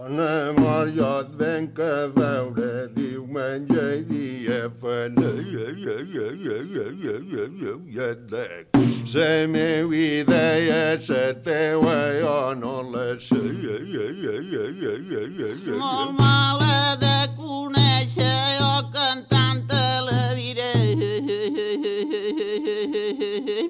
Jo 0.00 1.20
et 1.20 1.34
venc 1.36 1.78
a 1.78 2.08
veure 2.16 2.88
diumenge 2.94 3.98
i 3.98 4.02
dia 4.08 4.70
fenedec. 4.80 5.76
La 9.12 9.46
meva 9.46 9.94
idea, 9.94 10.96
la 10.96 11.34
teua, 11.44 11.98
jo 12.20 12.54
no 12.54 12.82
la 12.90 13.18
sé. 13.20 13.36
Molt 15.76 16.12
mala 16.18 16.96
de 16.96 17.28
conèixer, 17.36 18.56
jo 18.58 18.74
cantant 18.94 19.62
te 19.68 19.86
la 20.08 20.34
diré. 20.34 20.72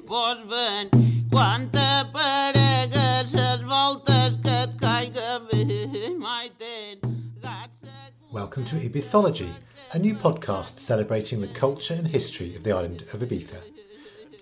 Pots 0.07 0.43
ben, 0.47 1.00
Welcome 8.51 8.81
to 8.81 8.89
Ibithology, 8.89 9.49
a 9.93 9.99
new 10.01 10.13
podcast 10.13 10.81
celebrating 10.81 11.41
the 11.41 11.47
culture 11.47 11.95
and 11.95 12.09
history 12.09 12.57
of 12.57 12.65
the 12.65 12.73
island 12.73 13.03
of 13.13 13.21
Ibiza. 13.21 13.59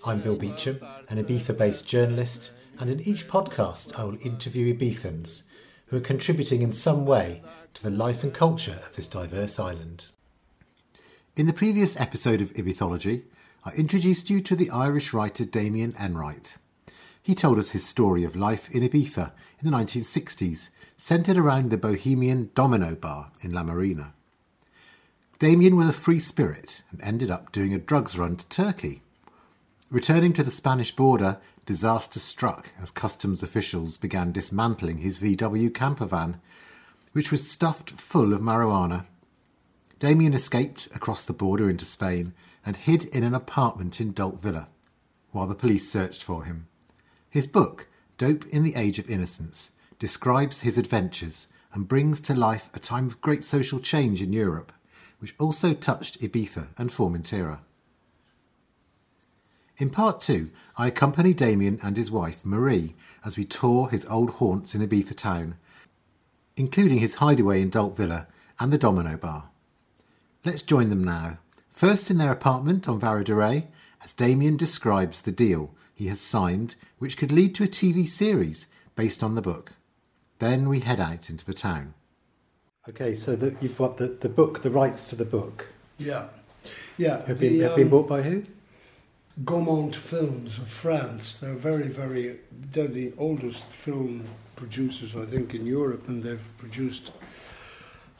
I'm 0.03 0.19
Bill 0.21 0.35
Beecham, 0.35 0.79
an 1.09 1.23
Ibiza 1.23 1.55
based 1.55 1.85
journalist, 1.85 2.51
and 2.79 2.89
in 2.89 3.01
each 3.01 3.27
podcast 3.27 3.99
I 3.99 4.05
will 4.05 4.17
interview 4.25 4.73
Ibizans 4.73 5.43
who 5.85 5.97
are 5.97 6.01
contributing 6.01 6.63
in 6.63 6.71
some 6.71 7.05
way 7.05 7.43
to 7.75 7.83
the 7.83 7.91
life 7.91 8.23
and 8.23 8.33
culture 8.33 8.79
of 8.83 8.95
this 8.95 9.05
diverse 9.05 9.59
island. 9.59 10.07
In 11.35 11.45
the 11.45 11.53
previous 11.53 11.95
episode 11.99 12.41
of 12.41 12.51
Ibithology, 12.53 13.25
I 13.63 13.73
introduced 13.73 14.31
you 14.31 14.41
to 14.41 14.55
the 14.55 14.71
Irish 14.71 15.13
writer 15.13 15.45
Damien 15.45 15.93
Enright. 15.99 16.55
He 17.21 17.35
told 17.35 17.59
us 17.59 17.69
his 17.69 17.85
story 17.85 18.23
of 18.23 18.35
life 18.35 18.71
in 18.71 18.81
Ibiza 18.81 19.33
in 19.59 19.69
the 19.69 19.77
1960s, 19.77 20.69
centred 20.99 21.37
around 21.37 21.69
the 21.69 21.77
bohemian 21.77 22.51
Domino 22.53 22.93
Bar 22.93 23.31
in 23.41 23.53
La 23.53 23.63
Marina. 23.63 24.13
Damien 25.39 25.77
was 25.77 25.87
a 25.87 25.93
free 25.93 26.19
spirit 26.19 26.83
and 26.91 26.99
ended 26.99 27.31
up 27.31 27.53
doing 27.53 27.73
a 27.73 27.79
drugs 27.79 28.19
run 28.19 28.35
to 28.35 28.45
Turkey. 28.49 29.01
Returning 29.89 30.33
to 30.33 30.43
the 30.43 30.51
Spanish 30.51 30.93
border, 30.93 31.37
disaster 31.65 32.19
struck 32.19 32.71
as 32.81 32.91
customs 32.91 33.41
officials 33.41 33.95
began 33.95 34.33
dismantling 34.33 34.97
his 34.97 35.19
VW 35.19 35.73
camper 35.73 36.05
van, 36.05 36.41
which 37.13 37.31
was 37.31 37.49
stuffed 37.49 37.91
full 37.91 38.33
of 38.33 38.41
marijuana. 38.41 39.05
Damien 39.99 40.33
escaped 40.33 40.89
across 40.93 41.23
the 41.23 41.31
border 41.31 41.69
into 41.69 41.85
Spain 41.85 42.33
and 42.65 42.75
hid 42.75 43.05
in 43.05 43.23
an 43.23 43.33
apartment 43.33 44.01
in 44.01 44.11
Dalt 44.11 44.41
Vila 44.41 44.67
while 45.31 45.47
the 45.47 45.55
police 45.55 45.89
searched 45.89 46.23
for 46.23 46.43
him. 46.43 46.67
His 47.29 47.47
book, 47.47 47.87
Dope 48.17 48.45
in 48.47 48.63
the 48.63 48.75
Age 48.75 48.99
of 48.99 49.09
Innocence, 49.09 49.71
describes 49.99 50.61
his 50.61 50.77
adventures 50.77 51.47
and 51.73 51.87
brings 51.87 52.19
to 52.21 52.33
life 52.33 52.69
a 52.73 52.79
time 52.79 53.07
of 53.07 53.21
great 53.21 53.43
social 53.43 53.79
change 53.79 54.21
in 54.21 54.33
Europe, 54.33 54.71
which 55.19 55.35
also 55.37 55.73
touched 55.73 56.19
Ibiza 56.21 56.69
and 56.77 56.89
Formentera. 56.89 57.59
In 59.77 59.89
part 59.89 60.19
two, 60.19 60.49
I 60.77 60.87
accompany 60.87 61.33
Damien 61.33 61.79
and 61.83 61.95
his 61.95 62.09
wife 62.09 62.39
Marie 62.43 62.95
as 63.23 63.37
we 63.37 63.45
tour 63.45 63.89
his 63.89 64.05
old 64.05 64.31
haunts 64.31 64.73
in 64.73 64.85
Ibiza 64.85 65.15
town, 65.15 65.55
including 66.57 66.99
his 66.99 67.15
hideaway 67.15 67.61
in 67.61 67.69
Dalt 67.69 67.95
Vila 67.95 68.27
and 68.59 68.73
the 68.73 68.77
Domino 68.77 69.15
Bar. 69.15 69.49
Let's 70.43 70.61
join 70.61 70.89
them 70.89 71.03
now, 71.03 71.39
first 71.69 72.09
in 72.09 72.17
their 72.17 72.31
apartment 72.31 72.87
on 72.89 72.99
Vara 72.99 73.23
de 73.23 73.67
as 74.03 74.13
Damien 74.13 74.57
describes 74.57 75.21
the 75.21 75.31
deal 75.31 75.73
he 75.93 76.07
has 76.07 76.21
signed, 76.21 76.75
which 76.97 77.17
could 77.17 77.31
lead 77.31 77.53
to 77.55 77.63
a 77.63 77.67
TV 77.67 78.07
series 78.07 78.67
based 78.95 79.21
on 79.21 79.35
the 79.35 79.41
book. 79.41 79.73
Then 80.39 80.69
we 80.69 80.79
head 80.79 81.01
out 81.01 81.29
into 81.29 81.45
the 81.45 81.53
town. 81.53 81.93
Okay, 82.87 83.13
so 83.13 83.35
the, 83.35 83.55
you've 83.61 83.77
got 83.77 83.97
the, 83.97 84.07
the 84.07 84.29
book, 84.29 84.61
the 84.61 84.71
rights 84.71 85.09
to 85.09 85.15
the 85.15 85.25
book. 85.25 85.67
Yeah, 85.97 86.27
yeah. 86.97 87.25
Have 87.25 87.39
the, 87.39 87.49
been, 87.49 87.61
have 87.61 87.75
been 87.75 87.87
um, 87.87 87.91
bought 87.91 88.07
by 88.07 88.21
who? 88.21 88.45
Gaumont 89.43 89.95
Films 89.95 90.57
of 90.57 90.69
France. 90.69 91.37
They're 91.37 91.53
very, 91.53 91.87
very. 91.87 92.39
They're 92.71 92.87
the 92.87 93.11
oldest 93.17 93.65
film 93.65 94.25
producers, 94.55 95.15
I 95.15 95.25
think, 95.25 95.53
in 95.53 95.65
Europe, 95.65 96.07
and 96.07 96.23
they've 96.23 96.49
produced 96.57 97.11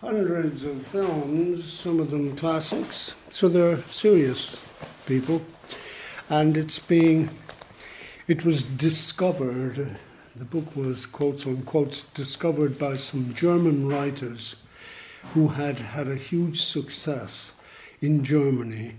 hundreds 0.01 0.63
of 0.63 0.85
films. 0.85 1.71
Some 1.71 2.01
of 2.01 2.11
them 2.11 2.35
classics. 2.35 3.15
So 3.29 3.47
they're 3.47 3.81
serious 3.83 4.61
people, 5.05 5.41
and 6.29 6.57
it's 6.57 6.79
being. 6.79 7.29
It 8.27 8.43
was 8.43 8.63
discovered. 8.63 9.97
The 10.35 10.45
book 10.45 10.75
was 10.75 11.05
quotes 11.05 11.45
unquote 11.45 12.05
discovered 12.13 12.77
by 12.77 12.95
some 12.95 13.33
German 13.33 13.87
writers 13.87 14.57
who 15.33 15.49
had 15.49 15.79
had 15.79 16.07
a 16.07 16.15
huge 16.15 16.61
success 16.61 17.53
in 17.99 18.23
Germany 18.23 18.95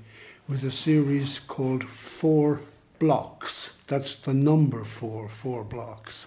with 0.48 0.64
a 0.64 0.70
series 0.70 1.38
called 1.38 1.84
Four 1.84 2.60
Blocks. 2.98 3.74
That's 3.86 4.16
the 4.16 4.34
number 4.34 4.84
four, 4.84 5.28
four 5.28 5.64
blocks. 5.64 6.26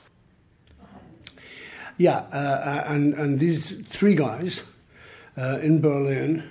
Yeah, 1.97 2.20
uh, 2.31 2.84
and, 2.88 3.14
and 3.14 3.40
these 3.40 3.85
three 3.85 4.16
guys 4.16 4.64
uh, 5.38 5.59
in 5.62 5.81
Berlin 5.81 6.50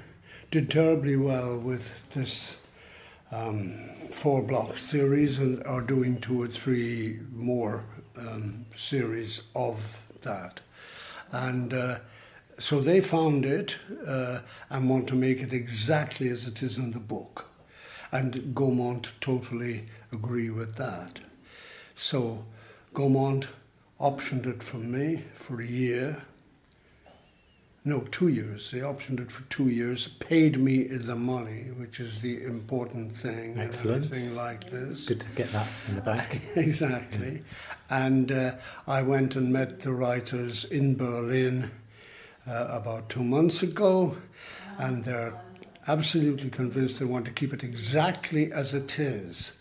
did 0.50 0.70
terribly 0.70 1.16
well 1.16 1.58
with 1.58 2.08
this 2.10 2.58
um, 3.32 3.90
four 4.10 4.42
block 4.42 4.76
series 4.76 5.38
and 5.38 5.64
are 5.64 5.80
doing 5.80 6.20
two 6.20 6.42
or 6.42 6.46
three 6.46 7.18
more 7.34 7.84
um, 8.16 8.66
series 8.74 9.42
of 9.54 10.00
that. 10.22 10.60
And 11.30 11.72
uh, 11.72 11.98
so 12.58 12.80
they 12.80 13.00
found 13.00 13.44
it 13.44 13.78
uh, 14.06 14.40
and 14.70 14.88
want 14.88 15.08
to 15.08 15.14
make 15.14 15.40
it 15.40 15.52
exactly 15.52 16.28
as 16.28 16.46
it 16.46 16.62
is 16.62 16.76
in 16.78 16.92
the 16.92 17.00
book. 17.00 17.46
And 18.10 18.54
Gaumont 18.54 19.08
totally 19.20 19.88
agree 20.12 20.50
with 20.50 20.76
that. 20.76 21.20
So 21.94 22.44
Gaumont 22.94 23.46
optioned 23.98 24.46
it 24.46 24.62
from 24.62 24.90
me 24.92 25.24
for 25.34 25.60
a 25.60 25.66
year. 25.66 26.22
No, 27.84 28.00
two 28.12 28.28
years. 28.28 28.70
They 28.70 28.78
optioned 28.78 29.18
it 29.18 29.32
for 29.32 29.42
two 29.50 29.68
years, 29.68 30.06
paid 30.06 30.56
me 30.56 30.84
the 30.84 31.16
money, 31.16 31.72
which 31.76 31.98
is 31.98 32.20
the 32.20 32.44
important 32.44 33.16
thing. 33.16 33.58
Excellent. 33.58 34.04
And 34.04 34.14
everything 34.14 34.36
like 34.36 34.70
this. 34.70 35.06
Good 35.06 35.20
to 35.20 35.26
get 35.34 35.50
that 35.52 35.66
in 35.88 35.96
the 35.96 36.00
back. 36.00 36.40
exactly. 36.56 37.42
And 37.90 38.30
uh, 38.30 38.54
I 38.86 39.02
went 39.02 39.34
and 39.34 39.52
met 39.52 39.80
the 39.80 39.92
writers 39.92 40.64
in 40.64 40.96
Berlin 40.96 41.72
uh, 42.46 42.68
about 42.70 43.08
two 43.08 43.24
months 43.24 43.64
ago, 43.64 44.16
and 44.78 45.04
they're 45.04 45.34
absolutely 45.88 46.50
convinced 46.50 47.00
they 47.00 47.04
want 47.04 47.24
to 47.24 47.32
keep 47.32 47.52
it 47.52 47.64
exactly 47.64 48.52
as 48.52 48.74
it 48.74 48.98
is. 49.00 49.54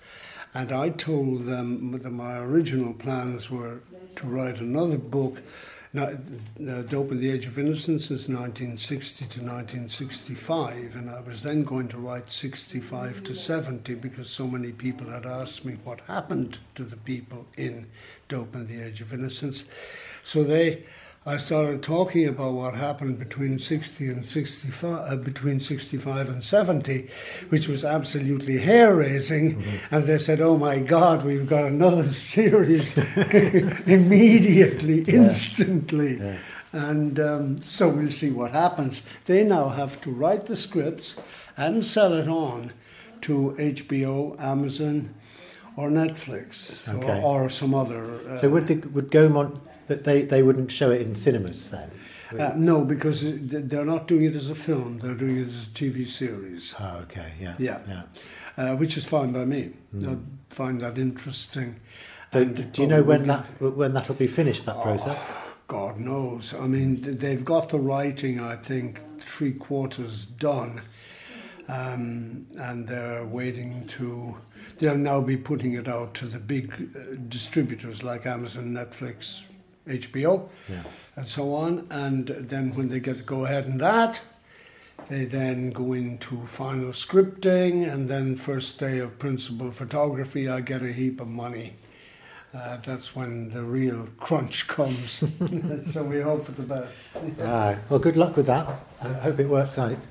And 0.54 0.72
I 0.72 0.90
told 0.90 1.46
them 1.46 1.98
that 1.98 2.12
my 2.12 2.38
original 2.38 2.94
plans 2.94 3.50
were 3.50 3.82
to 4.18 4.28
write 4.28 4.60
another 4.60 4.98
book. 4.98 5.42
Uh, 5.94 6.16
Dope 6.84 7.12
in 7.12 7.20
the 7.20 7.30
Age 7.30 7.48
of 7.48 7.60
Innocence 7.60 8.06
is 8.06 8.30
1960 8.30 9.26
to 9.26 9.40
1965, 9.42 10.96
and 10.96 11.10
I 11.10 11.20
was 11.20 11.44
then 11.44 11.66
going 11.66 11.90
to 11.90 11.98
write 11.98 12.30
65 12.30 13.22
to 13.26 13.36
70 13.36 13.96
because 13.96 14.30
so 14.30 14.48
many 14.48 14.72
people 14.72 15.10
had 15.10 15.26
asked 15.26 15.66
me 15.66 15.80
what 15.84 16.00
happened 16.02 16.60
to 16.76 16.86
the 16.86 16.96
people 16.96 17.46
in 17.58 17.88
Dope 18.30 18.56
in 18.56 18.68
the 18.68 18.82
Age 18.82 19.02
of 19.02 19.12
Innocence. 19.12 19.66
So 20.24 20.46
they, 20.46 20.86
I 21.24 21.38
started 21.38 21.84
talking 21.84 22.28
about 22.28 22.54
what 22.54 22.74
happened 22.74 23.20
between 23.20 23.60
60 23.60 24.08
and 24.08 24.26
65, 24.26 25.12
uh, 25.12 25.16
between 25.18 25.60
65 25.60 26.30
and 26.30 26.44
70, 26.44 27.10
which 27.50 27.68
was 27.68 27.86
absolutely 27.86 28.58
hair 28.58 28.96
raising. 28.96 29.64
And 29.92 30.06
they 30.06 30.18
said, 30.18 30.42
"Oh 30.42 30.58
my 30.58 30.80
God, 30.80 31.24
we've 31.24 31.48
got 31.48 31.66
another 31.66 32.04
series 32.34 32.98
immediately, 33.86 35.02
instantly." 35.04 36.18
Yeah. 36.18 36.38
And 36.74 37.20
um, 37.20 37.62
so 37.62 37.90
we'll 37.90 38.10
see 38.10 38.32
what 38.32 38.52
happens. 38.52 39.04
They 39.26 39.44
now 39.44 39.70
have 39.70 40.02
to 40.02 40.10
write 40.12 40.46
the 40.48 40.58
scripts 40.58 41.18
and 41.56 41.86
sell 41.86 42.14
it 42.14 42.28
on 42.30 42.72
to 43.22 43.56
HBO, 43.60 44.40
Amazon, 44.40 45.14
or 45.76 45.90
Netflix, 45.90 46.88
Okay. 46.90 47.22
or, 47.22 47.44
or 47.44 47.50
some 47.50 47.76
other. 47.76 48.04
Uh, 48.28 48.38
So 48.38 48.50
would 48.50 48.66
the, 48.68 48.76
would 48.90 49.12
Gaumont 49.12 49.60
that 49.88 50.04
they, 50.04 50.24
they 50.24 50.44
wouldn't 50.44 50.72
show 50.72 50.92
it 50.92 51.02
in 51.02 51.16
cinemas 51.16 51.70
then? 51.70 51.92
Uh, 52.40 52.54
no, 52.56 52.86
because 52.86 53.24
they're 53.42 53.86
not 53.86 54.08
doing 54.08 54.24
it 54.24 54.36
as 54.36 54.50
a 54.50 54.56
film; 54.56 55.00
they're 55.00 55.16
doing 55.16 55.38
it 55.40 55.48
as 55.48 55.68
a 55.68 55.70
TV 55.72 56.08
series, 56.08 56.74
oh, 56.80 57.00
okay, 57.04 57.34
yeah, 57.42 57.56
Yeah. 57.60 57.82
yeah. 57.88 58.04
uh, 58.58 58.76
which 58.78 58.96
is 58.96 59.06
fine 59.06 59.34
by 59.34 59.44
me. 59.44 59.72
I 60.08 60.16
find 60.50 60.80
that 60.80 60.98
interesting. 60.98 61.76
So, 62.32 62.46
do 62.46 62.82
you 62.82 62.88
know 62.88 63.04
when 63.04 63.28
that 63.28 63.46
when 63.62 63.94
that'll 63.94 64.16
be 64.16 64.28
finished? 64.28 64.66
That 64.66 64.82
process? 64.82 65.34
God 65.68 66.00
knows. 66.00 66.54
I 66.54 66.68
mean, 66.68 67.02
they've 67.02 67.44
got 67.44 67.68
the 67.70 67.80
writing, 67.80 68.40
I 68.40 68.56
think, 68.56 69.02
three 69.20 69.52
quarters 69.54 70.26
done, 70.26 70.82
um, 71.68 72.46
and 72.58 72.88
they're 72.88 73.26
waiting 73.26 73.86
to. 73.88 74.38
They'll 74.78 74.98
now 74.98 75.22
be 75.22 75.38
putting 75.38 75.74
it 75.74 75.88
out 75.88 76.14
to 76.16 76.26
the 76.26 76.40
big 76.40 76.72
uh, 76.96 77.16
distributors 77.28 78.04
like 78.04 78.26
Amazon, 78.26 78.72
Netflix, 78.74 79.44
HBO 79.88 80.50
Yeah. 80.70 80.84
and 81.16 81.26
so 81.26 81.54
on. 81.54 81.88
And 81.90 82.28
then 82.28 82.74
when 82.76 82.90
they 82.90 83.00
get 83.00 83.18
to 83.18 83.24
go 83.24 83.46
ahead 83.46 83.66
in 83.66 83.78
that, 83.80 84.22
they 85.10 85.26
then 85.26 85.72
go 85.72 85.94
into 85.94 86.46
final 86.46 86.92
scripting, 86.92 87.92
and 87.92 88.08
then 88.08 88.36
first 88.36 88.78
day 88.80 89.00
of 89.00 89.18
principal 89.20 89.72
photography, 89.72 90.48
I 90.48 90.62
get 90.62 90.82
a 90.84 90.92
heap 90.94 91.20
of 91.20 91.28
money. 91.28 91.74
Uh, 92.54 92.78
that's 92.86 93.16
when 93.16 93.50
the 93.50 93.64
real 93.64 94.08
crunch 94.20 94.68
comes. 94.78 95.24
so 95.92 96.04
we 96.04 96.22
hope 96.22 96.46
for 96.46 96.52
the 96.52 96.64
best. 96.64 97.08
Ah, 97.42 97.76
well, 97.90 98.00
good 98.00 98.16
luck 98.18 98.36
with 98.38 98.46
that. 98.48 98.68
I 99.02 99.08
hope 99.14 99.40
it 99.40 99.48
works 99.50 99.80
out. 99.80 100.06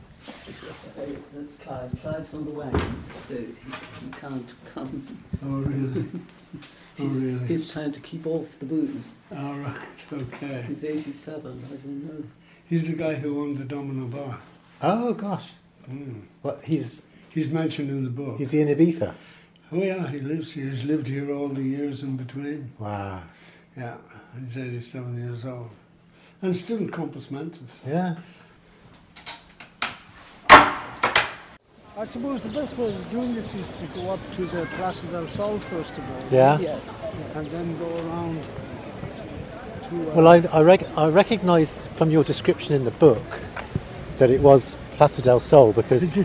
So 0.94 1.06
that's 1.34 1.56
Clive. 1.56 1.90
Clive's 2.02 2.34
on 2.34 2.44
the 2.46 2.52
wagon, 2.52 3.04
so 3.14 3.34
he, 3.36 3.44
he 3.44 4.10
can't 4.20 4.54
come. 4.74 5.06
Oh, 5.44 5.60
really? 5.60 6.06
Oh, 7.00 7.04
He's, 7.04 7.24
really? 7.24 7.46
he's 7.46 7.72
trying 7.72 7.92
to 7.92 8.00
keep 8.00 8.26
off 8.26 8.46
the 8.58 8.66
booze. 8.66 9.14
All 9.34 9.54
right, 9.54 9.78
okay. 10.12 10.64
He's 10.68 10.84
87, 10.84 11.64
I 11.66 11.68
don't 11.76 12.04
know. 12.06 12.24
He's 12.68 12.84
the 12.86 12.92
guy 12.94 13.14
who 13.14 13.40
owned 13.40 13.58
the 13.58 13.64
Domino 13.64 14.06
Bar. 14.06 14.38
Oh 14.82 15.12
gosh, 15.14 15.52
Mm. 15.90 16.22
what 16.42 16.62
he's 16.64 17.06
He's 17.30 17.50
mentioned 17.50 17.90
in 17.90 18.04
the 18.04 18.10
book. 18.10 18.38
he's 18.38 18.52
in 18.54 18.68
Ibiza. 18.68 19.14
oh, 19.72 19.76
yeah, 19.82 20.08
he 20.08 20.18
lives 20.20 20.52
here. 20.52 20.68
He's 20.68 20.84
lived 20.84 21.06
here 21.06 21.30
all 21.32 21.48
the 21.48 21.62
years 21.62 22.02
in 22.02 22.16
between. 22.16 22.72
Wow. 22.78 23.22
Yeah, 23.76 23.96
he's 24.38 24.56
87 24.56 25.16
years 25.22 25.44
old. 25.44 25.70
And 26.42 26.54
still 26.56 26.86
Compos 26.88 27.30
Mentis. 27.30 27.60
Yeah. 27.86 28.16
I 32.00 32.06
suppose 32.06 32.42
the 32.42 32.48
best 32.48 32.78
way 32.78 32.88
of 32.88 33.10
doing 33.10 33.34
this 33.34 33.54
is 33.54 33.66
to 33.78 33.86
go 33.94 34.08
up 34.08 34.20
to 34.32 34.46
the 34.46 34.64
Plaza 34.76 35.06
del 35.08 35.28
Sol 35.28 35.58
first 35.58 35.92
of 35.98 36.10
all. 36.10 36.22
Yeah. 36.30 36.58
Yes. 36.58 37.12
And 37.34 37.46
then 37.50 37.78
go 37.78 37.88
around 38.04 38.42
to. 38.42 40.10
Uh, 40.10 40.14
Well, 40.14 40.28
I 40.28 40.36
I, 40.58 40.62
rec- 40.62 40.88
I 40.96 41.08
recognised 41.08 41.90
from 41.96 42.10
your 42.10 42.24
description 42.24 42.74
in 42.74 42.84
the 42.86 42.90
book 42.92 43.40
that 44.16 44.30
it 44.30 44.40
was 44.40 44.78
Plaza 44.96 45.20
del 45.20 45.40
Sol 45.40 45.74
because 45.74 46.16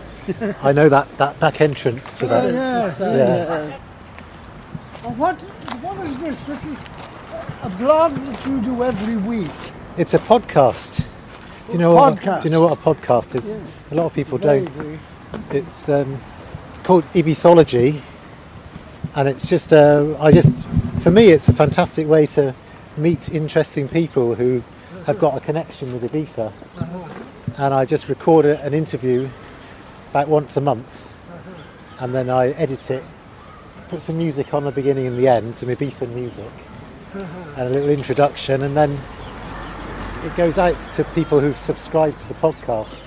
I 0.62 0.72
know 0.72 0.88
that, 0.88 1.08
that 1.18 1.38
back 1.40 1.60
entrance 1.60 2.14
to 2.14 2.24
Oh, 2.24 2.28
that. 2.28 2.54
yeah. 2.54 2.90
So, 2.90 3.04
Yeah. 3.14 3.76
uh, 5.04 5.10
what, 5.20 5.36
what 5.84 6.06
is 6.06 6.16
this? 6.18 6.44
This 6.44 6.64
is 6.64 6.78
a 7.62 7.68
blog 7.76 8.14
that 8.14 8.46
you 8.46 8.62
do 8.62 8.82
every 8.82 9.16
week. 9.16 9.58
It's 9.98 10.14
a 10.14 10.18
podcast. 10.20 11.04
Do 11.66 11.72
you 11.74 11.78
know 11.78 11.94
what? 11.94 12.14
Podcast. 12.16 12.42
Do 12.42 12.48
you 12.48 12.54
know 12.54 12.62
what 12.62 12.72
a 12.72 12.80
podcast 12.80 13.34
is? 13.34 13.58
Yeah. 13.58 13.92
A 13.92 13.94
lot 13.94 14.06
of 14.06 14.14
people 14.14 14.38
Very 14.38 14.60
don't. 14.64 14.78
good. 14.78 14.98
It's 15.50 15.88
um, 15.88 16.18
it's 16.70 16.82
called 16.82 17.04
Ibithology, 17.12 18.00
and 19.14 19.28
it's 19.28 19.48
just 19.48 19.72
uh, 19.72 20.16
I 20.20 20.32
just 20.32 20.56
for 21.00 21.10
me 21.10 21.28
it's 21.28 21.48
a 21.48 21.52
fantastic 21.52 22.06
way 22.06 22.26
to 22.26 22.54
meet 22.96 23.28
interesting 23.28 23.88
people 23.88 24.34
who 24.34 24.62
have 25.04 25.18
got 25.18 25.36
a 25.36 25.40
connection 25.40 25.92
with 25.92 26.10
Ibiza, 26.10 26.52
and 27.58 27.74
I 27.74 27.84
just 27.84 28.08
record 28.08 28.44
an 28.44 28.74
interview 28.74 29.28
about 30.10 30.28
once 30.28 30.56
a 30.56 30.60
month, 30.60 31.12
and 31.98 32.14
then 32.14 32.28
I 32.30 32.48
edit 32.50 32.90
it, 32.90 33.04
put 33.88 34.02
some 34.02 34.18
music 34.18 34.52
on 34.54 34.64
the 34.64 34.72
beginning 34.72 35.06
and 35.06 35.18
the 35.18 35.28
end, 35.28 35.54
some 35.54 35.68
Ibiza 35.68 36.08
music, 36.12 36.50
and 37.14 37.58
a 37.58 37.70
little 37.70 37.90
introduction, 37.90 38.62
and 38.62 38.76
then 38.76 38.98
it 40.24 40.34
goes 40.34 40.58
out 40.58 40.76
to 40.94 41.04
people 41.14 41.38
who've 41.38 41.56
subscribed 41.56 42.18
to 42.18 42.28
the 42.28 42.34
podcast. 42.34 43.02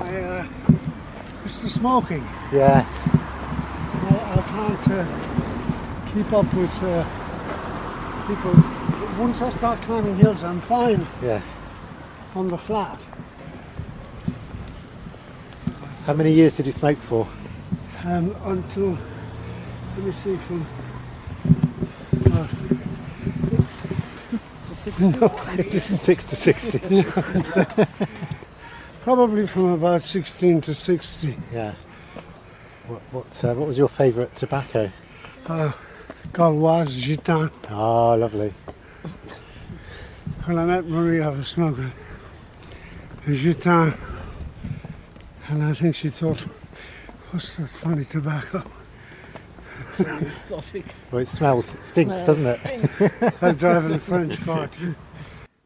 I, 0.00 0.33
uh, 0.44 1.44
it's 1.44 1.60
the 1.60 1.70
smoking. 1.70 2.26
Yes. 2.52 3.06
I, 3.08 4.34
I 4.36 4.42
can't 4.48 4.88
uh, 4.90 6.12
keep 6.12 6.32
up 6.32 6.52
with 6.54 6.82
uh, 6.82 7.04
people. 8.26 8.54
Once 9.18 9.42
I 9.42 9.50
start 9.50 9.80
climbing 9.82 10.16
hills, 10.16 10.42
I'm 10.42 10.60
fine 10.60 11.06
Yeah. 11.22 11.40
on 12.34 12.48
the 12.48 12.58
flat. 12.58 13.00
How 16.06 16.14
many 16.14 16.32
years 16.32 16.56
did 16.56 16.66
you 16.66 16.72
smoke 16.72 16.98
for? 16.98 17.26
Um, 18.04 18.34
until, 18.44 18.98
let 19.96 20.04
me 20.04 20.12
see, 20.12 20.36
from 20.36 20.66
six 23.38 23.86
to 24.66 24.74
60. 24.74 25.80
Six 25.96 26.24
to 26.24 26.36
sixty. 26.36 27.04
Probably 29.04 29.46
from 29.46 29.72
about 29.72 30.00
16 30.02 30.62
to 30.62 30.74
60. 30.74 31.36
yeah. 31.52 31.74
What 32.86 33.02
what, 33.12 33.44
uh, 33.44 33.54
what 33.54 33.68
was 33.68 33.78
your 33.78 33.88
favourite 33.88 34.34
tobacco? 34.34 34.90
Gauloises 36.32 37.04
Gitanes. 37.04 37.50
Ah, 37.68 38.14
lovely. 38.14 38.52
When 40.44 40.58
I 40.58 40.64
met 40.64 40.86
Marie, 40.86 41.20
I 41.22 41.28
was 41.28 41.48
smoking 41.48 41.92
a 43.26 43.30
Gitanes. 43.30 43.96
And 45.48 45.62
I 45.62 45.74
think 45.74 45.94
she 45.94 46.08
thought, 46.08 46.40
what's 47.30 47.56
that 47.56 47.68
funny 47.68 48.04
tobacco? 48.06 48.62
Exotic. 49.98 50.86
Well, 51.10 51.20
it 51.22 51.28
smells, 51.28 51.74
it 51.74 51.82
stinks, 51.84 52.22
Smells. 52.22 52.40
doesn't 52.40 52.46
it? 52.46 53.34
I 53.42 53.48
was 53.48 53.56
driving 53.56 53.92
a 53.92 53.98
French 53.98 54.40
car 54.44 54.66
too. 54.66 54.94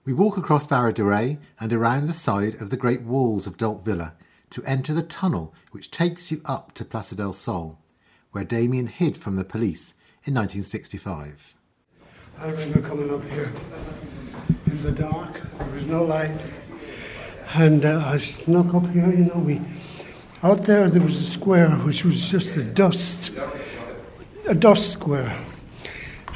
We 0.09 0.15
walk 0.15 0.39
across 0.39 0.73
Rey 0.73 1.37
and 1.61 1.71
around 1.71 2.07
the 2.07 2.15
side 2.15 2.63
of 2.63 2.71
the 2.71 2.79
great 2.79 3.03
walls 3.03 3.47
of 3.47 3.59
Dalt 3.59 3.85
Vila 3.85 4.15
to 4.49 4.65
enter 4.65 4.95
the 4.95 5.03
tunnel 5.03 5.53
which 5.71 5.91
takes 5.91 6.33
you 6.33 6.41
up 6.47 6.73
to 6.77 6.85
Plaza 6.87 7.15
del 7.15 7.35
Sol, 7.35 7.79
where 8.33 8.43
Damien 8.43 8.87
hid 8.87 9.19
from 9.19 9.37
the 9.37 9.45
police 9.45 9.93
in 10.25 10.33
1965. 10.33 11.57
I 12.39 12.47
remember 12.49 12.81
coming 12.81 13.13
up 13.13 13.23
here 13.25 13.53
in 14.65 14.83
the 14.83 14.93
dark. 14.93 15.43
There 15.59 15.75
was 15.75 15.85
no 15.85 16.05
light. 16.05 16.41
And 17.53 17.85
uh, 17.85 18.03
I 18.07 18.17
snuck 18.17 18.73
up 18.73 18.89
here, 18.89 19.11
you 19.11 19.27
know, 19.27 19.41
we... 19.41 19.61
Out 20.43 20.63
there, 20.63 20.89
there 20.89 21.03
was 21.03 21.21
a 21.21 21.27
square 21.27 21.73
which 21.81 22.07
was 22.07 22.31
just 22.31 22.57
a 22.57 22.65
dust, 22.65 23.31
a 24.47 24.55
dust 24.55 24.91
square. 24.91 25.39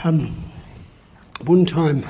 Um, 0.04 0.41
one 1.44 1.64
time, 1.66 2.04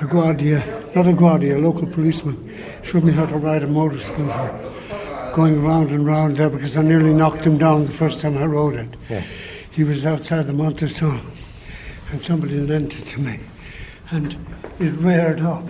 a 0.00 0.06
guardia, 0.06 0.62
not 0.94 1.06
a 1.06 1.12
guardia, 1.12 1.56
a 1.56 1.60
local 1.60 1.86
policeman, 1.86 2.36
showed 2.82 3.04
me 3.04 3.12
how 3.12 3.26
to 3.26 3.36
ride 3.36 3.62
a 3.62 3.66
motor 3.66 3.98
scooter, 3.98 4.72
going 5.34 5.62
round 5.62 5.90
and 5.90 6.06
round 6.06 6.36
there 6.36 6.50
because 6.50 6.76
I 6.76 6.82
nearly 6.82 7.12
knocked 7.12 7.44
him 7.44 7.58
down 7.58 7.84
the 7.84 7.90
first 7.90 8.20
time 8.20 8.36
I 8.38 8.44
rode 8.46 8.74
it. 8.74 8.88
Yeah. 9.08 9.22
He 9.70 9.84
was 9.84 10.04
outside 10.06 10.46
the 10.46 10.52
Montesol, 10.52 11.20
and 12.10 12.20
somebody 12.20 12.58
lent 12.60 12.98
it 12.98 13.06
to 13.06 13.20
me, 13.20 13.40
and 14.10 14.32
it 14.78 14.92
reared 14.92 15.40
up, 15.40 15.64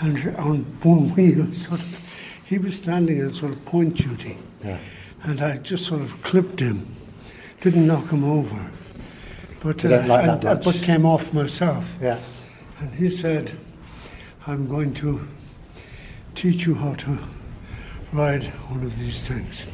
and 0.00 0.34
on 0.36 0.58
one 0.82 1.14
wheel, 1.14 1.46
sort 1.52 1.80
of. 1.80 1.98
He 2.44 2.58
was 2.58 2.76
standing 2.76 3.18
at 3.20 3.34
sort 3.34 3.52
of 3.52 3.64
point 3.64 3.94
duty, 3.96 4.36
Yeah. 4.62 4.76
and 5.22 5.40
I 5.40 5.56
just 5.56 5.86
sort 5.86 6.02
of 6.02 6.20
clipped 6.22 6.60
him, 6.60 6.86
didn't 7.62 7.86
knock 7.86 8.10
him 8.10 8.24
over, 8.24 8.70
but 9.62 9.78
don't 9.78 10.08
like 10.08 10.28
I- 10.28 10.34
much. 10.54 10.64
but 10.64 10.74
came 10.76 11.06
off 11.06 11.32
myself. 11.32 11.94
Yeah. 12.00 12.18
And 12.80 12.94
he 12.94 13.08
said, 13.10 13.52
I'm 14.46 14.66
going 14.68 14.92
to 14.94 15.20
teach 16.34 16.66
you 16.66 16.74
how 16.74 16.94
to 16.94 17.18
ride 18.12 18.44
one 18.68 18.82
of 18.82 18.98
these 18.98 19.26
things. 19.26 19.66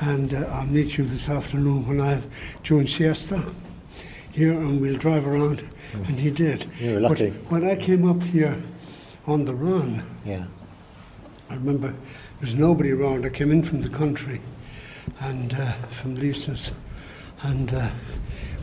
And 0.00 0.34
uh, 0.34 0.38
I'll 0.52 0.66
meet 0.66 0.98
you 0.98 1.04
this 1.04 1.28
afternoon 1.28 1.86
when 1.86 2.00
I 2.00 2.10
have 2.10 2.26
joined 2.62 2.88
siesta 2.90 3.42
here 4.32 4.52
and 4.52 4.80
we'll 4.80 4.98
drive 4.98 5.26
around. 5.26 5.68
And 5.94 6.18
he 6.20 6.30
did. 6.30 6.68
You 6.80 6.94
were 6.94 7.00
But 7.00 7.10
lucky. 7.10 7.30
when 7.48 7.64
I 7.64 7.76
came 7.76 8.06
up 8.08 8.22
here 8.22 8.60
on 9.26 9.44
the 9.44 9.54
run, 9.54 10.02
Yeah. 10.24 10.46
I 11.48 11.54
remember 11.54 11.88
there 11.88 11.96
was 12.40 12.56
nobody 12.56 12.90
around. 12.90 13.24
I 13.24 13.28
came 13.28 13.52
in 13.52 13.62
from 13.62 13.80
the 13.80 13.88
country 13.88 14.40
and 15.20 15.54
uh, 15.54 15.72
from 15.90 16.16
Lisa's 16.16 16.72
and 17.42 17.72
uh, 17.72 17.90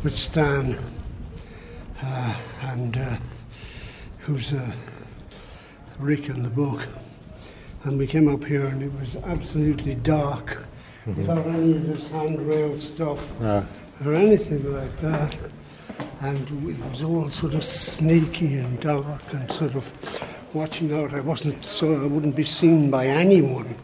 with 0.03 0.15
Stan 0.15 0.77
uh, 2.01 2.35
and 2.63 2.97
uh, 2.97 3.17
who's 4.19 4.53
uh, 4.53 4.71
Rick 5.99 6.29
in 6.29 6.43
the 6.43 6.49
book. 6.49 6.87
And 7.83 7.97
we 7.97 8.07
came 8.07 8.27
up 8.27 8.43
here 8.43 8.65
and 8.65 8.81
it 8.81 8.91
was 8.99 9.15
absolutely 9.17 9.95
dark 9.95 10.57
without 11.05 11.45
any 11.47 11.71
of 11.73 11.87
this 11.87 12.07
handrail 12.09 12.75
stuff 12.75 13.19
No. 13.39 13.65
or 14.05 14.13
anything 14.13 14.73
like 14.73 14.97
that. 14.97 15.37
And 16.21 16.47
it 16.69 16.79
was 16.89 17.03
all 17.03 17.29
sort 17.29 17.53
of 17.53 17.63
sneaky 17.63 18.55
and 18.55 18.79
dark 18.79 19.21
and 19.33 19.51
sort 19.51 19.75
of 19.75 20.25
watching 20.53 20.93
out. 20.93 21.13
I 21.13 21.19
wasn't 21.19 21.63
so 21.65 22.01
I 22.01 22.07
wouldn't 22.07 22.35
be 22.35 22.45
seen 22.45 22.89
by 22.89 23.07
anyone. 23.07 23.75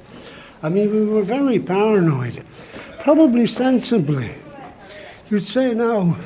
I 0.63 0.69
mean, 0.69 0.91
we 0.91 1.05
were 1.05 1.23
very 1.23 1.59
paranoid, 1.59 2.45
probably 2.99 3.47
sensibly. 3.47 4.31
You'd 5.29 5.43
say 5.43 5.75
now, 5.75 6.17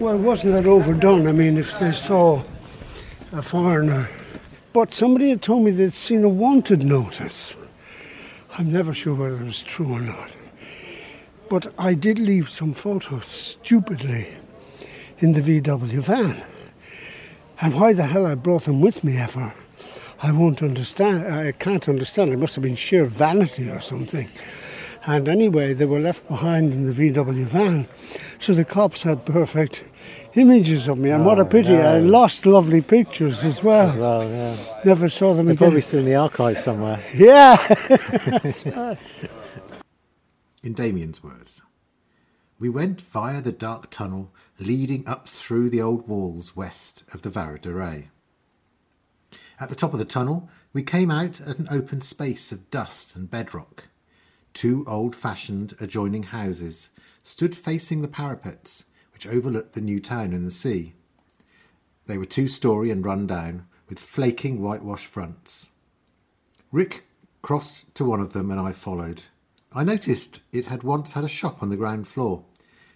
well, 0.00 0.16
wasn't 0.16 0.54
that 0.54 0.64
overdone? 0.64 1.26
I 1.26 1.32
mean, 1.32 1.58
if 1.58 1.78
they 1.78 1.92
saw 1.92 2.42
a 3.30 3.42
foreigner. 3.42 4.08
But 4.72 4.94
somebody 4.94 5.28
had 5.28 5.42
told 5.42 5.64
me 5.64 5.70
they'd 5.70 5.92
seen 5.92 6.24
a 6.24 6.28
wanted 6.28 6.82
notice. 6.82 7.56
I'm 8.56 8.72
never 8.72 8.94
sure 8.94 9.14
whether 9.14 9.36
it 9.36 9.44
was 9.44 9.62
true 9.62 9.92
or 9.92 10.00
not. 10.00 10.30
But 11.50 11.74
I 11.78 11.92
did 11.92 12.18
leave 12.18 12.48
some 12.48 12.72
photos 12.72 13.26
stupidly 13.26 14.28
in 15.18 15.32
the 15.32 15.42
VW 15.42 15.98
van. 16.00 16.42
And 17.60 17.74
why 17.74 17.92
the 17.92 18.06
hell 18.06 18.26
I 18.26 18.34
brought 18.34 18.64
them 18.64 18.80
with 18.80 19.04
me 19.04 19.18
ever, 19.18 19.52
I 20.22 20.32
won't 20.32 20.62
understand. 20.62 21.32
I 21.32 21.52
can't 21.52 21.86
understand. 21.86 22.32
It 22.32 22.38
must 22.38 22.54
have 22.54 22.64
been 22.64 22.76
sheer 22.76 23.04
vanity 23.04 23.68
or 23.68 23.80
something. 23.80 24.28
And 25.06 25.28
anyway, 25.28 25.74
they 25.74 25.84
were 25.86 26.00
left 26.00 26.26
behind 26.28 26.72
in 26.72 26.86
the 26.86 26.92
VW 26.92 27.44
van. 27.44 27.86
So 28.38 28.54
the 28.54 28.64
cops 28.64 29.02
had 29.02 29.26
perfect 29.26 29.84
images 30.34 30.88
of 30.88 30.98
me. 30.98 31.10
And 31.10 31.26
what 31.26 31.38
a 31.38 31.42
Oh, 31.42 31.46
pity. 31.46 31.76
I 31.76 31.98
lost 31.98 32.46
lovely 32.46 32.80
pictures 32.80 33.44
as 33.44 33.62
well. 33.62 33.90
As 33.90 33.96
well, 33.98 34.28
yeah. 34.28 34.56
Never 34.84 35.08
saw 35.10 35.34
them 35.34 35.46
They're 35.46 35.52
again. 35.54 35.66
probably 35.66 35.80
still 35.82 36.00
in 36.00 36.06
the 36.06 36.14
archive 36.14 36.58
somewhere. 36.58 37.02
Yeah. 37.14 37.56
In 40.62 40.72
Damien's 40.72 41.22
words, 41.22 41.60
we 42.58 42.70
went 42.70 43.02
via 43.02 43.42
the 43.42 43.52
dark 43.52 43.90
tunnel 43.90 44.32
leading 44.58 45.06
up 45.06 45.28
through 45.28 45.68
the 45.68 45.82
old 45.82 46.08
walls 46.08 46.56
west 46.56 47.02
of 47.12 47.20
the 47.20 47.28
Vara 47.28 47.58
de 47.60 48.04
At 49.60 49.68
the 49.68 49.74
top 49.74 49.92
of 49.92 49.98
the 49.98 50.06
tunnel, 50.06 50.48
we 50.72 50.82
came 50.82 51.10
out 51.10 51.38
at 51.42 51.58
an 51.58 51.68
open 51.70 52.00
space 52.00 52.50
of 52.50 52.70
dust 52.70 53.14
and 53.14 53.30
bedrock. 53.30 53.88
Two 54.54 54.84
old 54.86 55.14
fashioned 55.14 55.74
adjoining 55.80 56.22
houses 56.22 56.90
stood 57.22 57.54
facing 57.54 58.00
the 58.00 58.08
parapets 58.08 58.84
which 59.12 59.26
overlooked 59.26 59.72
the 59.72 59.80
new 59.80 60.00
town 60.00 60.32
and 60.32 60.46
the 60.46 60.50
sea. 60.50 60.94
They 62.06 62.16
were 62.16 62.24
two 62.24 62.48
story 62.48 62.90
and 62.90 63.04
run 63.04 63.26
down, 63.26 63.66
with 63.88 63.98
flaking 63.98 64.60
whitewashed 64.60 65.06
fronts. 65.06 65.68
Rick 66.72 67.04
crossed 67.42 67.94
to 67.94 68.04
one 68.04 68.20
of 68.20 68.32
them 68.32 68.50
and 68.50 68.60
I 68.60 68.72
followed. 68.72 69.24
I 69.72 69.84
noticed 69.84 70.40
it 70.52 70.66
had 70.66 70.82
once 70.82 71.12
had 71.12 71.24
a 71.24 71.28
shop 71.28 71.62
on 71.62 71.68
the 71.68 71.76
ground 71.76 72.06
floor. 72.06 72.44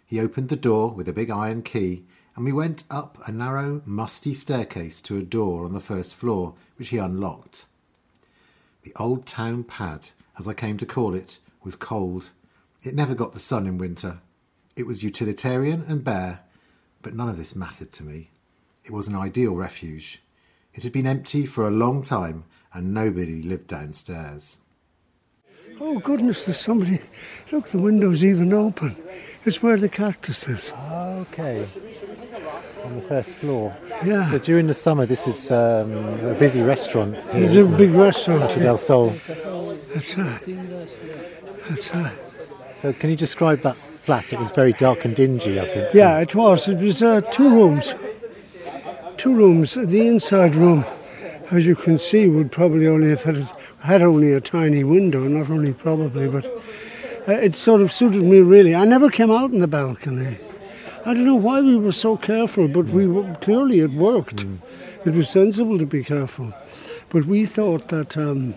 He 0.07 0.21
opened 0.21 0.49
the 0.49 0.57
door 0.57 0.91
with 0.91 1.09
a 1.09 1.13
big 1.13 1.31
iron 1.31 1.63
key 1.63 2.05
and 2.35 2.45
we 2.45 2.53
went 2.53 2.85
up 2.91 3.19
a 3.27 3.33
narrow, 3.33 3.83
musty 3.85 4.33
staircase 4.33 5.03
to 5.03 5.19
a 5.19 5.23
door 5.23 5.65
on 5.65 5.75
the 5.75 5.81
first 5.81 6.15
floor, 6.15 6.55
which 6.77 6.91
he 6.91 6.99
unlocked. 6.99 7.67
The 8.83 8.93
old 8.97 9.27
town 9.27 9.65
pad, 9.65 10.11
as 10.39 10.47
I 10.47 10.55
came 10.55 10.77
to 10.79 10.87
call 10.87 11.15
it, 11.15 11.41
was 11.69 11.77
cold. 11.77 12.31
It 12.83 12.95
never 12.95 13.15
got 13.15 13.33
the 13.35 13.41
sun 13.41 13.67
in 13.67 13.77
winter. 13.77 14.23
It 14.75 14.87
was 14.87 15.03
utilitarian 15.03 15.85
and 15.87 16.03
bare, 16.03 16.41
but 17.03 17.13
none 17.15 17.29
of 17.29 17.37
this 17.37 17.55
mattered 17.55 17.93
to 17.93 18.03
me. 18.03 18.31
It 18.87 18.91
was 18.91 19.07
an 19.07 19.15
ideal 19.15 19.53
refuge. 19.55 20.23
It 20.73 20.83
had 20.83 20.93
been 20.93 21.07
empty 21.07 21.45
for 21.45 21.69
a 21.69 21.71
long 21.71 22.03
time 22.03 22.45
and 22.73 22.95
nobody 22.95 23.43
lived 23.43 23.67
downstairs. 23.67 24.61
oh, 25.79 25.99
goodness, 25.99 26.47
there's 26.47 26.57
somebody. 26.59 27.01
Look, 27.53 27.67
the 27.69 27.79
window's 27.81 28.25
even 28.25 28.55
open. 28.55 28.97
It's 29.45 29.63
where 29.63 29.77
the 29.77 29.91
cactus 29.91 30.49
is. 30.49 30.73
Okay. 30.75 31.69
On 32.85 32.95
the 32.97 33.03
first 33.03 33.35
floor. 33.35 33.77
Yeah. 34.07 34.31
So 34.31 34.39
during 34.39 34.69
the 34.69 34.75
summer, 34.75 35.05
this 35.05 35.27
is 35.27 35.51
um, 35.51 35.93
a 36.25 36.35
busy 36.39 36.63
restaurant. 36.63 37.15
Here, 37.17 37.25
There's 37.41 37.57
a 37.57 37.59
isn't 37.59 37.77
big 37.77 37.91
it? 37.91 37.99
restaurant. 37.99 38.41
Casa 38.43 38.61
del 38.61 38.79
Sol. 38.79 39.11
That's 39.93 40.17
right. 40.17 41.38
That's 41.69 41.95
right. 41.95 42.19
So 42.81 42.93
can 42.93 43.11
you 43.11 43.17
describe 43.17 43.61
that 43.61 43.77
flat? 43.77 44.33
It 44.33 44.39
was 44.39 44.51
very 44.51 44.73
dark 44.73 45.05
and 45.05 45.15
dingy, 45.15 45.61
I 45.61 45.67
think. 45.67 45.95
Yeah, 45.95 46.19
it 46.21 46.35
was. 46.35 46.69
It 46.69 46.79
was 46.79 47.03
uh, 47.03 47.21
two 47.33 47.51
rooms. 47.51 47.95
Two 49.17 49.35
rooms. 49.35 49.75
The 49.75 50.07
inside 50.09 50.55
room, 50.55 50.85
as 51.51 51.67
you 51.67 51.75
can 51.75 51.99
see, 51.99 52.29
would 52.29 52.53
probably 52.53 52.87
only 52.87 53.11
have 53.11 53.23
had, 53.25 53.49
had 53.81 54.03
only 54.03 54.33
a 54.33 54.41
tiny 54.41 54.85
window. 54.85 55.27
Not 55.27 55.51
only 55.51 55.73
probably, 55.73 56.29
but 56.29 56.47
uh, 57.27 57.33
it 57.33 57.55
sort 57.55 57.81
of 57.81 57.93
suited 57.93 58.23
me 58.23 58.41
really. 58.41 58.75
I 58.75 58.85
never 58.85 59.11
came 59.11 59.31
out 59.31 59.51
in 59.51 59.59
the 59.59 59.69
balcony. 59.69 60.39
I 61.05 61.15
don't 61.15 61.25
know 61.25 61.35
why 61.35 61.61
we 61.61 61.77
were 61.77 61.93
so 61.93 62.17
careful, 62.17 62.69
but 62.69 62.87
we 62.87 63.07
were, 63.07 63.35
clearly 63.37 63.81
it 63.81 63.93
worked. 63.93 64.45
It 65.05 65.15
was 65.15 65.29
sensible 65.31 65.79
to 65.79 65.87
be 65.87 66.05
careful, 66.05 66.53
but 67.09 67.25
we 67.25 67.47
thought 67.47 67.89
that 67.89 68.17
um, 68.17 68.55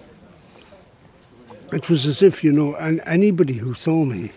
it 1.71 1.89
was 1.89 2.05
as 2.05 2.21
if 2.21 2.43
you 2.43 2.51
know, 2.51 2.75
and 2.75 3.01
anybody 3.05 3.53
who 3.53 3.73
saw 3.73 4.03
me 4.05 4.31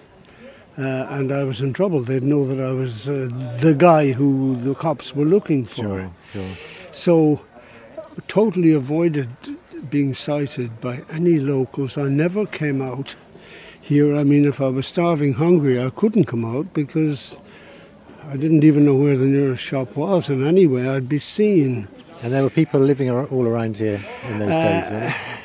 uh, 0.78 1.06
and 1.10 1.32
I 1.32 1.44
was 1.44 1.60
in 1.60 1.72
trouble, 1.72 2.02
they'd 2.02 2.22
know 2.22 2.46
that 2.46 2.60
I 2.60 2.72
was 2.72 3.08
uh, 3.08 3.28
the 3.58 3.74
guy 3.74 4.12
who 4.12 4.56
the 4.56 4.74
cops 4.74 5.14
were 5.14 5.24
looking 5.24 5.66
for. 5.66 5.82
Sure, 5.82 6.10
sure. 6.32 6.50
So, 6.92 7.40
totally 8.28 8.72
avoided 8.72 9.28
being 9.90 10.14
sighted 10.14 10.80
by 10.80 11.02
any 11.10 11.38
locals. 11.38 11.96
I 11.98 12.08
never 12.08 12.46
came 12.46 12.80
out 12.80 13.14
here. 13.80 14.14
I 14.14 14.24
mean, 14.24 14.44
if 14.44 14.60
I 14.60 14.68
was 14.68 14.86
starving 14.86 15.34
hungry, 15.34 15.80
I 15.80 15.90
couldn't 15.90 16.24
come 16.24 16.44
out 16.44 16.72
because 16.72 17.38
I 18.28 18.36
didn't 18.36 18.64
even 18.64 18.84
know 18.84 18.94
where 18.94 19.16
the 19.16 19.26
nearest 19.26 19.62
shop 19.62 19.94
was. 19.96 20.28
And 20.28 20.44
anyway, 20.44 20.88
I'd 20.88 21.08
be 21.08 21.18
seen. 21.18 21.88
And 22.22 22.32
there 22.32 22.42
were 22.42 22.50
people 22.50 22.80
living 22.80 23.10
all 23.10 23.46
around 23.46 23.76
here 23.76 24.02
in 24.28 24.38
those 24.38 24.48
days, 24.48 24.90
weren't 24.90 24.90
there? 24.90 25.40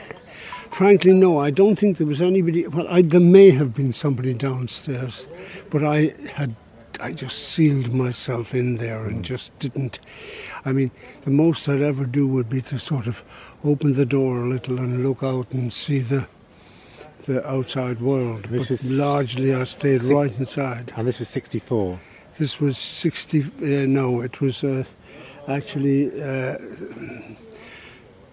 Frankly, 0.72 1.14
no, 1.14 1.40
I 1.40 1.50
don't 1.52 1.76
think 1.78 1.98
there 1.98 2.08
was 2.08 2.22
anybody. 2.22 2.68
Well, 2.68 2.88
I, 2.88 3.02
there 3.02 3.20
may 3.20 3.50
have 3.52 3.74
been 3.74 3.92
somebody 3.92 4.34
downstairs, 4.34 5.28
but 5.70 5.84
I 5.84 6.14
had. 6.34 6.56
I 7.02 7.14
just 7.14 7.48
sealed 7.50 7.94
myself 7.94 8.54
in 8.54 8.76
there 8.76 9.06
and 9.06 9.24
just 9.24 9.58
didn't. 9.58 10.00
I 10.66 10.74
mean, 10.74 10.92
the 11.22 11.32
most 11.32 11.70
I'd 11.70 11.82
ever 11.82 12.06
do 12.06 12.28
would 12.28 12.50
be 12.50 12.62
to 12.64 12.78
sort 12.78 13.08
of 13.08 13.24
open 13.64 13.94
the 13.94 14.06
door 14.06 14.40
a 14.40 14.48
little 14.50 14.80
and 14.80 15.02
look 15.02 15.24
out 15.24 15.52
and 15.52 15.72
see 15.72 16.00
the 16.00 16.28
the 17.26 17.48
outside 17.50 18.02
world. 18.02 18.46
This 18.46 18.64
but 18.64 18.70
was 18.72 18.98
largely, 18.98 19.54
I 19.54 19.64
stayed 19.64 20.02
six- 20.02 20.12
right 20.14 20.40
inside. 20.40 20.92
And 20.96 21.08
this 21.08 21.20
was 21.20 21.30
64. 21.30 22.00
This 22.38 22.60
was 22.60 22.78
60. 22.78 23.42
Uh, 23.44 23.86
no, 23.88 24.22
it 24.22 24.42
was 24.42 24.64
uh, 24.64 24.84
actually 25.48 26.22
uh, 26.22 26.58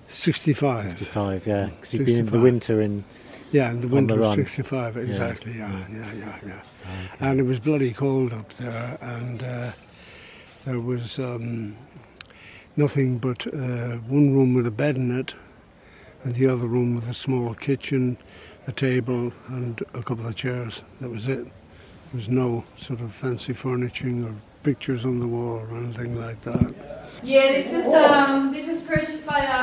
65. 0.08 0.82
65, 0.90 1.46
yeah. 1.46 1.66
Because 1.66 1.94
you'd 1.94 2.06
been 2.06 2.18
in 2.20 2.26
the 2.26 2.40
winter 2.40 2.80
in. 2.80 3.04
Yeah, 3.52 3.70
and 3.70 3.82
the 3.82 3.88
winter 3.88 4.14
the 4.14 4.20
was 4.20 4.34
65, 4.34 4.96
exactly, 4.96 5.56
yeah, 5.56 5.86
yeah, 5.88 6.12
yeah, 6.12 6.38
yeah. 6.44 6.60
And 7.20 7.40
it 7.40 7.44
was 7.44 7.60
bloody 7.60 7.92
cold 7.92 8.32
up 8.32 8.52
there, 8.54 8.98
and 9.00 9.42
uh, 9.42 9.72
there 10.64 10.80
was 10.80 11.18
um, 11.18 11.76
nothing 12.76 13.18
but 13.18 13.46
uh, 13.46 13.96
one 14.08 14.34
room 14.34 14.54
with 14.54 14.66
a 14.66 14.70
bed 14.70 14.96
in 14.96 15.16
it, 15.16 15.34
and 16.24 16.34
the 16.34 16.48
other 16.48 16.66
room 16.66 16.94
with 16.96 17.08
a 17.08 17.14
small 17.14 17.54
kitchen, 17.54 18.18
a 18.66 18.72
table, 18.72 19.32
and 19.48 19.82
a 19.94 20.02
couple 20.02 20.26
of 20.26 20.34
chairs. 20.34 20.82
That 21.00 21.08
was 21.08 21.28
it. 21.28 21.44
There 21.44 22.14
was 22.14 22.28
no 22.28 22.64
sort 22.76 23.00
of 23.00 23.14
fancy 23.14 23.52
furnishing 23.52 24.24
or 24.24 24.34
pictures 24.62 25.04
on 25.04 25.20
the 25.20 25.28
wall 25.28 25.58
or 25.70 25.76
anything 25.76 26.20
like 26.20 26.40
that. 26.42 26.74
Yeah, 27.22 27.52
this 27.52 27.72
was 27.72 27.86
um, 27.86 28.52
this 28.52 28.66
was 28.66 28.75
purchased 28.75 28.75
by 28.75 28.75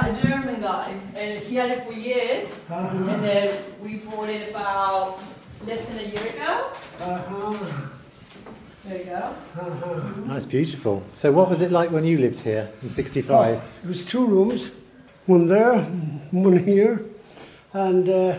a, 0.05 0.11
a 0.11 0.21
German 0.21 0.61
guy, 0.61 0.93
and 1.15 1.43
he 1.43 1.55
had 1.55 1.71
it 1.71 1.85
for 1.85 1.93
years. 1.93 2.49
Uh-huh. 2.69 2.97
And 3.11 3.23
then 3.23 3.63
we 3.81 3.97
bought 3.97 4.29
it 4.29 4.49
about 4.49 5.19
less 5.65 5.85
than 5.87 5.99
a 5.99 6.03
year 6.03 6.27
ago. 6.33 6.71
Uh-huh. 6.99 7.89
There 8.85 8.97
you 8.97 9.05
go. 9.05 9.35
Uh-huh. 9.59 10.01
That's 10.25 10.45
beautiful. 10.45 11.03
So, 11.13 11.31
what 11.31 11.49
was 11.49 11.61
it 11.61 11.71
like 11.71 11.91
when 11.91 12.03
you 12.03 12.17
lived 12.17 12.41
here 12.41 12.69
in 12.81 12.89
65? 12.89 13.63
It 13.83 13.87
was 13.87 14.05
two 14.05 14.25
rooms, 14.25 14.71
one 15.25 15.47
there, 15.47 15.81
one 16.31 16.57
here, 16.57 17.05
and 17.71 18.09
uh, 18.09 18.37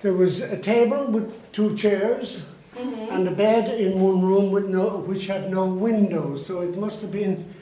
there 0.00 0.12
was 0.12 0.40
a 0.40 0.58
table 0.58 1.06
with 1.06 1.52
two 1.52 1.76
chairs 1.76 2.42
mm-hmm. 2.76 3.14
and 3.14 3.28
a 3.28 3.30
bed 3.30 3.80
in 3.80 4.00
one 4.00 4.22
room 4.22 4.50
with 4.50 4.66
no, 4.66 4.98
which 4.98 5.26
had 5.26 5.50
no 5.50 5.66
windows. 5.66 6.46
So 6.46 6.60
it 6.60 6.76
must 6.76 7.02
have 7.02 7.12
been 7.12 7.54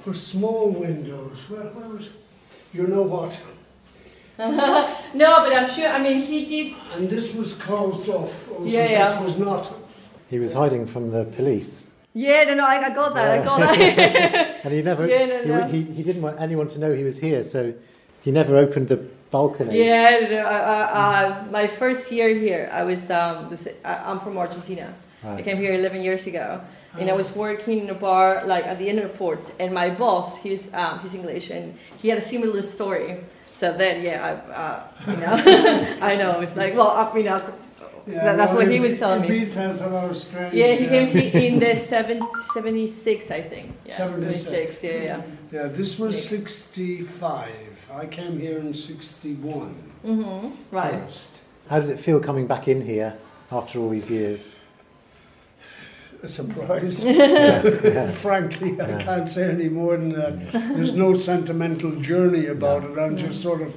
for 0.00 0.14
small 0.14 0.70
windows. 0.70 1.38
Where, 1.48 1.64
where 1.64 1.88
was, 1.88 2.10
you 2.72 2.86
know 2.86 3.02
what? 3.02 3.38
No, 4.38 5.42
but 5.42 5.52
I'm 5.52 5.68
sure. 5.68 5.88
I 5.88 5.98
mean, 6.00 6.22
he 6.22 6.44
did. 6.46 6.76
And 6.94 7.10
this 7.10 7.34
was 7.34 7.54
closed 7.54 8.08
off. 8.08 8.48
Also, 8.50 8.64
Yeah, 8.64 8.86
yeah. 8.88 9.10
This 9.14 9.20
was 9.24 9.36
not. 9.38 9.72
He 10.30 10.38
was 10.38 10.52
hiding 10.52 10.86
from 10.86 11.10
the 11.10 11.24
police. 11.24 11.90
Yeah, 12.14 12.44
no, 12.44 12.54
no, 12.54 12.64
I, 12.64 12.76
I 12.86 12.94
got 12.94 13.14
that. 13.14 13.30
I 13.40 13.44
got 13.44 13.58
that. 13.60 14.60
And 14.64 14.72
he 14.74 14.82
never. 14.82 15.08
Yeah, 15.08 15.26
no, 15.26 15.42
he, 15.42 15.48
no. 15.48 15.62
He, 15.66 15.82
he 15.82 16.02
didn't 16.02 16.22
want 16.22 16.40
anyone 16.40 16.68
to 16.68 16.78
know 16.78 16.92
he 16.94 17.02
was 17.04 17.18
here, 17.18 17.42
so 17.42 17.74
he 18.22 18.30
never 18.30 18.56
opened 18.56 18.88
the 18.88 18.98
balcony. 19.30 19.84
yeah, 19.84 20.18
no, 20.22 20.28
no, 20.30 20.40
uh, 20.46 20.90
uh, 21.00 21.44
my 21.50 21.66
first 21.66 22.10
year 22.12 22.28
here, 22.34 22.70
I 22.72 22.82
was. 22.84 23.10
Um, 23.10 23.52
I- 23.84 24.02
I'm 24.08 24.20
from 24.20 24.38
Argentina. 24.38 24.94
I 25.24 25.42
came 25.42 25.56
here 25.56 25.74
11 25.74 26.00
years 26.02 26.26
ago, 26.28 26.60
and 26.96 27.10
I 27.10 27.12
was 27.12 27.30
working 27.32 27.80
in 27.80 27.90
a 27.90 27.94
bar 27.94 28.42
like 28.46 28.66
at 28.66 28.78
the 28.78 28.88
end 28.88 28.98
of 28.98 29.12
the 29.12 29.18
port. 29.18 29.50
And 29.58 29.74
my 29.74 29.90
boss, 29.90 30.38
he's 30.38 30.72
um, 30.72 31.00
he's 31.00 31.14
English, 31.14 31.50
and 31.50 31.78
he 32.00 32.08
had 32.08 32.18
a 32.18 32.22
similar 32.22 32.62
story. 32.62 33.20
So 33.52 33.72
then, 33.72 34.02
yeah, 34.02 34.24
I, 34.24 34.52
uh, 34.52 35.10
you 35.10 35.16
know, 35.16 35.98
I 36.00 36.14
know 36.14 36.40
it's 36.40 36.54
like, 36.54 36.74
well, 36.74 36.90
uh, 36.90 37.12
you 37.16 37.24
know, 37.24 37.42
that, 38.06 38.36
that's 38.36 38.52
what 38.52 38.70
he 38.70 38.80
was 38.80 38.98
telling 38.98 39.22
me. 39.22 39.28
Ibiza 39.28 39.52
has 39.54 39.80
a 39.80 39.88
lot 39.88 40.10
of 40.10 40.16
strange. 40.16 40.54
Yeah, 40.54 40.74
he 40.74 40.86
came 40.86 41.06
to 41.10 41.46
in 41.46 41.58
the 41.58 41.76
seven, 41.88 42.22
76, 42.54 43.30
I 43.30 43.42
think. 43.42 43.76
Yeah, 43.84 43.96
76. 43.96 44.44
76, 44.44 44.82
yeah, 44.82 45.02
yeah. 45.02 45.22
Yeah, 45.50 45.62
this 45.68 45.98
was 45.98 46.26
65. 46.28 47.50
I 47.92 48.06
came 48.06 48.38
here 48.38 48.58
in 48.58 48.72
61. 48.72 49.74
Mm-hmm, 50.04 50.50
right. 50.70 51.04
first. 51.04 51.28
How 51.68 51.76
does 51.76 51.90
it 51.90 51.98
feel 51.98 52.20
coming 52.20 52.46
back 52.46 52.68
in 52.68 52.86
here 52.86 53.18
after 53.50 53.78
all 53.78 53.90
these 53.90 54.08
years? 54.08 54.54
A 56.22 56.28
surprise. 56.28 57.02
Frankly, 58.20 58.80
I 58.80 59.02
can't 59.02 59.30
say 59.30 59.50
any 59.50 59.68
more 59.68 59.96
than 59.96 60.12
that. 60.12 60.52
There's 60.52 60.94
no 60.94 61.16
sentimental 61.16 61.92
journey 62.00 62.46
about 62.46 62.84
it. 62.84 62.98
I'm 62.98 63.16
just 63.16 63.40
sort 63.42 63.62
of. 63.62 63.74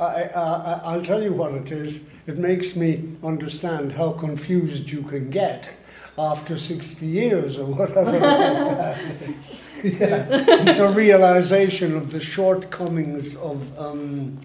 I, 0.00 0.24
I, 0.24 0.80
I'll 0.84 1.02
tell 1.02 1.22
you 1.22 1.32
what 1.32 1.52
it 1.54 1.72
is. 1.72 2.00
It 2.26 2.38
makes 2.38 2.76
me 2.76 3.16
understand 3.24 3.92
how 3.92 4.12
confused 4.12 4.90
you 4.90 5.02
can 5.02 5.30
get 5.30 5.70
after 6.16 6.58
60 6.58 7.06
years 7.06 7.58
or 7.58 7.66
whatever. 7.66 8.12
yeah, 9.82 10.26
it's 10.30 10.78
a 10.78 10.90
realization 10.90 11.96
of 11.96 12.12
the 12.12 12.20
shortcomings 12.20 13.36
of 13.36 13.78
um, 13.78 14.38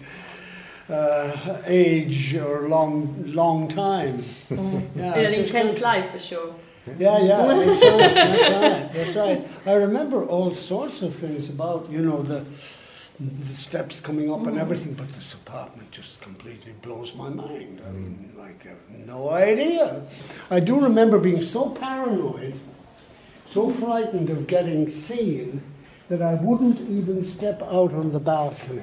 uh, 0.88 1.58
age 1.66 2.34
or 2.34 2.68
long, 2.68 3.24
long 3.28 3.68
time. 3.68 4.24
Yeah, 4.50 5.14
In 5.16 5.26
an 5.26 5.34
intense 5.34 5.80
life, 5.80 6.10
for 6.10 6.18
sure. 6.18 6.54
Yeah, 6.98 7.18
yeah, 7.18 7.46
that's 7.46 7.82
right, 7.82 8.14
that's 8.14 8.50
right, 8.50 8.92
that's 8.92 9.16
right. 9.16 9.48
I 9.66 9.72
remember 9.74 10.24
all 10.24 10.52
sorts 10.54 11.02
of 11.02 11.14
things 11.14 11.48
about, 11.48 11.90
you 11.90 12.02
know, 12.02 12.22
the, 12.22 12.44
the 13.18 13.54
steps 13.54 14.00
coming 14.00 14.30
up 14.30 14.46
and 14.46 14.56
mm. 14.56 14.60
everything, 14.60 14.94
but 14.94 15.08
this 15.12 15.34
apartment 15.34 15.90
just 15.90 16.20
completely 16.20 16.72
blows 16.82 17.14
my 17.14 17.28
mind. 17.28 17.80
I 17.86 17.90
mean, 17.90 18.32
mm. 18.34 18.38
like, 18.38 18.66
I 18.66 18.70
have 18.70 19.06
no 19.06 19.30
idea. 19.30 20.02
I 20.50 20.60
do 20.60 20.80
remember 20.80 21.18
being 21.18 21.42
so 21.42 21.70
paranoid, 21.70 22.54
so 23.48 23.70
frightened 23.70 24.30
of 24.30 24.46
getting 24.46 24.90
seen, 24.90 25.62
that 26.08 26.20
I 26.20 26.34
wouldn't 26.34 26.80
even 26.80 27.24
step 27.24 27.62
out 27.62 27.94
on 27.94 28.12
the 28.12 28.20
balcony. 28.20 28.82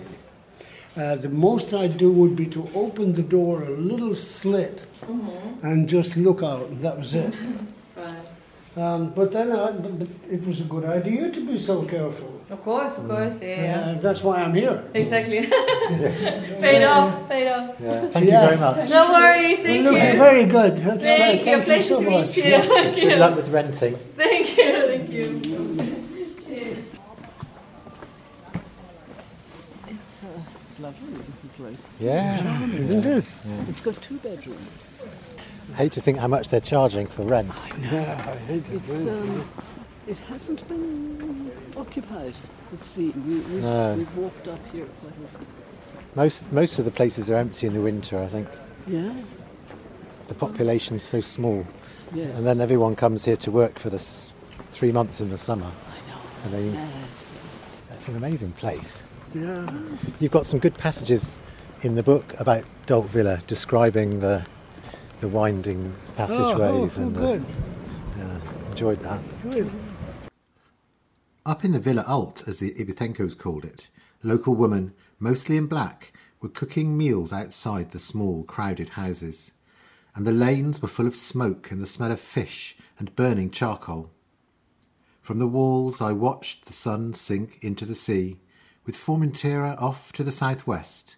Uh, 0.97 1.15
the 1.15 1.29
most 1.29 1.73
I'd 1.73 1.97
do 1.97 2.11
would 2.11 2.35
be 2.35 2.47
to 2.47 2.67
open 2.75 3.13
the 3.13 3.21
door 3.21 3.63
a 3.63 3.69
little 3.69 4.15
slit 4.15 4.81
mm-hmm. 5.01 5.65
and 5.65 5.87
just 5.87 6.17
look 6.17 6.43
out, 6.43 6.67
and 6.67 6.81
that 6.81 6.97
was 6.97 7.13
it. 7.13 7.33
Right. 8.75 8.83
Um, 8.83 9.09
but 9.13 9.31
then 9.31 9.51
I, 9.51 9.71
but, 9.71 9.99
but 9.99 10.07
it 10.31 10.45
was 10.47 10.61
a 10.61 10.63
good 10.63 10.85
idea 10.85 11.29
to 11.31 11.45
be 11.45 11.59
so 11.59 11.83
careful. 11.83 12.39
Of 12.49 12.63
course, 12.63 12.97
of 12.97 13.07
course, 13.07 13.35
yeah. 13.41 13.93
Uh, 13.97 13.99
that's 13.99 14.23
why 14.23 14.41
I'm 14.43 14.53
here. 14.53 14.83
Exactly. 14.93 15.41
paid 15.47 16.83
off, 16.85 17.29
paid 17.29 17.49
off. 17.49 17.75
Yeah. 17.81 18.07
Thank 18.07 18.25
Yeah. 18.27 18.41
you 18.41 18.47
very 18.47 18.57
much. 18.57 18.89
No 18.89 19.11
worries, 19.11 19.59
thank 19.59 19.83
Look, 19.83 19.93
you. 19.93 20.17
very 20.17 20.45
good. 20.45 20.77
That's 20.77 21.01
Thank 21.01 21.19
great. 21.19 21.39
you. 21.39 21.45
Thank 21.45 21.57
you 21.59 21.63
Pleasure 21.65 21.83
so 21.95 22.03
to 22.03 22.09
much. 22.09 22.27
meet 22.27 22.37
you. 22.37 22.43
Thank 22.43 22.95
Good 22.95 23.03
you. 23.11 23.15
luck 23.17 23.35
with 23.35 23.49
renting. 23.49 23.95
Thank 24.17 24.57
you, 24.57 24.71
thank 24.87 25.09
you. 25.09 25.27
It's, 29.87 30.23
uh, 30.23 30.27
it's 30.61 30.79
lovely 30.79 31.09
little 31.09 31.49
place. 31.57 31.89
Yeah. 31.99 32.63
Isn't 32.69 33.05
it? 33.05 33.25
It's 33.67 33.81
got 33.81 34.01
two 34.01 34.17
bedrooms. 34.17 34.87
Hate 35.75 35.91
to 35.93 36.01
think 36.01 36.17
how 36.17 36.27
much 36.27 36.49
they're 36.49 36.59
charging 36.59 37.07
for 37.07 37.23
rent. 37.23 37.71
Yeah, 37.81 38.25
I 38.33 38.35
hate 38.45 38.63
it. 38.69 38.73
It's 38.73 39.05
um, 39.05 39.47
it 40.07 40.17
hasn't 40.19 40.67
been 40.67 41.51
occupied. 41.77 42.33
Let's 42.71 42.89
see. 42.89 43.09
We, 43.09 43.35
we've, 43.35 43.63
No. 43.63 43.95
we've 43.95 44.15
walked 44.15 44.47
up 44.47 44.59
here 44.71 44.85
quite 45.01 45.13
often. 45.33 45.47
Most 46.15 46.51
most 46.51 46.79
of 46.79 46.85
the 46.85 46.91
places 46.91 47.31
are 47.31 47.35
empty 47.37 47.67
in 47.67 47.73
the 47.73 47.81
winter. 47.81 48.19
I 48.21 48.27
think 48.27 48.47
Yeah. 48.87 49.13
the 50.27 50.35
population's 50.35 51.03
so 51.03 51.21
small, 51.21 51.65
Yes. 52.13 52.37
and 52.37 52.45
then 52.45 52.59
everyone 52.61 52.95
comes 52.95 53.25
here 53.25 53.37
to 53.37 53.51
work 53.51 53.79
for 53.79 53.89
this 53.89 54.33
three 54.71 54.91
months 54.91 55.21
in 55.21 55.29
the 55.29 55.37
summer. 55.37 55.65
I 55.67 56.09
know. 56.09 56.21
and 56.45 56.53
it's 56.53 56.63
then- 56.65 56.73
mad. 56.73 56.89
It's, 57.53 57.81
It's 57.93 58.07
an 58.07 58.15
amazing 58.17 58.51
place. 58.53 59.03
Yeah. 59.33 59.71
You've 60.19 60.31
got 60.31 60.45
some 60.45 60.59
good 60.59 60.77
passages 60.77 61.39
in 61.83 61.95
the 61.95 62.03
book 62.03 62.33
about 62.39 62.63
Dalt 62.85 63.07
Vila, 63.07 63.41
describing 63.47 64.19
the 64.19 64.45
the 65.21 65.27
winding 65.27 65.93
oh, 65.95 66.11
oh, 66.11 66.13
passageways, 66.17 66.97
oh, 66.97 67.01
oh, 67.01 67.05
and 67.05 67.15
the- 67.15 67.19
good. 67.19 67.45
yeah, 68.17 68.39
enjoyed 68.69 68.99
that. 68.99 69.21
Good. 69.49 69.71
Up 71.45 71.63
in 71.63 71.71
the 71.71 71.79
Villa 71.79 72.03
Alt, 72.07 72.43
as 72.47 72.59
the 72.59 72.73
Ibicencos 72.73 73.37
called 73.37 73.63
it, 73.63 73.89
local 74.23 74.55
women, 74.55 74.93
mostly 75.19 75.57
in 75.57 75.67
black, 75.67 76.13
were 76.41 76.49
cooking 76.49 76.97
meals 76.97 77.31
outside 77.31 77.91
the 77.91 77.99
small, 77.99 78.43
crowded 78.43 78.89
houses, 78.89 79.51
and 80.15 80.25
the 80.25 80.31
lanes 80.31 80.81
were 80.81 80.87
full 80.87 81.07
of 81.07 81.15
smoke 81.15 81.71
and 81.71 81.81
the 81.81 81.87
smell 81.87 82.11
of 82.11 82.19
fish 82.19 82.75
and 82.99 83.15
burning 83.15 83.49
charcoal. 83.49 84.11
From 85.21 85.39
the 85.39 85.47
walls 85.47 86.01
I 86.01 86.11
watched 86.11 86.65
the 86.65 86.73
sun 86.73 87.13
sink 87.13 87.59
into 87.61 87.85
the 87.85 87.95
sea, 87.95 88.39
with 88.85 88.97
Formentera 88.97 89.79
off 89.79 90.11
to 90.13 90.23
the 90.23 90.31
southwest, 90.31 91.15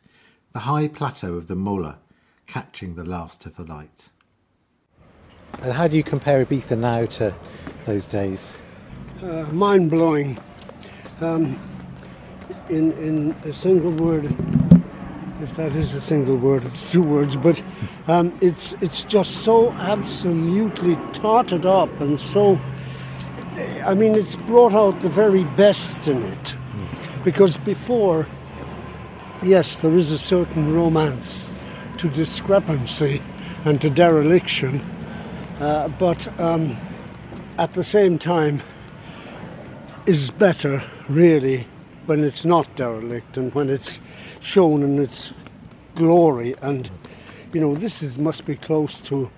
the 0.52 0.60
high 0.60 0.88
plateau 0.88 1.36
of 1.36 1.48
the 1.48 1.56
Mola 1.56 2.00
catching 2.48 2.96
the 2.96 3.04
last 3.04 3.46
of 3.46 3.56
the 3.56 3.64
light. 3.64 4.10
And 5.62 5.74
how 5.74 5.88
do 5.88 5.98
you 5.98 6.04
compare 6.04 6.46
Ibiza 6.46 6.78
now 6.78 7.06
to 7.06 7.36
those 7.86 8.08
days? 8.08 8.58
Uh, 9.22 9.44
mind 9.52 9.90
blowing. 9.90 10.38
Um, 11.22 11.60
in, 12.70 12.92
in 12.94 13.32
a 13.44 13.54
single 13.54 13.92
word, 13.92 14.26
if 15.42 15.56
that 15.56 15.74
is 15.74 15.94
a 15.94 16.02
single 16.02 16.38
word, 16.38 16.66
it's 16.66 16.92
two 16.92 17.04
words, 17.04 17.36
but 17.36 17.62
um, 18.08 18.38
it's, 18.42 18.74
it's 18.82 19.04
just 19.04 19.44
so 19.44 19.72
absolutely 19.74 20.96
totted 21.14 21.66
up 21.66 22.00
and 22.02 22.20
so. 22.20 22.60
I 23.86 23.94
mean, 23.94 24.16
it's 24.16 24.36
brought 24.36 24.74
out 24.74 25.02
the 25.02 25.10
very 25.10 25.44
best 25.44 26.08
in 26.08 26.24
it. 26.24 26.56
Because 27.24 27.58
before, 27.58 28.28
yes, 29.44 29.78
there 29.78 29.94
is 29.94 30.12
a 30.12 30.18
certain 30.18 30.74
romance 30.74 31.50
to 31.98 32.10
discrepancy 32.10 33.22
and 33.66 33.82
to 33.82 33.90
dereliction, 33.90 34.82
uh, 35.60 35.88
but 36.00 36.28
um, 36.40 36.76
at 37.58 37.74
the 37.74 37.84
same 37.84 38.18
time, 38.18 38.62
is 40.06 40.32
better 40.32 40.84
really 41.08 41.66
when 42.06 42.24
it's 42.24 42.44
not 42.44 42.76
derelict 42.76 43.38
and 43.38 43.54
when 43.56 43.70
it's 43.70 44.02
shown 44.42 44.84
in 44.84 45.00
its 45.00 45.34
glory. 45.96 46.56
And 46.62 46.90
you 47.54 47.62
know, 47.62 47.76
this 47.76 48.02
is 48.04 48.18
must 48.18 48.46
be 48.46 48.56
close 48.56 49.00
to. 49.02 49.30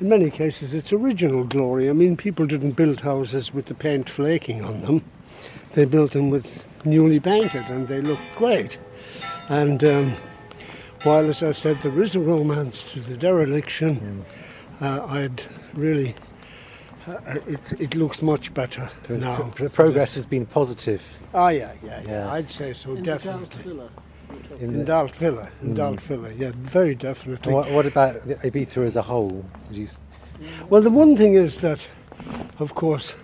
In 0.00 0.08
many 0.08 0.30
cases, 0.30 0.72
its 0.72 0.92
original 0.92 1.44
glory. 1.44 1.90
I 1.90 1.92
mean, 1.92 2.16
people 2.16 2.46
didn't 2.46 2.72
build 2.72 3.00
houses 3.00 3.52
with 3.52 3.66
the 3.66 3.74
paint 3.74 4.08
flaking 4.08 4.64
on 4.64 4.80
them. 4.80 5.04
They 5.72 5.84
built 5.84 6.12
them 6.12 6.30
with 6.30 6.66
newly 6.86 7.20
painted, 7.20 7.66
and 7.68 7.86
they 7.86 8.00
looked 8.00 8.34
great. 8.34 8.78
And 9.50 9.84
um, 9.84 10.16
while, 11.02 11.28
as 11.28 11.42
I 11.42 11.52
said, 11.52 11.80
there 11.82 12.00
is 12.02 12.14
a 12.14 12.20
romance 12.20 12.92
to 12.92 13.00
the 13.00 13.16
dereliction, 13.16 14.24
uh, 14.80 15.04
I'd 15.06 15.42
really. 15.74 16.14
Uh, 17.08 17.36
it, 17.46 17.80
it 17.80 17.94
looks 17.94 18.20
much 18.20 18.52
better 18.52 18.88
The, 19.04 19.16
now. 19.16 19.50
the 19.56 19.70
progress 19.70 20.14
has 20.16 20.26
been 20.26 20.44
positive 20.44 21.02
Oh 21.32 21.48
yeah, 21.48 21.72
yeah, 21.82 22.02
yeah. 22.02 22.08
Yeah. 22.08 22.32
I'd 22.32 22.46
say 22.46 22.74
so, 22.74 22.90
in 22.90 22.96
the 22.96 23.02
Dalt 23.02 23.22
definitely. 23.22 23.62
Villa. 23.62 23.90
in 24.60 24.74
In 24.74 24.84
Dalt 24.84 25.14
Vila, 25.14 25.50
in 25.62 25.74
Dalt 25.74 26.00
Vila, 26.00 26.30
yeah, 26.34 26.52
very 26.56 26.94
definitely. 26.94 27.54
What, 27.54 27.70
what 27.70 27.86
about 27.86 28.22
the 28.28 28.34
Ibiza 28.36 28.84
as 28.86 28.96
a 28.96 29.02
whole? 29.02 29.44
Would 29.68 29.76
you 29.76 29.88
Well, 30.68 30.82
the 30.82 30.90
one 30.90 31.16
thing 31.16 31.32
is 31.34 31.60
that, 31.62 31.88
of 32.58 32.74
course, 32.74 33.16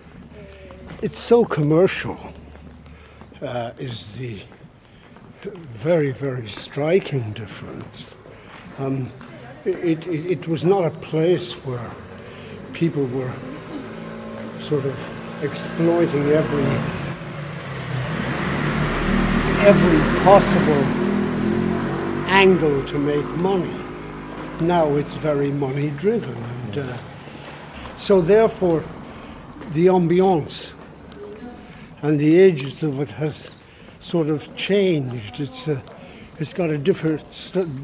it's 1.03 1.19
so 1.19 1.45
commercial. 1.45 2.17
Uh, 3.41 3.71
is 3.77 4.13
the 4.17 4.41
very, 5.55 6.11
very 6.11 6.47
striking 6.47 7.31
difference. 7.33 8.15
Um, 8.77 9.11
it, 9.65 10.07
it, 10.07 10.25
it 10.25 10.47
was 10.47 10.63
not 10.63 10.85
a 10.85 10.91
place 10.91 11.53
where 11.65 11.91
people 12.73 13.05
were 13.07 13.33
sort 14.59 14.85
of 14.85 15.11
exploiting 15.43 16.27
every 16.29 16.63
every 19.65 20.23
possible 20.23 20.83
angle 22.29 22.83
to 22.85 22.97
make 22.97 23.25
money. 23.37 23.75
Now 24.61 24.95
it's 24.95 25.15
very 25.15 25.51
money 25.51 25.89
driven, 25.91 26.35
and 26.35 26.77
uh, 26.77 26.97
so 27.97 28.21
therefore 28.21 28.83
the 29.71 29.87
ambiance 29.87 30.73
and 32.01 32.19
the 32.19 32.37
ages 32.39 32.83
of 32.83 32.99
it 32.99 33.09
has 33.09 33.51
sort 33.99 34.27
of 34.27 34.55
changed. 34.55 35.39
It's 35.39 35.67
a, 35.67 35.81
it's 36.39 36.53
got 36.53 36.69
a 36.69 36.77
different 36.77 37.23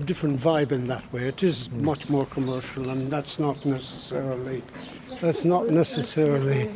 different 0.06 0.40
vibe 0.40 0.72
in 0.72 0.88
that 0.88 1.12
way. 1.12 1.28
It 1.28 1.44
is 1.44 1.72
much 1.72 2.10
more 2.10 2.26
commercial, 2.28 2.90
and 2.90 3.12
that's 3.12 3.40
not 3.40 3.66
necessarily 3.66 4.62
that's 5.22 5.46
not 5.46 5.70
necessarily 5.70 6.70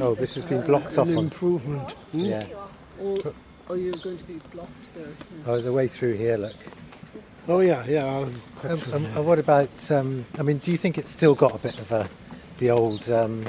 Oh, 0.00 0.14
this 0.14 0.34
has 0.34 0.44
been 0.44 0.62
blocked 0.62 0.98
off 0.98 1.08
an 1.08 1.16
on. 1.18 1.24
improvement. 1.24 1.92
Hmm? 2.12 2.20
Yeah. 2.20 2.46
Or 3.00 3.16
are 3.68 3.76
you 3.76 3.92
going 3.92 4.18
to 4.18 4.24
be 4.24 4.40
blocked 4.52 4.94
there? 4.94 5.06
Oh, 5.46 5.52
there's 5.52 5.66
a 5.66 5.72
way 5.72 5.88
through 5.88 6.14
here, 6.14 6.36
look. 6.36 6.54
Oh 7.48 7.60
yeah, 7.60 7.84
yeah. 7.86 8.04
Um, 8.06 8.40
through 8.56 8.94
um, 8.94 9.04
and 9.04 9.26
what 9.26 9.38
about, 9.38 9.90
um, 9.90 10.24
I 10.38 10.42
mean, 10.42 10.58
do 10.58 10.70
you 10.70 10.76
think 10.78 10.98
it's 10.98 11.10
still 11.10 11.34
got 11.34 11.54
a 11.54 11.58
bit 11.58 11.78
of 11.78 11.90
a, 11.92 12.08
the 12.58 12.70
old 12.70 13.10
um, 13.10 13.44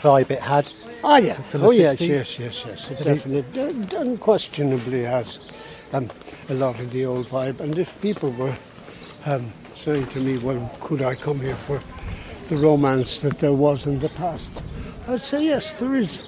vibe 0.00 0.30
it 0.30 0.40
had? 0.40 0.70
Ah, 1.04 1.18
yeah. 1.18 1.34
from 1.42 1.62
the 1.62 1.66
oh, 1.66 1.70
yes, 1.70 1.96
60s? 1.96 2.08
yes, 2.08 2.38
yes, 2.38 2.64
yes. 2.66 2.90
It 2.90 3.04
definitely, 3.04 3.44
d- 3.86 3.96
unquestionably 3.96 5.02
has 5.04 5.38
um, 5.92 6.10
a 6.48 6.54
lot 6.54 6.78
of 6.80 6.90
the 6.90 7.04
old 7.04 7.28
vibe. 7.28 7.60
And 7.60 7.78
if 7.78 8.00
people 8.00 8.30
were 8.32 8.56
um, 9.26 9.52
saying 9.72 10.06
to 10.08 10.20
me, 10.20 10.38
well, 10.38 10.74
could 10.80 11.02
I 11.02 11.14
come 11.14 11.40
here 11.40 11.56
for 11.56 11.80
the 12.48 12.56
romance 12.56 13.20
that 13.20 13.38
there 13.38 13.52
was 13.52 13.86
in 13.86 13.98
the 13.98 14.08
past. 14.10 14.62
I'd 15.06 15.20
say 15.20 15.44
yes, 15.44 15.78
there 15.78 15.94
is 15.94 16.24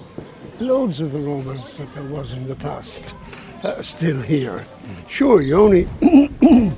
loads 0.61 1.01
of 1.01 1.13
the 1.13 1.19
romance 1.19 1.79
that 1.79 1.93
there 1.95 2.05
was 2.05 2.33
in 2.33 2.47
the 2.47 2.57
past 2.57 3.15
uh, 3.63 3.81
still 3.81 4.21
here. 4.21 4.67
Sure, 5.09 5.41
you 5.41 5.57
only. 5.57 5.89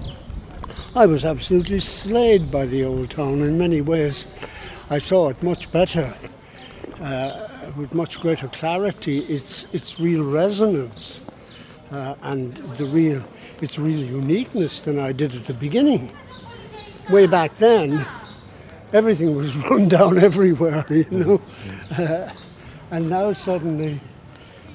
I 0.95 1.07
was 1.07 1.25
absolutely 1.25 1.81
slayed 1.81 2.51
by 2.51 2.67
the 2.67 2.85
old 2.85 3.11
town 3.11 3.43
in 3.43 3.59
many 3.59 3.81
ways. 3.81 4.27
I 4.91 4.99
saw 4.99 5.31
it 5.31 5.43
much 5.43 5.71
better, 5.73 6.15
uh, 7.03 7.49
with 7.77 7.93
much 7.95 8.21
greater 8.21 8.49
clarity, 8.49 9.19
its, 9.21 9.67
its 9.73 9.99
real 9.99 10.25
resonance 10.25 11.21
uh, 11.91 12.15
and 12.23 12.55
the 12.77 12.87
real, 12.87 13.23
its 13.61 13.79
real 13.79 13.99
uniqueness 13.99 14.85
than 14.85 14.99
I 14.99 15.13
did 15.13 15.35
at 15.35 15.45
the 15.47 15.55
beginning. 15.55 16.13
Way 17.11 17.27
back 17.27 17.57
then, 17.57 18.07
everything 18.93 19.35
was 19.35 19.55
run 19.71 19.89
down 19.89 20.19
everywhere, 20.19 20.87
you 20.89 21.07
know. 21.11 21.43
Uh, 21.91 22.31
and 22.91 23.11
now 23.11 23.33
suddenly 23.33 24.01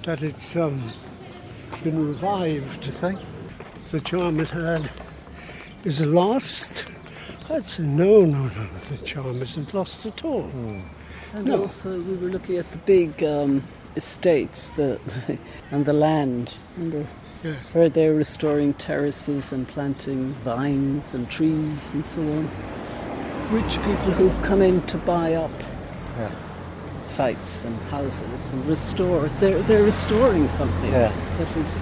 that 0.04 0.22
it's 0.22 0.56
um, 0.56 0.92
been 1.84 2.08
revived, 2.08 2.84
the 3.92 4.02
charm 4.02 4.40
it 4.42 4.50
had 4.50 4.90
is 5.86 6.06
lost. 6.06 6.86
I'd 7.50 7.64
say 7.64 7.84
no, 7.84 8.26
no, 8.26 8.48
no, 8.48 8.68
the 8.90 8.98
charm 8.98 9.42
isn't 9.42 9.74
lost 9.74 10.06
at 10.06 10.26
all. 10.26 10.52
And 11.38 11.46
No. 11.48 11.62
also, 11.62 12.00
we 12.00 12.16
were 12.16 12.30
looking 12.30 12.58
at 12.58 12.70
the 12.72 12.80
big 12.80 13.24
um, 13.24 13.64
estates 13.96 14.70
the, 14.72 15.00
and 15.72 15.86
the 15.86 15.94
land. 15.94 16.54
Remember 16.78 17.08
Yes. 17.44 17.56
where 17.74 17.88
they're 17.88 18.16
restoring 18.16 18.74
terraces 18.74 19.52
and 19.52 19.68
planting 19.68 20.34
vines 20.44 21.14
and 21.14 21.30
trees 21.30 21.94
and 21.94 22.04
so 22.04 22.22
on. 22.24 22.50
Rich 23.52 23.74
people 23.84 24.12
who've 24.18 24.42
come 24.42 24.64
in 24.64 24.82
to 24.88 24.98
buy 24.98 25.36
up 25.36 25.52
Yeah. 26.18 26.32
sites 27.04 27.64
and 27.66 27.78
houses 27.92 28.52
and 28.52 28.66
restore. 28.66 29.30
They're, 29.40 29.60
they're 29.62 29.84
restoring 29.84 30.50
something 30.50 30.90
Yes. 30.92 31.14
that 31.38 31.56
was, 31.56 31.80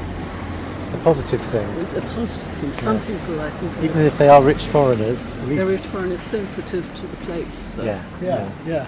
The 0.92 0.98
positive 0.98 1.42
thing. 1.44 1.68
is 1.80 1.94
a 1.94 2.02
positive 2.02 2.52
thing. 2.60 2.74
Some 2.74 3.00
people, 3.06 3.40
I 3.40 3.50
think, 3.52 3.72
Even 3.82 4.02
if 4.02 4.18
they 4.18 4.28
are 4.28 4.44
rich 4.44 4.66
foreigners, 4.66 5.38
at 5.38 5.48
they're 5.48 5.66
rich 5.68 5.86
foreigners 5.88 6.20
sensitive 6.20 6.94
to 6.96 7.08
the 7.08 7.16
place. 7.26 7.72
though. 7.78 7.84
Yeah. 7.86 8.04
Yeah, 8.22 8.50
yeah. 8.68 8.88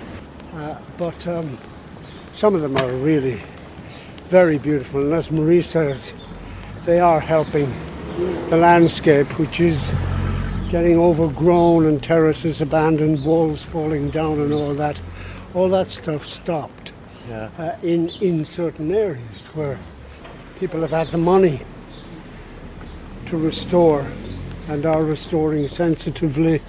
Uh, 0.53 0.77
but 0.97 1.27
um, 1.27 1.57
some 2.33 2.55
of 2.55 2.61
them 2.61 2.77
are 2.77 2.91
really 2.93 3.41
very 4.29 4.57
beautiful, 4.57 5.01
and 5.01 5.13
as 5.13 5.31
Marie 5.31 5.61
says, 5.61 6.13
they 6.85 6.99
are 6.99 7.19
helping 7.19 7.71
the 8.49 8.57
landscape, 8.57 9.27
which 9.39 9.59
is 9.59 9.93
getting 10.69 10.97
overgrown 10.97 11.85
and 11.85 12.03
terraces 12.03 12.59
abandoned, 12.61 13.23
walls 13.23 13.63
falling 13.63 14.09
down, 14.09 14.39
and 14.39 14.53
all 14.53 14.73
that. 14.73 14.99
All 15.53 15.69
that 15.69 15.87
stuff 15.87 16.25
stopped 16.25 16.91
Yeah. 17.29 17.49
uh, 17.57 17.75
in 17.81 18.09
in 18.21 18.43
certain 18.45 18.93
areas 18.93 19.47
where 19.53 19.79
people 20.59 20.81
have 20.81 20.91
had 20.91 21.09
the 21.11 21.17
money 21.17 21.61
to 23.27 23.37
restore 23.37 24.05
and 24.67 24.85
are 24.85 25.03
restoring 25.03 25.69
sensitively. 25.69 26.61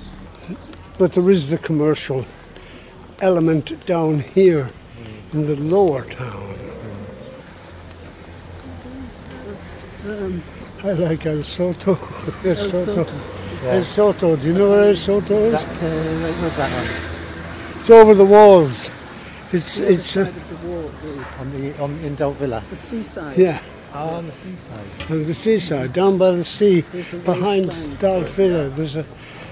But 0.96 1.12
there 1.12 1.28
is 1.30 1.50
the 1.50 1.58
commercial 1.58 2.24
element 3.20 3.84
down 3.86 4.20
here 4.20 4.70
in 5.32 5.46
the 5.46 5.56
lower 5.56 6.04
town. 6.04 6.56
Um, 10.06 10.42
I 10.84 10.92
like 10.92 11.26
El 11.26 11.42
Soto. 11.42 11.92
El, 12.44 12.56
Soto. 12.56 13.04
Soto. 13.04 13.20
El 13.64 13.84
Soto. 13.84 14.36
Do 14.36 14.46
you 14.46 14.52
know 14.54 14.70
where 14.70 14.88
El 14.90 14.96
Soto 14.96 15.34
Is 15.42 15.54
is? 15.54 15.80
that, 15.80 15.82
uh, 15.82 16.32
where's 16.40 16.56
that 16.56 16.70
one? 16.72 17.80
It's 17.80 17.90
over 17.90 18.14
the 18.14 18.24
walls. 18.24 18.90
It's 19.52 19.76
the 19.76 19.84
other 19.84 19.92
it's 19.94 20.16
uh, 20.16 20.20
of 20.20 20.60
the 20.60 20.66
wall, 20.68 20.90
On 21.40 21.50
the 21.52 21.78
on 21.82 21.98
in 22.00 22.14
Dalt 22.14 22.36
Vila. 22.36 22.62
the 22.70 22.76
seaside. 22.76 23.36
yeah, 23.36 23.60
Oh, 23.94 24.08
on 24.16 24.26
the 24.26 24.32
seaside. 24.32 25.10
on 25.10 25.24
the 25.24 25.34
seaside, 25.34 25.92
down 25.94 26.18
by 26.18 26.32
the 26.32 26.44
sea, 26.44 26.82
behind 27.24 27.66
wasteland. 27.68 27.98
Dalt 27.98 28.28
Vila. 28.28 28.68
There's 28.68 28.96
a 28.96 29.04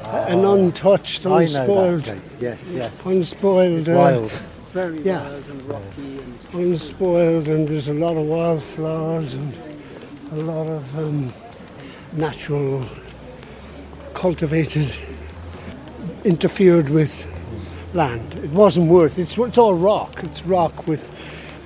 an 0.09 0.45
untouched, 0.45 1.27
I 1.27 1.45
know 1.45 1.47
that 1.47 1.61
unspoiled. 1.61 2.21
Yes, 2.40 2.71
yes. 2.73 3.07
unspoiled, 3.07 3.88
uh, 3.88 3.92
Wild. 3.95 4.33
Very 4.73 5.01
Yeah. 5.03 5.23
wild 5.23 5.49
and 5.49 5.62
rocky 5.62 6.19
and 6.19 6.38
unspoiled, 6.55 7.49
and 7.49 7.66
there's 7.69 7.88
a 7.88 7.95
lot 7.95 8.16
of 8.16 8.27
wildflowers 8.27 9.35
and 9.35 9.55
a 10.33 10.37
lot 10.37 10.66
of 10.66 10.99
um, 10.99 11.33
natural, 12.12 12.85
cultivated, 14.14 14.92
interfered 16.25 16.88
with 16.90 17.27
land. 17.95 18.35
It 18.42 18.51
wasn't 18.51 18.90
worth. 18.90 19.19
It's 19.19 19.38
it's 19.38 19.59
all 19.59 19.75
rock. 19.75 20.21
It's 20.23 20.45
rock 20.45 20.87
with 20.87 21.11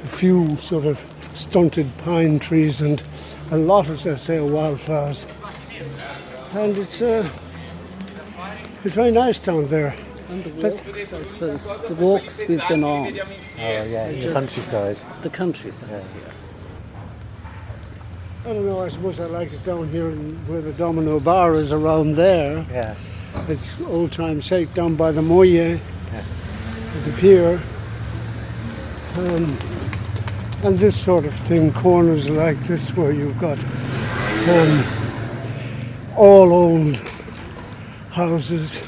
a 0.04 0.06
few 0.06 0.56
sort 0.58 0.84
of 0.84 1.02
stunted 1.34 1.90
pine 1.98 2.38
trees 2.38 2.80
and 2.80 3.02
a 3.50 3.56
lot, 3.56 3.88
as 3.88 4.06
I 4.06 4.16
say, 4.16 4.36
of 4.36 4.50
wildflowers. 4.50 5.26
And 6.52 6.76
it's 6.78 7.00
uh, 7.02 7.28
it's 8.84 8.94
very 8.94 9.10
nice 9.10 9.38
down 9.38 9.66
there. 9.66 9.94
And 10.28 10.44
the 10.44 10.50
walks, 10.50 11.12
I 11.12 11.22
suppose, 11.22 11.80
the 11.82 11.94
walks 11.94 12.42
we've 12.46 12.66
been 12.68 12.84
on, 12.84 13.18
Oh 13.18 13.22
yeah, 13.58 14.06
in 14.08 14.20
the 14.20 14.32
countryside. 14.32 15.00
the 15.22 15.30
countryside. 15.30 16.04
Yeah. 16.20 16.32
I 18.44 18.52
don't 18.54 18.64
know. 18.64 18.80
I 18.80 18.88
suppose 18.88 19.20
I 19.20 19.26
like 19.26 19.52
it 19.52 19.62
down 19.64 19.88
here 19.90 20.10
in, 20.10 20.36
where 20.46 20.62
the 20.62 20.72
Domino 20.72 21.20
Bar 21.20 21.56
is 21.56 21.72
around 21.72 22.12
there. 22.12 22.64
Yeah. 22.70 22.94
It's 23.48 23.80
old 23.82 24.12
time 24.12 24.40
shake 24.40 24.72
down 24.72 24.94
by 24.96 25.12
the 25.12 25.20
Moye, 25.22 25.78
at 26.12 27.04
the 27.04 27.12
pier. 27.18 27.60
Um, 29.16 29.58
and 30.62 30.78
this 30.78 30.96
sort 30.96 31.24
of 31.24 31.34
thing, 31.34 31.72
corners 31.72 32.28
like 32.28 32.60
this 32.64 32.94
where 32.96 33.12
you've 33.12 33.38
got 33.38 33.58
um, 34.48 34.84
all 36.16 36.52
old 36.52 36.96
houses. 38.10 38.86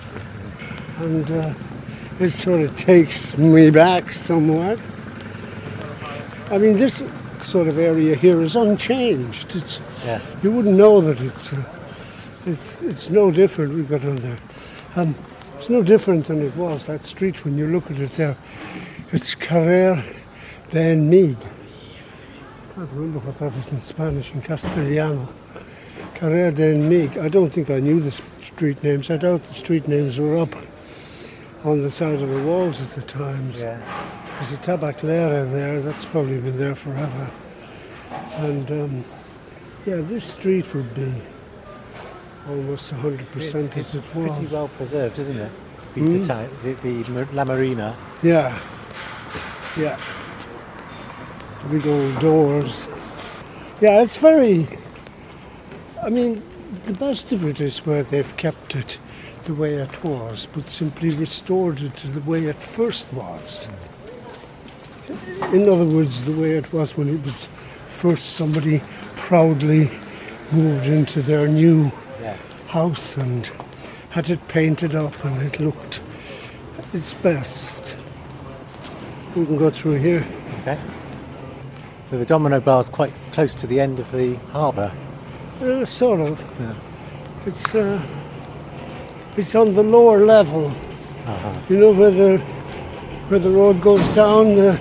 And 0.98 1.30
uh, 1.30 1.54
it 2.20 2.30
sort 2.30 2.60
of 2.60 2.76
takes 2.76 3.36
me 3.38 3.70
back 3.70 4.12
somewhat. 4.12 4.78
I 6.50 6.58
mean, 6.58 6.74
this 6.76 7.02
sort 7.42 7.68
of 7.68 7.78
area 7.78 8.14
here 8.14 8.40
is 8.42 8.54
unchanged. 8.56 9.56
It's, 9.56 9.80
Yeah. 10.04 10.20
you 10.42 10.50
wouldn't 10.52 10.76
know 10.76 11.00
that 11.00 11.20
it's 11.20 11.52
uh, 11.52 11.62
it's 12.46 12.82
it's 12.82 13.08
no 13.10 13.30
different. 13.30 13.72
We've 13.74 13.88
got 13.88 14.04
on 14.04 14.16
there. 14.16 14.38
Um, 14.96 15.14
it's 15.56 15.70
no 15.70 15.82
different 15.82 16.26
than 16.26 16.42
it 16.42 16.54
was 16.56 16.86
that 16.86 17.02
street 17.02 17.44
when 17.44 17.56
you 17.56 17.66
look 17.68 17.90
at 17.90 17.98
it 17.98 18.10
there. 18.16 18.36
It's 19.12 19.34
Carrer 19.36 20.02
de 20.70 20.78
Enmig. 20.94 21.36
I 21.36 22.74
can't 22.74 22.90
remember 22.92 23.20
what 23.20 23.36
that 23.36 23.54
is 23.56 23.72
in 23.72 23.80
Spanish 23.80 24.32
and 24.32 24.42
Castellano. 24.44 25.28
Carrer 26.14 26.50
de 26.50 26.74
Enmig. 26.74 27.16
I 27.16 27.28
don't 27.28 27.50
think 27.52 27.70
I 27.70 27.78
knew 27.80 28.00
the 28.00 28.08
s- 28.08 28.20
street 28.56 28.82
names. 28.82 29.10
I 29.10 29.16
doubt 29.16 29.42
the 29.42 29.54
street 29.54 29.88
names 29.88 30.18
were 30.18 30.36
up 30.38 30.54
on 31.64 31.80
the 31.82 31.90
side 31.90 32.20
of 32.20 32.28
the 32.28 32.42
walls 32.42 32.80
at 32.82 32.90
the 32.90 33.02
times. 33.02 33.60
Yeah. 33.60 33.78
There's 34.38 34.52
a 34.52 34.56
tabaclera 34.56 35.50
there, 35.50 35.80
that's 35.80 36.04
probably 36.04 36.38
been 36.40 36.58
there 36.58 36.74
forever. 36.74 37.30
And 38.36 38.70
um, 38.70 39.04
yeah, 39.86 39.96
this 39.96 40.24
street 40.24 40.72
would 40.74 40.92
be 40.94 41.12
almost 42.48 42.92
100% 42.92 43.20
It's, 43.36 43.54
as 43.54 43.68
it's 43.76 43.94
it 43.94 44.04
pretty 44.10 44.46
well 44.46 44.68
preserved, 44.68 45.18
isn't 45.18 45.38
it? 45.38 45.52
The, 45.94 46.00
Mm. 46.00 46.48
the, 46.62 46.72
the, 46.72 47.02
the 47.02 47.34
La 47.34 47.44
Marina. 47.44 47.94
Yeah, 48.22 48.58
yeah. 49.76 49.98
The 51.62 51.68
big 51.68 51.86
old 51.86 52.18
doors. 52.18 52.88
Yeah, 53.80 54.00
it's 54.02 54.16
very. 54.16 54.66
I 56.02 56.08
mean, 56.08 56.42
the 56.86 56.94
best 56.94 57.32
of 57.32 57.44
it 57.44 57.60
is 57.60 57.84
where 57.84 58.02
they've 58.02 58.36
kept 58.36 58.74
it 58.74 58.98
the 59.44 59.54
way 59.54 59.74
it 59.74 60.04
was, 60.04 60.46
but 60.52 60.64
simply 60.64 61.10
restored 61.10 61.82
it 61.82 61.96
to 61.98 62.08
the 62.08 62.20
way 62.20 62.46
it 62.46 62.62
first 62.62 63.12
was. 63.12 63.68
In 65.52 65.68
other 65.68 65.84
words, 65.84 66.24
the 66.24 66.32
way 66.32 66.52
it 66.52 66.72
was 66.72 66.96
when 66.96 67.08
it 67.08 67.24
was 67.24 67.48
first 67.86 68.34
somebody 68.34 68.82
proudly 69.16 69.90
moved 70.50 70.86
into 70.86 71.20
their 71.22 71.46
new 71.46 71.92
Yeah. 72.22 72.36
house 72.68 73.16
and 73.16 73.50
had 74.10 74.30
it 74.30 74.46
painted 74.48 74.94
up 74.94 75.24
and 75.24 75.38
it 75.42 75.60
looked 75.60 76.00
its 76.92 77.14
best. 77.14 77.96
We 79.34 79.44
can 79.46 79.56
go 79.56 79.70
through 79.70 79.94
here. 79.94 80.24
Okay. 80.60 80.78
So 82.06 82.18
the 82.18 82.26
Domino 82.26 82.60
bar 82.60 82.80
is 82.80 82.88
quite 82.88 83.12
close 83.32 83.54
to 83.56 83.66
the 83.66 83.80
end 83.80 83.98
of 83.98 84.10
the 84.12 84.34
harbour. 84.52 84.92
Uh, 85.62 85.86
sort 85.86 86.20
of. 86.20 86.44
Yeah. 86.58 86.74
It's 87.46 87.72
uh, 87.72 88.02
it's 89.36 89.54
on 89.54 89.72
the 89.74 89.82
lower 89.82 90.18
level. 90.18 90.66
Uh-huh. 90.66 91.60
You 91.68 91.78
know 91.78 91.92
where 91.92 92.10
the 92.10 92.38
where 93.28 93.38
the 93.38 93.50
road 93.50 93.80
goes 93.80 94.02
down. 94.08 94.56
The, 94.56 94.76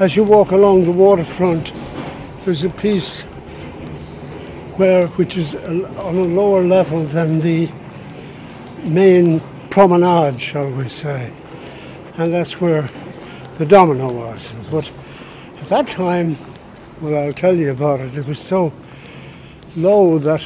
as 0.00 0.14
you 0.14 0.22
walk 0.24 0.50
along 0.50 0.84
the 0.84 0.92
waterfront, 0.92 1.72
there's 2.44 2.62
a 2.62 2.68
piece 2.68 3.22
where 4.76 5.06
which 5.16 5.38
is 5.38 5.54
on 5.54 6.16
a 6.16 6.24
lower 6.24 6.62
level 6.62 7.04
than 7.04 7.40
the 7.40 7.70
main 8.84 9.40
promenade, 9.70 10.38
shall 10.38 10.68
we 10.70 10.88
say. 10.88 11.32
and 12.18 12.32
that's 12.32 12.60
where 12.60 12.88
the 13.56 13.64
domino 13.64 14.12
was. 14.12 14.54
But 14.70 14.90
at 15.60 15.68
that 15.68 15.86
time, 15.86 16.36
well, 17.00 17.16
I'll 17.26 17.32
tell 17.32 17.56
you 17.56 17.70
about 17.70 18.00
it. 18.00 18.16
It 18.16 18.26
was 18.26 18.38
so 18.38 18.72
low 19.76 20.18
that 20.18 20.42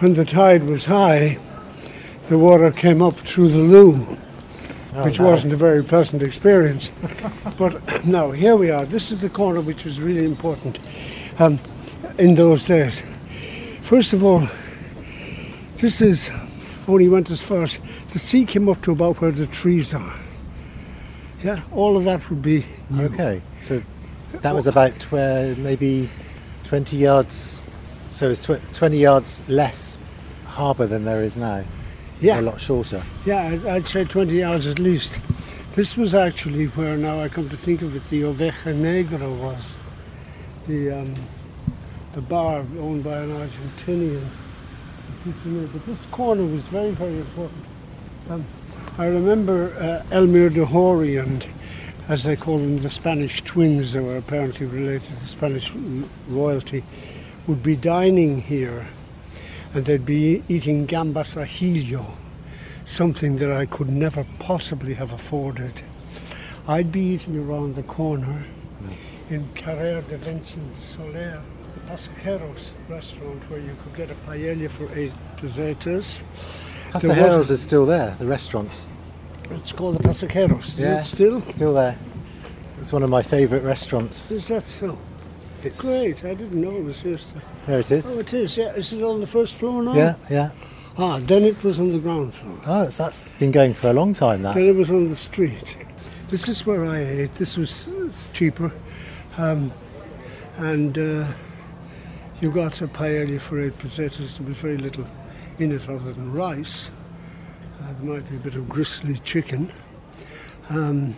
when 0.00 0.12
the 0.14 0.24
tide 0.24 0.64
was 0.64 0.84
high, 0.84 1.38
the 2.28 2.38
water 2.38 2.70
came 2.70 3.00
up 3.02 3.16
through 3.16 3.48
the 3.48 3.58
loo, 3.58 4.18
Oh, 4.94 5.04
which 5.04 5.18
no. 5.20 5.26
wasn't 5.26 5.52
a 5.52 5.56
very 5.56 5.84
pleasant 5.84 6.22
experience. 6.22 6.90
but 7.58 8.04
now 8.06 8.30
here 8.30 8.56
we 8.56 8.70
are. 8.70 8.84
This 8.86 9.10
is 9.10 9.20
the 9.20 9.28
corner 9.28 9.60
which 9.60 9.84
was 9.84 10.00
really 10.00 10.24
important 10.24 10.78
um, 11.38 11.58
in 12.18 12.34
those 12.34 12.64
days. 12.66 13.02
First 13.82 14.12
of 14.12 14.24
all, 14.24 14.48
this 15.76 16.00
is 16.00 16.30
only 16.88 17.08
went 17.08 17.30
as 17.30 17.42
far 17.42 17.62
as 17.64 17.78
the 18.12 18.18
sea 18.18 18.44
came 18.44 18.68
up 18.68 18.80
to 18.82 18.92
about 18.92 19.20
where 19.20 19.30
the 19.32 19.46
trees 19.48 19.92
are. 19.92 20.18
Yeah, 21.42 21.60
all 21.72 21.96
of 21.96 22.04
that 22.04 22.28
would 22.30 22.40
be 22.42 22.64
new. 22.88 23.04
Okay, 23.04 23.42
so 23.58 23.82
that 24.40 24.54
was 24.54 24.66
about 24.66 24.98
tw- 24.98 25.58
maybe 25.58 26.08
20 26.64 26.96
yards. 26.96 27.60
So 28.16 28.30
it's 28.30 28.40
tw- 28.40 28.72
20 28.72 28.96
yards 28.96 29.42
less 29.46 29.98
harbour 30.46 30.86
than 30.86 31.04
there 31.04 31.22
is 31.22 31.36
now. 31.36 31.62
Yeah. 32.18 32.40
A 32.40 32.48
lot 32.50 32.58
shorter. 32.58 33.02
Yeah, 33.26 33.58
I'd- 33.68 33.86
say 33.86 34.04
20 34.04 34.38
yards 34.38 34.66
at 34.66 34.78
least. 34.78 35.20
This 35.74 35.98
was 35.98 36.14
actually 36.14 36.68
where, 36.68 36.96
now 36.96 37.20
I 37.20 37.28
come 37.28 37.50
to 37.50 37.58
think 37.58 37.82
of 37.82 37.94
it, 37.94 38.08
the 38.08 38.22
Oveja 38.22 38.74
Negra 38.74 39.30
was. 39.30 39.76
The, 40.66 40.92
um, 40.92 41.14
the 42.14 42.22
bar 42.22 42.64
owned 42.80 43.04
by 43.04 43.18
an 43.18 43.32
Argentinian. 43.32 44.24
But 45.70 45.84
this 45.84 45.98
corner 46.10 46.46
was 46.46 46.62
very, 46.62 46.92
very 46.92 47.18
important. 47.18 47.64
Um, 48.30 48.46
I 48.96 49.08
remember 49.08 49.74
uh, 49.78 50.16
Elmyr 50.16 50.54
de 50.54 50.64
Hory 50.64 51.18
and, 51.18 51.46
as 52.08 52.22
they 52.22 52.34
call 52.34 52.56
them, 52.56 52.78
the 52.78 52.88
Spanish 52.88 53.42
twins, 53.42 53.92
they 53.92 54.00
were 54.00 54.16
apparently 54.16 54.64
related 54.64 55.02
to 55.20 55.26
Spanish 55.26 55.70
royalty, 56.30 56.82
would 57.46 57.62
be 57.62 57.76
dining 57.76 58.40
here 58.40 58.88
and 59.74 59.84
they'd 59.84 60.06
be 60.06 60.42
eating 60.48 60.86
gambas 60.86 61.34
ajillo, 61.34 62.14
something 62.86 63.36
that 63.36 63.52
I 63.52 63.66
could 63.66 63.88
never 63.88 64.24
possibly 64.38 64.94
have 64.94 65.12
afforded. 65.12 65.82
I'd 66.66 66.90
be 66.90 67.00
eating 67.00 67.38
around 67.38 67.74
the 67.74 67.82
corner 67.82 68.44
mm. 68.82 68.94
in 69.30 69.48
Carrer 69.54 70.02
de 70.02 70.18
Vincent 70.18 70.76
Soler, 70.78 71.42
the 71.74 71.80
Pasajeros 71.80 72.70
restaurant 72.88 73.50
where 73.50 73.60
you 73.60 73.76
could 73.82 73.94
get 73.94 74.10
a 74.10 74.14
paella 74.26 74.70
for 74.70 74.88
eight 74.98 75.12
pesetas. 75.36 76.24
Pasajeros 76.90 77.50
is 77.50 77.60
still 77.60 77.86
there, 77.86 78.16
the 78.18 78.26
restaurant. 78.26 78.86
It's 79.50 79.72
called 79.72 79.96
the 79.96 80.08
Pasajeros. 80.08 80.68
Is 80.68 80.78
Yeah. 80.78 81.00
it 81.00 81.04
still? 81.04 81.42
Still 81.42 81.74
there. 81.74 81.96
It's 82.80 82.92
one 82.92 83.02
of 83.02 83.10
my 83.10 83.22
favourite 83.22 83.62
restaurants. 83.62 84.30
Is 84.30 84.48
that 84.48 84.64
so? 84.64 84.98
It's, 85.66 85.82
Great, 85.82 86.24
I 86.24 86.34
didn't 86.34 86.60
know 86.60 86.76
it 86.76 86.84
was 86.84 87.00
here. 87.00 87.18
There 87.66 87.80
it 87.80 87.90
is. 87.90 88.06
Oh, 88.06 88.20
it 88.20 88.32
is, 88.32 88.56
yeah. 88.56 88.72
Is 88.74 88.92
it 88.92 89.02
on 89.02 89.18
the 89.20 89.26
first 89.26 89.54
floor 89.54 89.82
now? 89.82 89.94
Yeah, 89.94 90.14
yeah. 90.30 90.52
Ah, 90.96 91.18
then 91.20 91.44
it 91.44 91.62
was 91.64 91.78
on 91.78 91.90
the 91.90 91.98
ground 91.98 92.34
floor. 92.34 92.58
Oh, 92.66 92.82
it's, 92.82 92.96
that's 92.96 93.28
been 93.40 93.50
going 93.50 93.74
for 93.74 93.90
a 93.90 93.92
long 93.92 94.14
time, 94.14 94.42
that. 94.42 94.54
Then 94.54 94.66
it 94.66 94.76
was 94.76 94.88
on 94.90 95.06
the 95.06 95.16
street. 95.16 95.76
This 96.28 96.48
is 96.48 96.64
where 96.64 96.84
I 96.84 96.98
ate. 96.98 97.34
This 97.34 97.56
was 97.56 97.88
it's 97.88 98.28
cheaper. 98.32 98.72
Um, 99.36 99.72
and 100.56 100.96
uh, 100.96 101.32
you 102.40 102.50
got 102.50 102.80
a 102.80 102.88
paella 102.88 103.40
for 103.40 103.60
eight 103.60 103.76
pesetas. 103.78 104.38
There 104.38 104.46
was 104.46 104.56
very 104.56 104.78
little 104.78 105.06
in 105.58 105.72
it 105.72 105.88
other 105.88 106.12
than 106.12 106.32
rice. 106.32 106.90
Uh, 107.80 107.92
there 107.92 108.14
might 108.14 108.30
be 108.30 108.36
a 108.36 108.40
bit 108.40 108.54
of 108.54 108.68
gristly 108.68 109.18
chicken. 109.18 109.70
Um, 110.68 111.14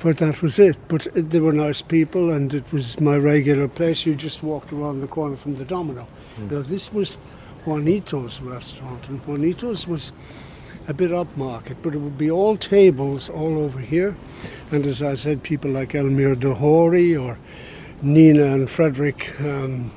but 0.00 0.18
that 0.18 0.42
was 0.42 0.58
it. 0.58 0.76
But 0.88 1.06
they 1.14 1.40
were 1.40 1.52
nice 1.52 1.82
people, 1.82 2.30
and 2.30 2.52
it 2.52 2.72
was 2.72 3.00
my 3.00 3.16
regular 3.16 3.68
place. 3.68 4.06
You 4.06 4.14
just 4.14 4.42
walked 4.42 4.72
around 4.72 5.00
the 5.00 5.06
corner 5.06 5.36
from 5.36 5.54
the 5.54 5.64
Domino. 5.64 6.06
Now, 6.50 6.62
this 6.62 6.92
was 6.92 7.18
Juanito's 7.64 8.40
restaurant, 8.40 9.08
and 9.08 9.20
Juanito's 9.26 9.86
was 9.86 10.12
a 10.88 10.94
bit 10.94 11.10
upmarket, 11.10 11.76
but 11.82 11.94
it 11.94 11.98
would 11.98 12.18
be 12.18 12.30
all 12.30 12.56
tables 12.56 13.28
all 13.30 13.58
over 13.58 13.78
here. 13.78 14.16
And 14.72 14.84
as 14.86 15.02
I 15.02 15.14
said, 15.14 15.42
people 15.42 15.70
like 15.70 15.90
Elmyr 15.90 16.38
de 16.38 16.52
Hory 16.54 17.16
or 17.16 17.38
Nina 18.02 18.46
and 18.46 18.68
Frederick, 18.68 19.38
um, 19.40 19.92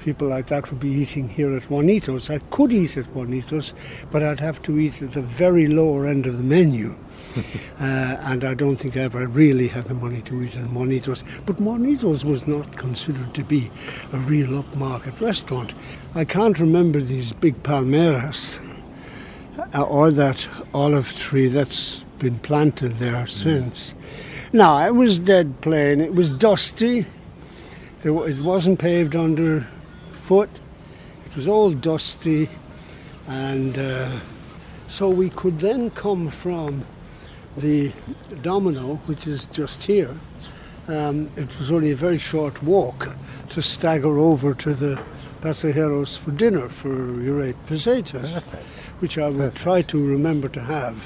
people 0.00 0.26
like 0.26 0.46
that 0.46 0.70
would 0.70 0.80
be 0.80 0.90
eating 0.90 1.28
here 1.28 1.56
at 1.56 1.70
Juanito's. 1.70 2.30
I 2.30 2.38
could 2.50 2.72
eat 2.72 2.96
at 2.96 3.06
Juanito's, 3.14 3.74
but 4.10 4.22
I'd 4.22 4.40
have 4.40 4.60
to 4.62 4.78
eat 4.78 5.02
at 5.02 5.12
the 5.12 5.22
very 5.22 5.68
lower 5.68 6.06
end 6.06 6.26
of 6.26 6.36
the 6.36 6.42
menu. 6.42 6.96
uh, 7.80 8.16
and 8.20 8.44
I 8.44 8.54
don't 8.54 8.76
think 8.76 8.96
I 8.96 9.00
ever 9.00 9.26
really 9.26 9.68
had 9.68 9.84
the 9.84 9.94
money 9.94 10.22
to 10.22 10.42
eat 10.42 10.54
in 10.54 10.74
Juanito's. 10.74 11.24
But 11.46 11.60
Juanito's 11.60 12.24
was 12.24 12.46
not 12.46 12.76
considered 12.76 13.34
to 13.34 13.44
be 13.44 13.70
a 14.12 14.18
real 14.18 14.62
upmarket 14.62 15.20
restaurant. 15.20 15.74
I 16.14 16.24
can't 16.24 16.58
remember 16.58 17.00
these 17.00 17.32
big 17.32 17.62
palmeras 17.62 18.60
uh, 19.74 19.82
or 19.82 20.10
that 20.10 20.46
olive 20.74 21.16
tree 21.18 21.48
that's 21.48 22.04
been 22.18 22.38
planted 22.40 22.92
there 22.92 23.26
since. 23.26 23.94
Now, 24.52 24.84
it 24.86 24.94
was 24.94 25.18
dead 25.18 25.60
plain. 25.60 26.00
It 26.00 26.14
was 26.14 26.30
dusty. 26.32 27.06
There, 28.00 28.28
it 28.28 28.38
wasn't 28.38 28.78
paved 28.78 29.14
underfoot. 29.14 30.50
It 31.26 31.36
was 31.36 31.46
all 31.46 31.70
dusty, 31.70 32.48
and 33.26 33.76
uh, 33.76 34.20
so 34.88 35.10
we 35.10 35.28
could 35.30 35.58
then 35.58 35.90
come 35.90 36.30
from 36.30 36.84
the 37.58 37.92
Domino, 38.42 38.96
which 39.06 39.26
is 39.26 39.46
just 39.46 39.82
here. 39.84 40.16
Um, 40.88 41.30
it 41.36 41.56
was 41.58 41.70
only 41.70 41.90
a 41.92 41.96
very 41.96 42.18
short 42.18 42.62
walk 42.62 43.10
to 43.50 43.60
stagger 43.62 44.18
over 44.18 44.54
to 44.54 44.74
the 44.74 45.00
Pasajeros 45.42 46.16
for 46.18 46.30
dinner 46.32 46.68
for 46.68 47.20
your 47.20 47.42
eight 47.42 47.56
pesetas, 47.66 48.42
which 49.00 49.18
I 49.18 49.28
will 49.28 49.50
try 49.50 49.82
to 49.82 50.06
remember 50.06 50.48
to 50.48 50.60
have. 50.60 50.96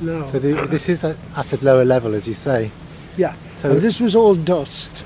Now, 0.00 0.26
So 0.26 0.38
the, 0.38 0.66
this 0.66 0.88
is 0.88 1.04
at, 1.04 1.16
at 1.36 1.52
a 1.52 1.62
lower 1.64 1.84
level, 1.84 2.14
as 2.14 2.26
you 2.26 2.34
say. 2.34 2.70
yeah, 3.16 3.34
So- 3.58 3.70
and 3.72 3.80
this 3.82 4.00
was 4.00 4.14
all 4.14 4.34
dust, 4.34 5.04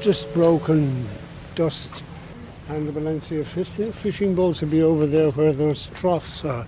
just 0.00 0.32
broken 0.34 1.06
dust. 1.54 2.02
And 2.70 2.86
the 2.88 2.92
Valencia 2.92 3.44
fishing, 3.44 3.92
fishing 3.92 4.34
boats 4.34 4.60
would 4.60 4.70
be 4.70 4.82
over 4.82 5.06
there 5.06 5.30
where 5.30 5.52
those 5.52 5.86
troughs 5.94 6.44
are. 6.44 6.66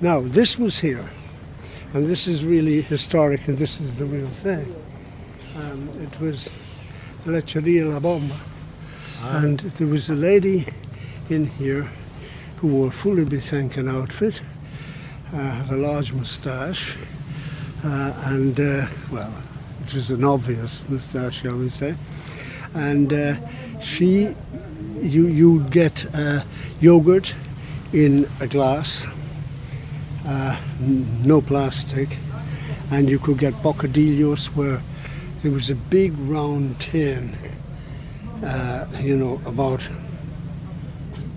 Now, 0.00 0.20
this 0.20 0.58
was 0.58 0.78
here, 0.80 1.10
and 1.94 2.08
this 2.08 2.26
is 2.26 2.44
really 2.44 2.82
historic, 2.82 3.46
and 3.46 3.56
this 3.56 3.80
is 3.80 3.98
the 3.98 4.04
real 4.04 4.26
thing. 4.26 4.74
Um, 5.56 5.88
it 6.02 6.20
was 6.20 6.50
Lecheria 7.24 7.90
La 7.90 8.00
Bomba, 8.00 8.36
and 9.22 9.60
there 9.60 9.86
was 9.86 10.10
a 10.10 10.16
lady 10.16 10.66
in 11.30 11.46
here 11.46 11.88
who 12.56 12.66
wore 12.66 12.88
a 12.88 12.90
fully 12.90 13.24
Bithenkan 13.24 13.88
outfit, 13.88 14.42
uh, 15.32 15.36
had 15.36 15.70
a 15.70 15.76
large 15.76 16.12
moustache, 16.12 16.96
uh, 17.84 18.12
and 18.24 18.58
uh, 18.58 18.86
well, 19.12 19.32
it 19.84 19.94
was 19.94 20.10
an 20.10 20.24
obvious 20.24 20.82
moustache, 20.88 21.42
shall 21.42 21.56
we 21.56 21.68
say. 21.68 21.94
And 22.74 23.12
uh, 23.12 23.36
she, 23.78 24.34
you 25.00 25.28
you'd 25.28 25.70
get 25.70 26.06
uh, 26.12 26.42
yogurt 26.80 27.36
in 27.92 28.28
a 28.40 28.48
glass, 28.48 29.06
uh, 30.26 30.60
no 30.80 31.40
plastic, 31.40 32.18
and 32.90 33.08
you 33.08 33.18
could 33.18 33.38
get 33.38 33.54
bocadillos 33.62 34.46
where 34.56 34.82
there 35.42 35.52
was 35.52 35.70
a 35.70 35.74
big 35.74 36.16
round 36.18 36.80
tin, 36.80 37.36
uh, 38.42 38.86
you 39.00 39.16
know, 39.16 39.40
about 39.46 39.86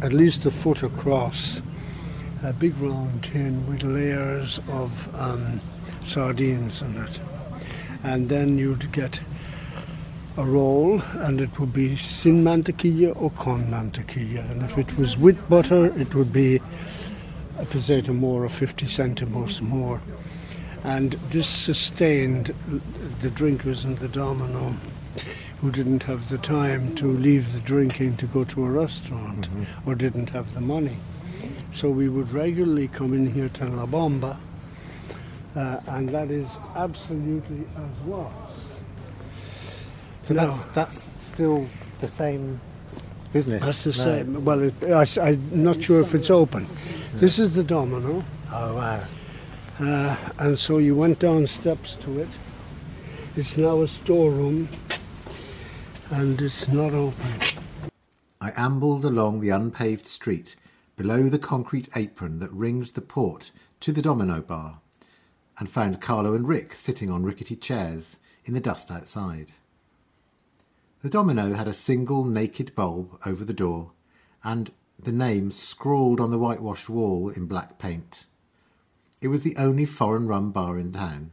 at 0.02 0.14
least 0.14 0.46
a 0.46 0.52
foot 0.52 0.84
across, 0.84 1.62
a 2.44 2.54
big 2.54 2.78
round 2.78 3.24
tin 3.24 3.66
with 3.68 3.84
layers 3.84 4.60
of 4.70 5.14
um, 5.16 5.60
sardines 6.06 6.82
in 6.82 6.96
it. 6.98 7.20
And 8.04 8.30
then 8.30 8.58
you'd 8.58 8.92
get 8.92 9.20
a 10.38 10.46
roll, 10.46 11.02
and 11.16 11.42
it 11.42 11.60
would 11.60 11.74
be 11.74 11.96
sin 11.98 12.44
mantequilla 12.44 13.20
or 13.20 13.32
con 13.32 13.66
mantequilla. 13.72 14.50
And 14.52 14.62
if 14.62 14.78
it 14.78 14.96
was 14.98 15.18
with 15.18 15.50
butter, 15.50 15.88
it 16.00 16.14
would 16.14 16.32
be 16.32 16.62
a 17.60 17.66
peseta 17.66 18.14
more 18.16 18.44
or 18.46 18.50
50 18.50 18.86
centimos 18.86 19.62
more. 19.62 20.02
And 20.84 21.14
this 21.30 21.48
sustained 21.48 22.54
the 23.22 23.30
drinkers 23.32 23.84
in 23.84 23.96
the 23.96 24.08
domino 24.08 24.76
who 25.62 25.72
didn't 25.72 26.04
have 26.04 26.30
the 26.30 26.38
time 26.38 26.96
to 26.96 27.08
leave 27.08 27.52
the 27.54 27.60
drinking 27.62 28.16
to 28.18 28.28
go 28.28 28.44
to 28.44 28.64
a 28.64 28.70
restaurant 28.70 29.50
or 29.86 29.96
didn't 29.96 30.30
have 30.30 30.54
the 30.54 30.62
money. 30.62 30.98
So 31.72 31.90
we 31.90 32.10
would 32.10 32.32
regularly 32.32 32.88
come 32.88 33.14
in 33.14 33.26
here 33.26 33.50
to 33.50 33.66
La 33.68 33.86
Bomba, 33.86 34.40
uh, 35.56 35.80
and 35.88 36.10
that 36.10 36.30
is 36.30 36.60
absolutely 36.76 37.66
as 37.76 38.06
was. 38.08 38.32
So 40.24 40.34
No. 40.34 40.46
that's 40.46 40.66
that's 40.68 41.10
still 41.20 41.68
the 42.02 42.08
same 42.08 42.60
business. 43.34 43.66
That's 43.66 43.84
the 43.84 43.90
No. 43.90 44.04
same. 44.16 44.46
Well, 44.46 44.62
it, 44.62 44.74
I, 44.84 45.30
am 45.32 45.64
not 45.64 45.82
sure 45.82 46.02
if 46.02 46.14
it's 46.14 46.30
open. 46.30 46.68
This 47.20 47.40
is 47.40 47.56
the 47.56 47.64
domino, 47.64 48.24
Oh 48.52 48.76
wow. 48.76 49.04
Uh, 49.80 50.16
and 50.38 50.60
so 50.60 50.78
you 50.78 50.96
went 50.96 51.18
down 51.18 51.48
steps 51.48 51.96
to 51.96 52.20
it. 52.20 52.28
It's 53.36 53.58
now 53.58 53.82
a 53.82 53.88
storeroom 53.88 54.70
and 56.12 56.40
it's 56.40 56.68
not 56.68 56.94
open. 56.94 57.42
I 58.40 58.52
ambled 58.56 59.04
along 59.04 59.40
the 59.40 59.50
unpaved 59.50 60.06
street 60.06 60.56
below 60.96 61.28
the 61.28 61.40
concrete 61.40 61.90
apron 61.96 62.38
that 62.38 62.52
rings 62.54 62.92
the 62.92 63.02
port 63.02 63.50
to 63.80 63.92
the 63.92 64.04
Domino 64.04 64.40
Bar 64.42 64.82
and 65.58 65.72
found 65.72 66.00
Carlo 66.00 66.36
and 66.36 66.48
Rick 66.48 66.76
sitting 66.76 67.10
on 67.10 67.24
rickety 67.24 67.56
chairs 67.56 68.20
in 68.46 68.54
the 68.54 68.60
dust 68.60 68.92
outside. 68.92 69.54
The 71.02 71.10
domino 71.10 71.54
had 71.54 71.68
a 71.68 71.74
single 71.74 72.24
naked 72.26 72.76
bulb 72.76 73.20
over 73.26 73.44
the 73.44 73.54
door 73.54 73.92
and 74.44 74.70
the 75.02 75.12
name 75.12 75.52
scrawled 75.52 76.20
on 76.20 76.32
the 76.32 76.40
whitewashed 76.40 76.90
wall 76.90 77.30
in 77.30 77.46
black 77.46 77.78
paint. 77.78 78.26
It 79.22 79.28
was 79.30 79.44
the 79.44 79.56
only 79.58 79.86
foreign 79.86 80.28
rum 80.28 80.52
bar 80.52 80.78
in 80.78 80.92
town. 80.92 81.32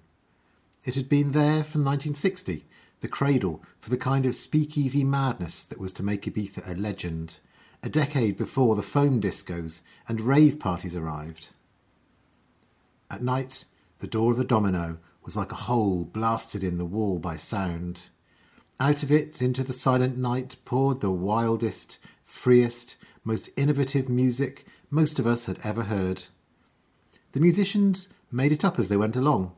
It 0.85 0.95
had 0.95 1.09
been 1.09 1.33
there 1.33 1.65
from 1.65 1.85
1960, 1.85 2.65
the 3.01 3.09
cradle 3.09 3.63
for 3.79 3.91
the 3.91 3.97
kind 3.97 4.27
of 4.27 4.35
speakeasy 4.35 5.05
madness 5.05 5.65
that 5.65 5.81
was 5.81 5.93
to 5.95 6.03
make 6.03 6.23
Ibiza 6.23 6.63
a 6.69 6.75
legend, 6.75 7.39
a 7.83 7.89
decade 7.89 8.37
before 8.37 8.77
the 8.77 8.83
foam 8.83 9.21
discos 9.21 9.81
and 10.09 10.21
rave 10.21 10.59
parties 10.59 10.97
arrived. 10.97 11.51
At 13.11 13.23
night, 13.23 13.65
the 13.99 14.07
door 14.07 14.33
of 14.33 14.39
the 14.39 14.45
domino 14.45 14.99
was 15.23 15.37
like 15.37 15.53
a 15.53 15.67
hole 15.67 16.05
blasted 16.05 16.63
in 16.63 16.79
the 16.79 16.85
wall 16.85 17.19
by 17.19 17.37
sound. 17.37 18.03
Out 18.81 19.03
of 19.03 19.13
it 19.13 19.41
into 19.41 19.63
the 19.63 19.73
silent 19.73 20.19
night 20.19 20.57
poured 20.65 21.01
the 21.01 21.11
wildest, 21.11 21.99
freest, 22.23 22.97
most 23.25 23.49
innovative 23.57 24.09
music 24.09 24.67
most 24.91 25.19
of 25.19 25.27
us 25.27 25.47
had 25.47 25.59
ever 25.65 25.85
heard. 25.85 26.25
The 27.33 27.41
musicians 27.41 28.09
made 28.31 28.53
it 28.53 28.65
up 28.65 28.79
as 28.79 28.89
they 28.89 28.97
went 28.97 29.17
along, 29.17 29.53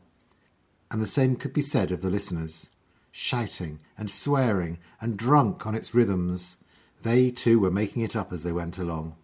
and 0.90 1.02
the 1.02 1.07
same 1.07 1.37
could 1.37 1.52
be 1.52 1.61
said 1.61 1.90
of 1.90 2.00
the 2.00 2.11
listeners. 2.11 2.70
Shouting 3.11 3.81
and 3.98 4.11
swearing 4.11 4.79
and 5.00 5.16
drunk 5.16 5.66
on 5.66 5.74
its 5.74 5.94
rhythms, 5.94 6.59
they 7.02 7.31
too 7.31 7.59
were 7.59 7.70
making 7.70 8.02
it 8.02 8.14
up 8.14 8.33
as 8.33 8.42
they 8.42 8.52
went 8.52 8.79
along. 8.79 9.16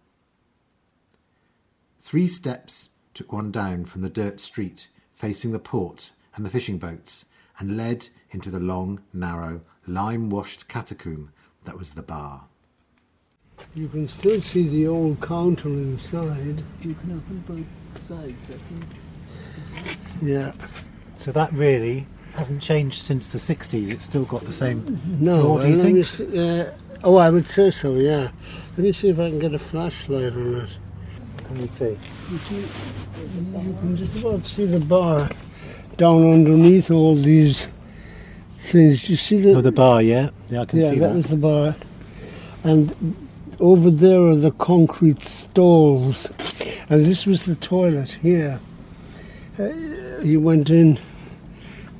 Three 2.01 2.27
steps 2.27 2.89
took 3.13 3.31
one 3.31 3.51
down 3.51 3.85
from 3.85 4.01
the 4.01 4.09
dirt 4.09 4.39
street 4.39 4.89
facing 5.13 5.51
the 5.51 5.59
port 5.59 6.11
and 6.35 6.45
the 6.45 6.49
fishing 6.49 6.77
boats 6.77 7.25
and 7.59 7.77
led 7.77 8.09
into 8.31 8.49
the 8.49 8.59
long, 8.59 9.01
narrow, 9.13 9.61
lime 9.87 10.29
washed 10.29 10.67
catacomb 10.67 11.31
that 11.65 11.77
was 11.77 11.91
the 11.91 12.03
bar. 12.03 12.47
You 13.75 13.87
can 13.87 14.07
still 14.07 14.39
see 14.41 14.67
the 14.67 14.87
old 14.87 15.19
counter 15.21 15.67
inside. 15.69 16.63
You 16.81 16.93
can 16.95 17.11
open 17.17 17.43
both 17.47 18.01
sides, 18.07 18.37
I 18.49 18.53
think. 18.53 18.85
Yeah. 20.21 20.51
So 21.17 21.31
that 21.31 21.51
really 21.53 22.05
hasn't 22.35 22.61
changed 22.61 23.01
since 23.01 23.29
the 23.29 23.37
60s. 23.39 23.89
It's 23.91 24.03
still 24.03 24.25
got 24.25 24.45
the 24.45 24.53
same. 24.53 24.99
No, 25.19 25.41
floor, 25.41 25.61
do 25.63 25.69
you 25.69 25.75
let 25.77 25.91
me 25.91 26.03
think? 26.03 26.31
see, 26.31 26.59
uh, 26.61 26.71
oh, 27.03 27.15
I 27.17 27.29
would 27.29 27.45
say 27.45 27.71
so, 27.71 27.95
yeah. 27.95 28.29
Let 28.71 28.79
me 28.79 28.91
see 28.91 29.09
if 29.09 29.19
I 29.19 29.29
can 29.29 29.39
get 29.39 29.53
a 29.53 29.59
flashlight 29.59 30.33
on 30.33 30.55
it. 30.55 30.79
Can 31.45 31.59
we 31.61 31.67
see? 31.67 31.97
You 32.31 32.39
can 32.47 33.97
just 33.97 34.15
about 34.17 34.45
see 34.45 34.65
the 34.65 34.79
bar 34.79 35.29
down 35.97 36.31
underneath 36.31 36.89
all 36.91 37.15
these 37.15 37.69
things. 38.61 39.09
You 39.09 39.15
see 39.15 39.41
the, 39.41 39.55
Oh, 39.55 39.61
the 39.61 39.71
bar, 39.71 40.01
yeah. 40.01 40.29
Yeah, 40.49 40.61
I 40.61 40.65
can 40.65 40.79
yeah, 40.79 40.89
see 40.91 40.99
that 40.99 41.07
that. 41.09 41.13
was 41.15 41.27
the 41.27 41.37
bar. 41.37 41.75
And 42.63 43.15
over 43.59 43.89
there 43.89 44.21
are 44.21 44.35
the 44.35 44.51
concrete 44.51 45.21
stalls. 45.21 46.29
And 46.89 47.05
this 47.05 47.25
was 47.25 47.45
the 47.45 47.55
toilet 47.55 48.11
here. 48.11 48.59
Uh, 49.59 49.69
you 50.21 50.39
went 50.39 50.69
in. 50.69 50.99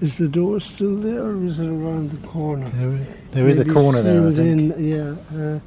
Is 0.01 0.17
the 0.17 0.27
door 0.27 0.59
still 0.59 0.97
there 0.97 1.23
or 1.23 1.45
is 1.45 1.59
it 1.59 1.67
around 1.67 2.09
the 2.09 2.27
corner? 2.27 2.67
There, 2.69 3.07
there 3.31 3.47
is 3.47 3.59
a 3.59 3.65
corner 3.65 4.01
there, 4.01 4.27
I 4.27 4.33
think. 4.33 4.75
In, 4.75 4.85
yeah, 4.85 5.15
uh, 5.37 5.59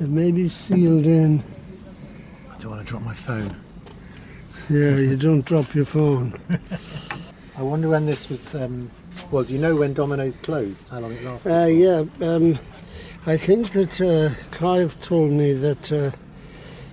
it 0.00 0.08
may 0.08 0.32
be 0.32 0.48
sealed 0.48 1.04
in. 1.04 1.42
I 2.50 2.58
don't 2.58 2.70
want 2.70 2.86
to 2.86 2.90
drop 2.90 3.02
my 3.02 3.14
phone. 3.14 3.54
Yeah, 4.70 4.96
you 4.96 5.16
don't 5.18 5.44
drop 5.44 5.74
your 5.74 5.84
phone. 5.84 6.40
I 7.56 7.62
wonder 7.62 7.88
when 7.88 8.06
this 8.06 8.28
was. 8.28 8.54
Um, 8.54 8.90
well, 9.30 9.44
do 9.44 9.52
you 9.52 9.58
know 9.58 9.76
when 9.76 9.94
Domino's 9.94 10.38
closed? 10.38 10.88
How 10.88 11.00
long 11.00 11.12
it 11.12 11.22
lasted? 11.22 11.52
Uh, 11.52 11.66
yeah, 11.66 12.26
um, 12.26 12.58
I 13.28 13.36
think 13.36 13.72
that 13.72 14.00
uh, 14.00 14.40
Clive 14.52 15.00
told 15.00 15.32
me 15.32 15.52
that 15.52 15.90
uh, 15.90 16.12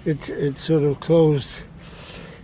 it 0.04 0.30
it 0.30 0.58
sort 0.58 0.82
of 0.82 1.00
closed. 1.00 1.62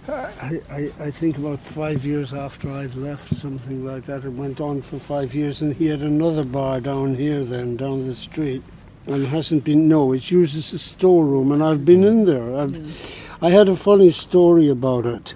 I, 0.08 0.62
I, 0.70 0.92
I 1.00 1.10
think 1.10 1.40
about 1.40 1.66
five 1.66 2.06
years 2.06 2.32
after 2.32 2.70
I'd 2.70 2.94
left, 2.94 3.36
something 3.36 3.84
like 3.84 4.06
that. 4.06 4.26
It 4.26 4.30
went 4.30 4.62
on 4.62 4.84
for 4.84 5.00
five 5.00 5.34
years, 5.34 5.64
and 5.64 5.74
he 5.74 5.88
had 5.88 6.02
another 6.02 6.44
bar 6.44 6.80
down 6.80 7.16
here, 7.16 7.44
then 7.44 7.78
down 7.78 8.06
the 8.06 8.14
street, 8.14 8.62
and 9.08 9.26
hasn't 9.26 9.64
been. 9.64 9.88
No, 9.88 10.14
it's 10.14 10.30
used 10.30 10.56
as 10.56 10.72
a 10.72 10.78
storeroom, 10.78 11.52
and 11.52 11.64
I've 11.64 11.84
been 11.84 12.04
in 12.04 12.26
there. 12.26 12.58
I've, 12.58 13.42
I 13.42 13.50
had 13.50 13.68
a 13.68 13.76
funny 13.76 14.12
story 14.12 14.70
about 14.70 15.08
it. 15.08 15.34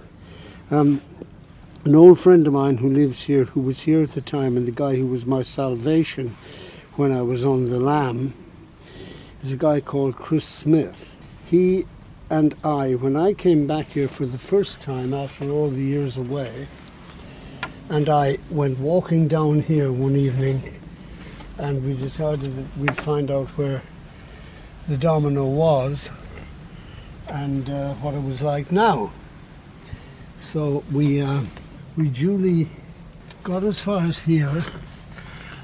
Um, 0.69 1.01
an 1.85 1.95
old 1.95 2.19
friend 2.19 2.45
of 2.45 2.53
mine 2.53 2.77
who 2.77 2.89
lives 2.89 3.23
here, 3.23 3.45
who 3.45 3.61
was 3.61 3.81
here 3.81 4.03
at 4.03 4.11
the 4.11 4.21
time, 4.21 4.57
and 4.57 4.67
the 4.67 4.71
guy 4.71 4.95
who 4.95 5.07
was 5.07 5.25
my 5.25 5.41
salvation 5.41 6.37
when 6.97 7.11
I 7.11 7.23
was 7.23 7.43
on 7.43 7.69
the 7.69 7.79
lam, 7.79 8.33
is 9.43 9.51
a 9.51 9.57
guy 9.57 9.81
called 9.81 10.15
Chris 10.15 10.45
Smith. 10.45 11.17
He 11.43 11.85
and 12.29 12.55
I, 12.63 12.93
when 12.93 13.17
I 13.17 13.33
came 13.33 13.67
back 13.67 13.87
here 13.87 14.07
for 14.07 14.25
the 14.25 14.37
first 14.37 14.79
time 14.79 15.13
after 15.13 15.49
all 15.49 15.69
the 15.69 15.81
years 15.81 16.15
away, 16.15 16.67
and 17.89 18.07
I 18.07 18.37
went 18.49 18.79
walking 18.79 19.27
down 19.27 19.61
here 19.61 19.91
one 19.91 20.15
evening, 20.15 20.79
and 21.57 21.85
we 21.85 21.93
decided 21.93 22.55
that 22.55 22.77
we'd 22.77 22.95
find 22.95 23.29
out 23.29 23.49
where 23.49 23.81
the 24.87 24.95
domino 24.95 25.45
was 25.45 26.09
and 27.27 27.69
uh, 27.69 27.95
what 27.95 28.13
it 28.13 28.23
was 28.23 28.41
like 28.41 28.71
now. 28.71 29.11
So 30.39 30.85
we 30.89 31.19
uh, 31.21 31.43
we 31.97 32.07
duly 32.07 32.69
got 33.43 33.63
as 33.63 33.77
far 33.77 34.05
as 34.05 34.19
here, 34.19 34.63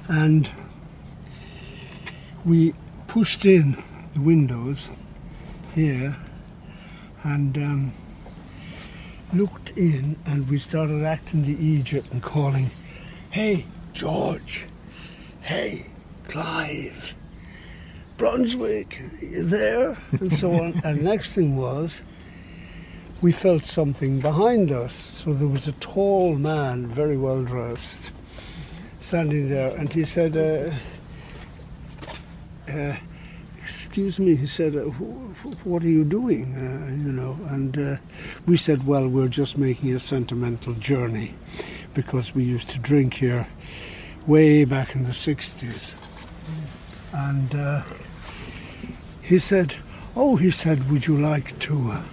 and 0.10 0.52
we 2.44 2.74
pushed 3.10 3.44
in 3.44 3.76
the 4.14 4.22
windows 4.22 4.92
here, 5.74 6.16
and 7.24 7.58
um, 7.58 7.92
looked 9.34 9.72
in, 9.72 10.16
and 10.28 10.48
we 10.48 10.60
started 10.60 11.04
acting 11.04 11.44
the 11.44 11.66
Egypt 11.66 12.08
and 12.12 12.22
calling, 12.22 12.70
"Hey, 13.32 13.66
George! 13.94 14.68
Hey, 15.42 15.88
Clive!" 16.28 17.16
Brunswick, 18.18 19.02
there? 19.22 19.98
And 20.12 20.32
so 20.32 20.54
on. 20.54 20.80
and 20.84 21.02
next 21.02 21.32
thing 21.32 21.56
was, 21.56 22.04
we 23.22 23.32
felt 23.32 23.64
something 23.64 24.20
behind 24.20 24.72
us. 24.72 24.94
So 24.94 25.34
there 25.34 25.48
was 25.48 25.68
a 25.68 25.72
tall 25.74 26.38
man, 26.38 26.86
very 26.86 27.18
well 27.18 27.44
dressed, 27.44 28.12
standing 29.00 29.50
there, 29.50 29.76
and 29.76 29.92
he 29.92 30.04
said, 30.04 30.36
uh, 30.36 30.76
uh, 32.70 32.96
"Excuse 33.58 34.20
me," 34.20 34.36
he 34.36 34.48
said, 34.48 34.76
uh, 34.76 34.86
wh- 34.90 35.34
wh- 35.42 35.68
"What 35.68 35.84
are 35.84 35.90
you 35.90 36.06
doing?" 36.06 36.56
Uh, 36.56 36.92
you 37.06 37.12
know, 37.12 37.38
and 37.50 37.78
uh, 37.78 37.98
we 38.46 38.58
said, 38.58 38.86
"Well, 38.86 39.08
we're 39.08 39.28
just 39.28 39.58
making 39.58 39.94
a 39.96 40.00
sentimental 40.00 40.74
journey, 40.74 41.34
because 41.94 42.36
we 42.36 42.44
used 42.44 42.70
to 42.70 42.80
drink 42.80 43.16
here 43.16 43.48
way 44.28 44.66
back 44.66 44.96
in 44.96 45.04
the 45.04 45.12
'60s." 45.14 45.96
And 47.14 47.56
uh, 47.56 47.82
he 49.22 49.40
said, 49.40 49.76
"Oh," 50.16 50.36
he 50.36 50.52
said, 50.52 50.90
"Would 50.92 51.08
you 51.08 51.18
like 51.18 51.58
to?" 51.60 51.92
Uh, 51.92 52.04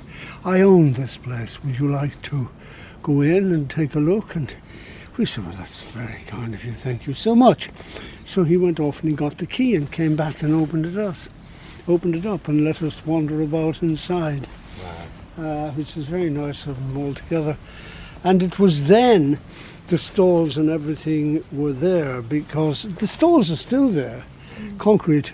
I 0.45 0.61
own 0.61 0.93
this 0.93 1.17
place. 1.17 1.63
Would 1.65 1.79
you 1.79 1.89
like 1.89 2.23
to 2.23 2.49
go 3.03 3.21
in 3.21 3.53
and 3.53 3.69
take 3.69 3.95
a 3.95 4.01
look? 4.01 4.37
And 4.37 4.53
we 5.17 5.25
said, 5.25 5.45
Well, 5.45 5.55
that's 5.55 5.83
very 5.83 6.23
kind 6.27 6.55
of 6.55 6.65
you. 6.65 6.73
Thank 6.73 7.07
you 7.07 7.15
so 7.15 7.35
much. 7.35 7.71
So 8.25 8.45
he 8.45 8.57
went 8.57 8.81
off 8.81 9.01
and 9.01 9.11
he 9.11 9.17
got 9.17 9.39
the 9.39 9.47
key 9.47 9.75
and 9.75 9.91
came 9.91 10.17
back 10.17 10.43
and 10.43 10.55
opened 10.55 10.87
it 10.87 10.97
us, 10.97 11.31
opened 11.89 12.17
it 12.17 12.27
up 12.27 12.49
and 12.49 12.65
let 12.65 12.83
us 12.83 13.05
wander 13.07 13.41
about 13.41 13.83
inside, 13.83 14.47
uh, 15.39 15.71
which 15.71 15.97
was 15.97 16.07
very 16.07 16.31
nice 16.31 16.67
of 16.67 16.77
him 16.77 16.97
altogether. 16.99 17.57
And 18.25 18.43
it 18.43 18.59
was 18.59 18.89
then 18.89 19.39
the 19.89 19.99
stalls 19.99 20.57
and 20.57 20.69
everything 20.69 21.45
were 21.53 21.73
there 21.73 22.21
because 22.23 22.83
the 22.97 23.07
stalls 23.07 23.51
are 23.51 23.57
still 23.57 23.89
there, 23.89 24.25
concrete 24.79 25.33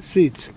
seats. 0.00 0.50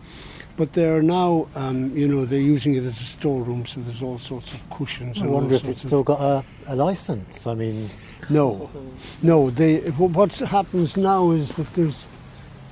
But 0.56 0.74
they're 0.74 1.02
now, 1.02 1.48
um, 1.56 1.96
you 1.96 2.08
know, 2.08 2.26
they're 2.26 2.40
using 2.40 2.76
it 2.76 2.84
as 2.84 3.00
a 3.00 3.06
storeroom, 3.06 3.66
so 3.66 3.80
there's 3.80 4.02
all 4.02 4.20
sorts 4.20 4.54
of 4.54 4.70
cushions. 4.70 5.22
I 5.22 5.28
wonder 5.28 5.56
if 5.56 5.64
it's 5.66 5.84
still 5.84 6.04
got 6.04 6.20
a, 6.20 6.44
a 6.68 6.76
license. 6.76 7.48
I 7.48 7.54
mean, 7.54 7.90
No, 8.30 8.70
no. 9.22 9.50
They 9.50 9.80
what 9.92 10.34
happens 10.36 10.98
now 10.98 11.32
is 11.32 11.56
that 11.56 11.72
there's 11.72 12.08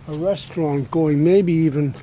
a 0.08 0.14
restaurant 0.14 0.90
going, 0.92 1.24
maybe 1.24 1.54
even 1.54 1.96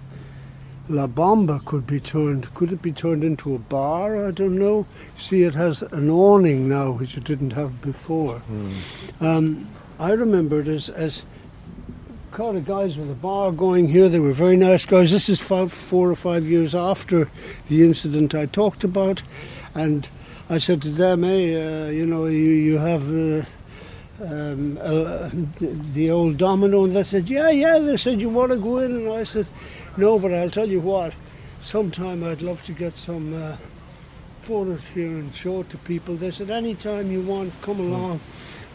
La 0.88 1.07
Bomba 1.07 1.61
could 1.64 1.86
be 1.86 1.99
turned. 2.01 2.53
Could 2.55 2.72
it 2.72 2.82
be 2.82 2.92
turned 2.92 3.24
into 3.24 3.55
a 3.55 3.59
bar? 3.59 4.26
I 4.26 4.30
don't 4.30 4.59
know. 4.59 4.86
See, 5.16 5.42
it 5.42 5.55
has 5.55 5.82
an 5.82 6.11
awning 6.11 6.68
now, 6.68 6.92
which 6.92 7.16
it 7.16 7.24
didn't 7.24 7.53
have 7.53 7.80
before. 7.80 8.42
Um, 9.20 9.68
I 9.99 10.12
remember 10.12 10.61
it 10.61 10.68
as, 10.68 10.90
as 10.90 11.24
kind 12.32 12.59
of 12.59 12.66
guys 12.66 12.99
with 12.99 13.11
a 13.11 13.14
bar 13.14 13.53
going 13.53 13.88
here. 13.88 14.09
They 14.09 14.18
were 14.18 14.34
very 14.34 14.57
nice 14.57 14.84
guys. 14.84 15.11
This 15.11 15.28
is 15.28 15.40
five, 15.40 15.72
four 15.72 16.11
or 16.11 16.16
five 16.16 16.47
years 16.47 16.74
after 16.74 17.30
the 17.68 17.82
incident 17.82 18.34
I 18.34 18.47
talked 18.47 18.84
about, 18.84 19.22
and 19.74 20.09
I 20.51 20.59
said 20.59 20.82
to 20.82 20.90
them, 20.90 21.22
"Hey, 21.22 21.55
uh, 21.57 21.90
you 21.90 22.07
know, 22.07 22.26
you 22.26 22.51
you 22.68 22.78
have." 22.78 23.09
Uh, 23.11 23.45
um, 24.22 24.78
uh, 24.80 25.28
the 25.59 26.11
old 26.11 26.36
domino, 26.36 26.84
and 26.84 26.95
they 26.95 27.03
said, 27.03 27.28
Yeah, 27.28 27.51
yeah. 27.51 27.78
They 27.78 27.97
said, 27.97 28.20
You 28.20 28.30
want 28.30 28.53
to 28.53 28.59
go 28.59 28.78
in? 28.78 28.92
And 28.92 29.12
I 29.12 29.24
said, 29.24 29.49
No, 29.97 30.18
but 30.18 30.32
I'll 30.32 30.51
tell 30.51 30.68
you 30.68 30.80
what, 30.80 31.14
sometime 31.62 32.22
I'd 32.22 32.42
love 32.42 32.64
to 32.66 32.72
get 32.72 32.92
some 32.95 33.34
uh, 33.34 33.57
photos 34.42 34.80
here 34.95 35.09
and 35.09 35.34
show 35.34 35.61
it 35.61 35.70
to 35.70 35.78
people. 35.78 36.16
They 36.16 36.30
said, 36.30 36.51
Anytime 36.51 37.11
you 37.11 37.22
want, 37.22 37.53
come 37.62 37.80
along, 37.80 38.20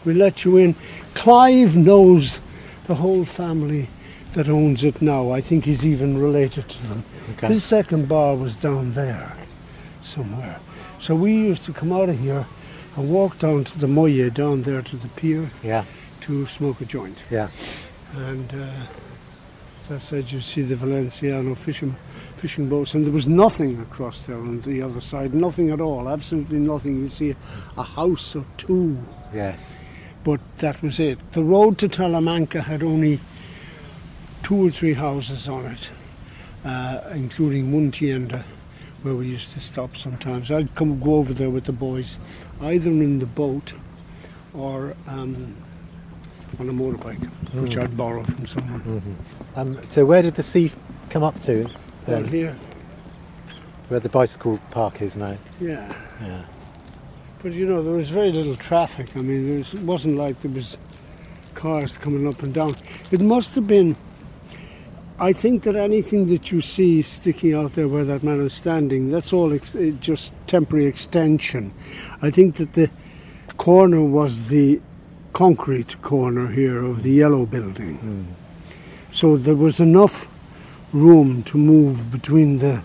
we'll 0.04 0.16
let 0.16 0.44
you 0.44 0.56
in. 0.58 0.74
Clive 1.14 1.76
knows 1.76 2.40
the 2.86 2.94
whole 2.94 3.24
family 3.24 3.88
that 4.34 4.48
owns 4.48 4.84
it 4.84 5.00
now. 5.00 5.30
I 5.30 5.40
think 5.40 5.64
he's 5.64 5.86
even 5.86 6.18
related 6.18 6.68
to 6.68 6.86
them. 6.86 7.04
Okay. 7.32 7.48
His 7.48 7.64
second 7.64 8.08
bar 8.08 8.36
was 8.36 8.56
down 8.56 8.92
there 8.92 9.36
somewhere. 10.02 10.60
So 11.00 11.14
we 11.16 11.32
used 11.32 11.64
to 11.64 11.72
come 11.72 11.92
out 11.92 12.08
of 12.08 12.18
here 12.18 12.46
and 12.96 13.10
walk 13.10 13.38
down 13.38 13.64
to 13.64 13.78
the 13.78 13.88
Moye 13.88 14.28
down 14.30 14.62
there 14.62 14.82
to 14.82 14.96
the 14.96 15.08
pier 15.08 15.50
Yeah, 15.62 15.84
to 16.22 16.46
smoke 16.46 16.80
a 16.80 16.84
joint. 16.84 17.18
yeah. 17.30 17.48
And 18.14 18.52
uh, 18.52 18.70
as 19.88 19.90
I 19.90 19.98
said, 19.98 20.30
you 20.32 20.40
see 20.40 20.62
the 20.62 20.74
Valenciano 20.74 21.56
fishing, 21.56 21.94
fishing 22.36 22.68
boats, 22.68 22.94
and 22.94 23.04
there 23.04 23.12
was 23.12 23.26
nothing 23.28 23.80
across 23.80 24.26
there 24.26 24.36
on 24.36 24.60
the 24.62 24.82
other 24.82 25.00
side, 25.00 25.32
nothing 25.32 25.70
at 25.70 25.80
all, 25.80 26.08
absolutely 26.08 26.58
nothing. 26.58 26.96
You 26.98 27.08
see 27.08 27.34
a 27.76 27.82
house 27.82 28.34
or 28.36 28.44
two, 28.58 28.98
Yes. 29.32 29.76
but 30.24 30.40
that 30.58 30.82
was 30.82 30.98
it. 31.00 31.18
The 31.32 31.44
road 31.44 31.78
to 31.78 31.88
Talamanca 31.88 32.62
had 32.64 32.82
only 32.82 33.20
two 34.42 34.66
or 34.66 34.70
three 34.70 34.94
houses 34.94 35.48
on 35.48 35.66
it, 35.66 35.90
uh, 36.64 37.00
including 37.14 37.72
one 37.72 37.90
tienda 37.92 38.44
where 39.02 39.14
we 39.14 39.26
used 39.26 39.52
to 39.52 39.60
stop 39.60 39.96
sometimes. 39.96 40.50
I'd 40.50 40.74
come 40.74 41.00
go 41.00 41.14
over 41.14 41.32
there 41.32 41.50
with 41.50 41.64
the 41.64 41.72
boys, 41.72 42.18
either 42.60 42.90
in 42.90 43.18
the 43.18 43.26
boat 43.26 43.72
or 44.54 44.94
um, 45.06 45.54
on 46.58 46.68
a 46.68 46.72
motorbike, 46.72 47.24
which 47.54 47.76
I'd 47.76 47.96
borrow 47.96 48.22
from 48.24 48.46
someone. 48.46 49.16
Um, 49.56 49.88
so 49.88 50.04
where 50.04 50.22
did 50.22 50.34
the 50.34 50.42
sea 50.42 50.70
come 51.08 51.22
up 51.22 51.38
to? 51.40 51.68
Then, 52.06 52.26
here, 52.26 52.56
where 53.88 54.00
the 54.00 54.08
bicycle 54.08 54.58
park 54.70 55.02
is 55.02 55.16
now? 55.16 55.36
yeah. 55.60 55.94
Yeah. 56.20 56.44
But 57.42 57.52
you 57.52 57.66
know, 57.66 57.82
there 57.82 57.94
was 57.94 58.10
very 58.10 58.32
little 58.32 58.56
traffic. 58.56 59.16
I 59.16 59.20
mean, 59.20 59.46
there 59.46 59.56
was, 59.56 59.72
it 59.72 59.80
wasn't 59.80 60.18
like 60.18 60.40
there 60.40 60.50
was 60.50 60.76
cars 61.54 61.96
coming 61.96 62.28
up 62.28 62.42
and 62.42 62.52
down. 62.52 62.74
It 63.10 63.22
must 63.22 63.54
have 63.54 63.66
been. 63.66 63.96
I 65.20 65.34
think 65.34 65.64
that 65.64 65.76
anything 65.76 66.28
that 66.28 66.50
you 66.50 66.62
see 66.62 67.02
sticking 67.02 67.54
out 67.54 67.74
there 67.74 67.86
where 67.88 68.04
that 68.06 68.22
man 68.22 68.40
is 68.40 68.54
standing, 68.54 69.10
that's 69.10 69.34
all 69.34 69.52
ex- 69.52 69.76
just 70.00 70.32
temporary 70.46 70.86
extension. 70.86 71.74
I 72.22 72.30
think 72.30 72.56
that 72.56 72.72
the 72.72 72.90
corner 73.58 74.02
was 74.02 74.48
the 74.48 74.80
concrete 75.34 76.00
corner 76.00 76.48
here 76.48 76.82
of 76.82 77.02
the 77.02 77.10
yellow 77.10 77.44
building. 77.44 77.96
Hmm. 77.96 78.22
So 79.10 79.36
there 79.36 79.56
was 79.56 79.78
enough 79.78 80.26
room 80.94 81.42
to 81.44 81.58
move 81.58 82.10
between 82.10 82.56
the 82.56 82.82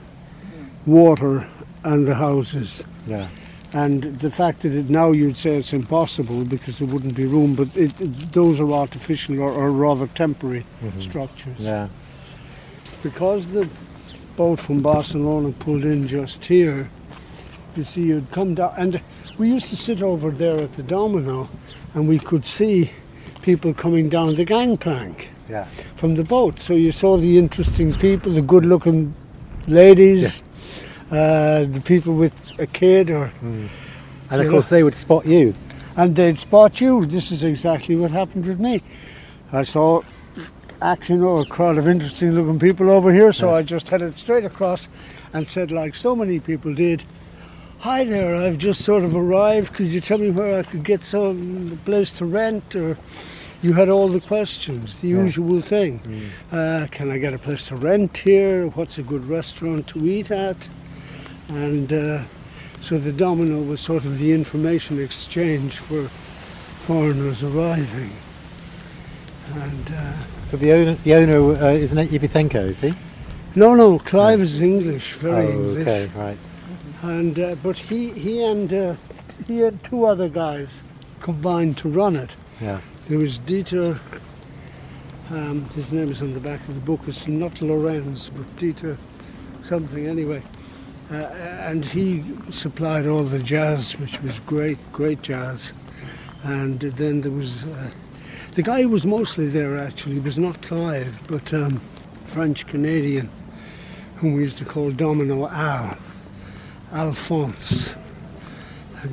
water 0.86 1.48
and 1.86 2.06
the 2.06 2.16
houses. 2.16 2.86
Yeah. 3.08 3.30
And 3.74 4.04
the 4.20 4.32
fact 4.32 4.62
that 4.62 4.74
it, 4.74 4.90
now 4.90 5.12
you'd 5.12 5.38
say 5.38 5.56
it's 5.56 5.72
impossible 5.74 6.44
because 6.44 6.80
there 6.80 6.88
wouldn't 6.88 7.16
be 7.16 7.26
room, 7.26 7.56
but 7.56 7.76
it, 7.78 8.00
it- 8.02 8.32
those 8.34 8.60
are 8.60 8.72
artificial 8.72 9.40
or, 9.40 9.52
or 9.52 9.72
rather 9.72 10.08
temporary 10.08 10.66
mm-hmm. 10.84 11.00
structures. 11.00 11.60
Yeah. 11.60 11.88
Because 13.06 13.50
the 13.50 13.70
boat 14.36 14.60
from 14.60 14.82
Barcelona 14.82 15.52
pulled 15.52 15.86
in 15.86 16.08
just 16.08 16.44
here, 16.44 16.90
you 17.76 17.84
see, 17.84 18.02
you'd 18.02 18.32
come 18.32 18.56
down, 18.56 18.74
and 18.78 19.00
we 19.38 19.48
used 19.48 19.68
to 19.70 19.78
sit 19.78 20.02
over 20.02 20.32
there 20.32 20.58
at 20.58 20.74
the 20.74 20.82
Domino, 20.82 21.48
and 21.94 22.08
we 22.08 22.18
could 22.18 22.44
see 22.44 22.90
people 23.44 23.76
coming 23.76 24.10
down 24.10 24.34
the 24.34 24.44
gangplank 24.44 25.30
Yeah. 25.48 25.66
from 25.98 26.16
the 26.16 26.24
boat. 26.24 26.58
So 26.58 26.74
you 26.74 26.92
saw 26.92 27.16
the 27.18 27.38
interesting 27.38 27.94
people, 27.94 28.32
the 28.32 28.42
good-looking 28.42 29.14
ladies, 29.68 30.42
uh, 31.12 31.66
the 31.66 31.82
people 31.86 32.16
with 32.16 32.54
a 32.58 32.66
kid, 32.66 33.12
or 33.12 33.32
And 34.32 34.42
of 34.42 34.50
course 34.50 34.70
they 34.70 34.82
would 34.82 34.96
spot 34.96 35.28
you. 35.28 35.54
and 35.96 36.16
they'd 36.16 36.40
spot 36.40 36.82
you. 36.82 37.06
This 37.06 37.32
is 37.32 37.44
exactly 37.44 37.96
what 37.96 38.10
happened 38.10 38.48
with 38.48 38.60
me. 38.60 38.82
I 39.54 39.62
saw 39.62 40.02
action 40.82 41.22
or 41.24 41.42
a 41.42 41.46
crowd 41.46 41.78
of 41.78 41.88
interesting 41.88 42.32
looking 42.32 42.60
people 42.60 42.90
over 42.90 43.12
here, 43.14 43.32
so 43.34 43.54
I 43.54 43.64
just 43.64 43.90
headed 43.90 44.16
straight 44.16 44.46
across 44.46 44.88
and 45.34 45.48
said, 45.48 45.72
like 45.72 45.96
so 45.96 46.16
many 46.16 46.40
people 46.40 46.74
did, 46.74 47.04
Hi 47.80 48.04
there, 48.04 48.36
I've 48.36 48.58
just 48.58 48.84
sort 48.84 49.04
of 49.04 49.16
arrived. 49.16 49.74
Could 49.74 49.88
you 49.88 50.02
tell 50.02 50.18
me 50.18 50.32
where 50.32 50.58
I 50.60 50.64
could 50.64 50.84
get 50.84 51.04
some 51.04 51.80
place 51.86 52.12
to 52.14 52.26
rent? 52.26 52.76
Or 52.76 52.98
you 53.62 53.74
had 53.74 53.90
all 53.90 54.08
the 54.08 54.22
questions, 54.22 55.00
the 55.02 55.10
Yeah. 55.10 55.24
usual 55.24 55.62
thing. 55.62 56.00
Uh, 56.52 56.88
can 56.90 57.12
I 57.12 57.20
get 57.20 57.34
a 57.34 57.38
place 57.38 57.68
to 57.68 57.76
rent 57.76 58.18
here? 58.18 58.68
What's 58.70 58.98
a 58.98 59.04
good 59.04 59.26
restaurant 59.28 59.86
to 59.88 60.04
eat 60.08 60.32
at? 60.32 60.68
And 61.50 61.94
uh, 61.94 62.24
so 62.82 62.98
the 62.98 63.12
Domino 63.12 63.62
was 63.62 63.82
sort 63.82 64.06
of 64.06 64.18
the 64.20 64.32
information 64.34 65.00
exchange 65.00 65.78
for 65.78 66.10
foreigners 66.80 67.44
arriving. 67.44 68.12
And 69.54 69.92
uh, 69.96 70.14
So 70.50 70.58
the 70.58 70.72
owner, 70.74 70.94
the 70.94 71.16
owner 71.16 71.40
uh, 71.56 71.72
is 71.72 71.92
an 71.92 72.08
Ibicenco, 72.08 72.68
is 72.68 72.82
he? 72.82 72.94
no, 73.56 73.74
no, 73.74 73.98
Clive 74.00 74.42
is 74.42 74.62
English, 74.62 75.14
very 75.14 75.48
oh, 75.48 75.52
English. 75.52 75.88
okay, 75.88 76.12
right. 76.16 76.38
And 77.02 77.40
uh, 77.40 77.56
but 77.64 77.78
he 77.78 78.12
he 78.12 78.44
and 78.44 78.72
uh, 78.72 78.96
he 79.48 79.60
had 79.60 79.84
two 79.84 80.06
other 80.06 80.30
guys 80.30 80.82
combined 81.22 81.78
to 81.80 81.90
run 81.90 82.16
it. 82.16 82.36
Yeah. 82.62 82.80
There 83.08 83.20
was 83.20 83.40
Dieter. 83.40 84.00
Um, 85.30 85.68
his 85.70 85.92
name 85.92 86.12
is 86.12 86.22
on 86.22 86.34
the 86.34 86.40
back 86.40 86.60
of 86.68 86.76
the 86.76 86.82
book. 86.82 87.02
It's 87.08 87.28
not 87.28 87.62
Lorenz, 87.62 88.30
but 88.30 88.46
Dieter 88.58 88.98
something 89.64 90.06
anyway. 90.08 90.44
Uh, 91.12 91.16
and 91.16 91.86
he 91.86 92.24
supplied 92.50 93.06
all 93.06 93.24
the 93.24 93.40
jazz, 93.40 93.98
which 94.00 94.22
was 94.22 94.40
great, 94.40 94.78
great 94.92 95.22
jazz. 95.22 95.74
And 96.44 96.80
then 96.80 97.22
there 97.22 97.32
was 97.32 97.64
uh, 97.64 97.92
the 98.56 98.64
guy 98.64 98.82
who 98.82 98.90
was 98.90 99.06
mostly 99.06 99.50
there 99.50 99.78
actually 99.78 100.18
was 100.18 100.40
not 100.40 100.62
Clive, 100.62 101.22
but 101.28 101.54
um, 101.54 101.82
French 102.26 102.66
Canadian, 102.68 103.30
whom 104.16 104.34
we 104.34 104.44
used 104.44 104.58
to 104.60 104.66
call 104.66 104.92
Domino 104.92 105.50
Al, 105.50 105.98
Alphonse, 106.94 107.98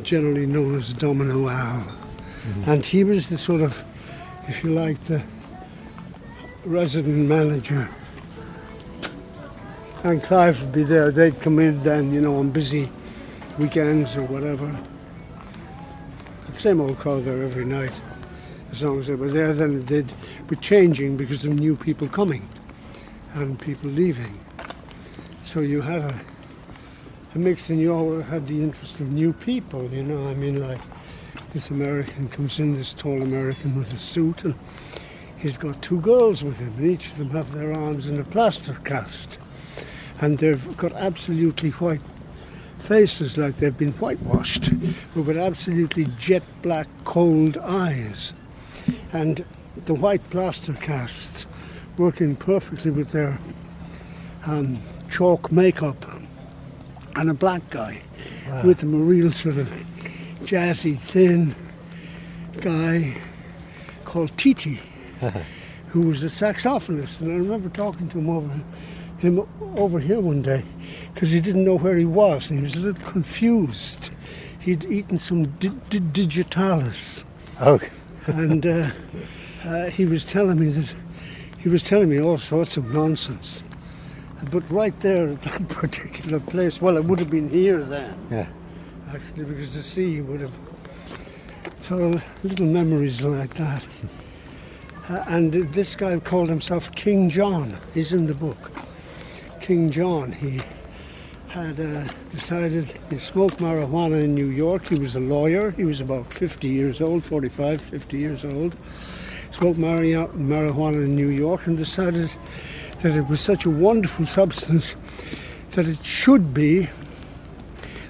generally 0.05 0.47
known 0.47 0.77
as 0.77 0.93
Domino 0.93 1.49
Al. 1.49 1.85
And 2.67 2.87
he 2.87 3.03
was 3.03 3.31
the 3.31 3.39
sort 3.39 3.63
of, 3.63 3.85
if 4.47 4.63
you 4.63 4.71
like, 4.71 5.03
the 5.05 5.21
resident 6.65 7.29
manager. 7.29 7.89
And 10.05 10.23
Clive 10.23 10.61
would 10.61 10.73
be 10.73 10.85
there. 10.85 11.11
They'd 11.11 11.41
come 11.41 11.59
in 11.59 11.83
then, 11.83 12.13
you 12.13 12.21
know, 12.21 12.37
on 12.37 12.51
busy 12.51 12.89
weekends 13.59 14.17
or 14.17 14.23
whatever. 14.23 14.77
The 16.49 16.55
same 16.55 16.81
old 16.81 16.99
crowd 16.99 17.25
there 17.25 17.43
every 17.43 17.65
night. 17.65 17.93
As 18.73 18.83
long 18.83 18.99
as 18.99 19.07
they 19.07 19.15
were 19.15 19.31
there, 19.31 19.53
then 19.53 19.85
they'd 19.85 20.13
be 20.49 20.57
changing 20.57 21.19
because 21.19 21.45
of 21.45 21.53
new 21.53 21.77
people 21.77 22.09
coming 22.09 22.49
and 23.35 23.61
people 23.61 23.91
leaving. 23.91 24.41
So 25.43 25.61
you 25.61 25.83
had 25.83 26.01
a, 26.01 26.21
a 27.35 27.39
mix 27.39 27.69
and 27.69 27.79
you 27.79 27.95
always 27.95 28.27
had 28.27 28.47
the 28.47 28.63
interest 28.63 28.99
of 29.01 29.13
new 29.13 29.35
people, 29.35 29.85
you 29.91 30.03
know. 30.03 30.27
I 30.27 30.35
mean, 30.35 30.67
like 30.67 30.81
this 31.53 31.69
American 31.69 32.31
comes 32.31 32.59
in, 32.59 32.73
this 32.73 32.95
tall 32.95 33.21
American 33.21 33.77
with 33.77 33.93
a 33.93 33.99
suit, 33.99 34.45
and 34.45 34.55
he's 35.37 35.59
got 35.59 35.83
two 35.83 36.01
girls 36.01 36.43
with 36.43 36.59
him, 36.59 36.73
and 36.79 36.87
each 36.91 37.11
of 37.11 37.19
them 37.19 37.31
have 37.31 37.53
their 37.53 37.75
arms 37.75 38.07
in 38.07 38.19
a 38.19 38.25
plaster 38.25 38.75
cast. 38.85 39.39
And 40.21 40.39
they've 40.39 40.77
got 40.79 40.93
absolutely 40.93 41.71
white 41.71 42.01
faces, 42.79 43.37
like 43.37 43.59
they've 43.59 43.77
been 43.77 43.93
whitewashed, 43.93 44.71
but 45.15 45.23
with 45.23 45.37
absolutely 45.37 46.07
jet 46.19 46.43
black, 46.63 46.89
cold 47.05 47.59
eyes. 47.59 48.33
And 49.13 49.45
the 49.87 49.95
white 49.95 50.29
plaster 50.31 50.73
casts 50.75 51.47
working 51.99 52.37
perfectly 52.37 52.91
with 52.91 53.13
their 53.13 53.39
um, 54.47 54.79
chalk 55.11 55.53
makeup. 55.53 56.05
And 57.15 57.31
a 57.31 57.35
black 57.35 57.69
guy 57.71 58.03
with 58.65 58.79
them, 58.79 58.95
a 58.95 58.99
real 58.99 59.31
sort 59.33 59.59
of 59.59 59.69
jazzy, 60.45 60.99
thin 60.99 61.55
guy 62.61 63.15
called 64.05 64.37
Titi, 64.39 64.81
who 65.89 66.01
was 66.01 66.23
a 66.23 66.27
saxophonist. 66.29 67.21
And 67.21 67.33
I 67.33 67.37
remember 67.37 67.69
talking 67.69 68.09
to 68.11 68.19
him 68.19 68.31
over 68.31 68.61
him 69.19 69.47
over 69.77 70.01
here 70.01 70.19
one 70.21 70.43
day 70.43 70.65
because 71.15 71.31
he 71.31 71.41
didn't 71.41 71.65
know 71.65 71.77
where 71.77 71.97
he 71.97 72.05
was 72.05 72.51
and 72.51 72.59
he 72.59 72.63
was 72.63 72.75
a 72.75 72.81
little 72.81 73.05
confused. 73.05 74.11
He'd 74.59 74.85
eaten 74.85 75.19
some 75.19 75.45
di- 75.59 75.69
di- 75.91 76.01
digitalis 76.01 77.25
Oh, 77.61 77.79
and 78.27 78.67
uh, 78.67 78.91
uh, 79.65 79.87
he 79.87 80.05
was 80.05 80.25
telling 80.25 80.59
me 80.59 80.69
that 80.69 80.95
he 81.59 81.69
was 81.69 81.83
telling 81.83 82.09
me 82.09 82.21
all 82.21 82.39
sorts 82.39 82.77
of 82.77 82.93
nonsense. 82.93 83.65
But 84.51 84.69
right 84.71 84.99
there 85.01 85.29
at 85.29 85.43
that 85.43 85.69
particular 85.69 86.41
place, 86.41 86.83
well, 86.83 86.97
it 86.97 87.05
would 87.05 87.21
have 87.21 87.31
been 87.31 87.49
here 87.49 87.81
then, 87.81 88.19
yeah. 88.31 88.49
actually, 89.13 89.45
because 89.45 89.75
the 89.75 89.83
sea 89.83 90.21
would 90.21 90.41
have. 90.41 90.57
So 91.83 92.21
little 92.43 92.67
memories 92.67 93.23
like 93.23 93.55
that. 93.55 93.87
Uh, 95.09 95.25
and 95.29 95.53
this 95.53 95.97
guy 95.97 96.19
called 96.21 96.49
himself 96.49 96.93
King 96.93 97.29
John. 97.29 97.77
He's 97.93 98.13
in 98.13 98.27
the 98.27 98.35
book. 98.35 98.73
King 99.61 99.91
John. 99.91 100.33
He 100.33 100.61
had 101.53 101.79
uh, 101.79 102.03
decided 102.31 102.87
he 103.11 103.19
smoked 103.19 103.59
marijuana 103.59 104.25
in 104.25 104.35
New 104.35 104.47
York. 104.47 104.89
He 104.89 104.95
was 104.95 105.17
a 105.17 105.21
lawyer. 105.21 105.73
He 105.73 105.85
was 105.85 106.01
about 106.01 106.33
50 106.33 106.67
years 106.67 107.03
old, 107.03 107.23
45, 107.23 107.79
50 107.79 108.17
years 108.17 108.43
old. 108.43 108.75
Smoked 109.51 109.79
mari- 109.79 110.13
marijuana 110.13 111.05
in 111.05 111.15
New 111.15 111.29
York 111.29 111.67
and 111.67 111.77
decided 111.77 112.35
that 113.01 113.15
it 113.15 113.29
was 113.29 113.43
such 113.43 113.67
a 113.67 113.71
wonderful 113.71 114.25
substance 114.25 114.97
that 115.73 115.87
it 115.87 116.03
should 116.03 116.55
be 116.55 116.89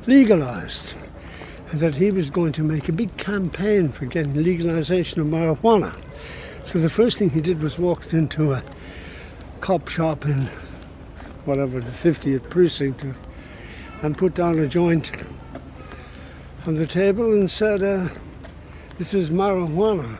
legalized. 0.06 0.94
And 1.72 1.80
that 1.80 1.96
he 1.96 2.12
was 2.12 2.30
going 2.30 2.52
to 2.52 2.62
make 2.62 2.88
a 2.88 2.92
big 2.92 3.16
campaign 3.16 3.90
for 3.90 4.06
getting 4.06 4.40
legalization 4.40 5.20
of 5.20 5.26
marijuana. 5.26 6.00
So 6.64 6.78
the 6.78 6.88
first 6.88 7.18
thing 7.18 7.30
he 7.30 7.40
did 7.40 7.60
was 7.60 7.76
walked 7.76 8.14
into 8.14 8.52
a 8.52 8.62
cop 9.60 9.88
shop 9.88 10.26
in 10.26 10.48
whatever 11.44 11.80
the 11.80 11.90
50th 11.90 12.48
precinct 12.48 13.04
and 14.02 14.18
put 14.18 14.34
down 14.34 14.58
a 14.58 14.68
joint 14.68 15.10
on 16.66 16.74
the 16.74 16.86
table 16.86 17.32
and 17.32 17.50
said, 17.50 17.82
uh, 17.82 18.08
This 18.98 19.14
is 19.14 19.30
marijuana, 19.30 20.18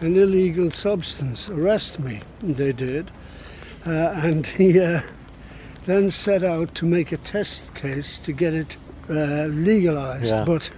an 0.00 0.16
illegal 0.16 0.70
substance. 0.70 1.48
Arrest 1.48 1.98
me. 1.98 2.20
And 2.40 2.56
they 2.56 2.72
did. 2.72 3.10
Uh, 3.86 4.12
and 4.14 4.46
he 4.46 4.78
uh, 4.78 5.00
then 5.86 6.10
set 6.10 6.44
out 6.44 6.74
to 6.76 6.86
make 6.86 7.12
a 7.12 7.16
test 7.16 7.74
case 7.74 8.18
to 8.20 8.32
get 8.32 8.54
it 8.54 8.76
uh, 9.10 9.46
legalized. 9.46 10.26
Yeah. 10.26 10.44
But 10.44 10.70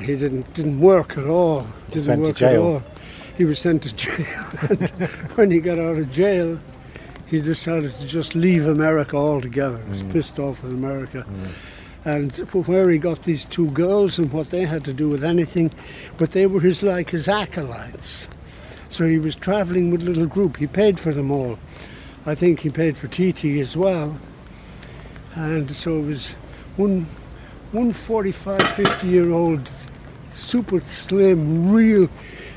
he 0.00 0.16
didn't 0.16 0.52
didn't 0.54 0.80
work 0.80 1.16
at 1.16 1.26
all. 1.26 1.66
Didn't 1.90 2.20
work 2.20 2.42
at 2.42 2.56
all. 2.56 2.82
He 3.36 3.44
was 3.44 3.58
sent 3.58 3.82
to 3.84 3.94
jail. 3.96 4.44
and 4.68 4.90
when 5.36 5.50
he 5.50 5.60
got 5.60 5.78
out 5.78 5.96
of 5.96 6.10
jail, 6.10 6.58
he 7.34 7.40
decided 7.40 7.92
to 7.94 8.06
just 8.06 8.34
leave 8.34 8.66
America 8.66 9.16
altogether. 9.16 9.78
He 9.84 9.90
was 9.90 10.02
Mm. 10.02 10.12
pissed 10.12 10.38
off 10.38 10.62
with 10.62 10.72
America. 10.72 11.26
And 12.04 12.32
for 12.48 12.62
where 12.62 12.90
he 12.90 12.98
got 12.98 13.22
these 13.22 13.44
two 13.46 13.70
girls 13.70 14.18
and 14.18 14.30
what 14.32 14.50
they 14.50 14.62
had 14.66 14.84
to 14.84 14.92
do 14.92 15.08
with 15.08 15.24
anything, 15.24 15.70
but 16.18 16.30
they 16.32 16.46
were 16.46 16.60
his 16.60 16.82
like 16.82 17.10
his 17.10 17.28
acolytes. 17.28 18.28
So 18.88 19.06
he 19.06 19.18
was 19.18 19.34
travelling 19.36 19.90
with 19.90 20.02
a 20.02 20.04
little 20.04 20.26
group. 20.26 20.58
He 20.58 20.66
paid 20.66 21.00
for 21.00 21.12
them 21.12 21.30
all. 21.30 21.58
I 22.26 22.34
think 22.34 22.60
he 22.60 22.70
paid 22.70 22.96
for 22.96 23.08
TT 23.08 23.60
as 23.60 23.76
well. 23.76 24.18
And 25.34 25.74
so 25.74 25.98
it 25.98 26.06
was 26.06 26.32
one, 26.76 27.06
one 27.72 27.92
45, 27.92 28.62
50 28.74 29.06
year 29.08 29.30
old, 29.30 29.68
super 30.30 30.80
slim, 30.80 31.72
real 31.72 32.08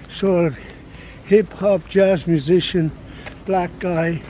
sort 0.09 0.45
of 0.47 0.57
hip 1.25 1.51
hop 1.53 1.87
jazz 1.89 2.27
musician, 2.27 2.91
black 3.45 3.71
guy, 3.79 4.21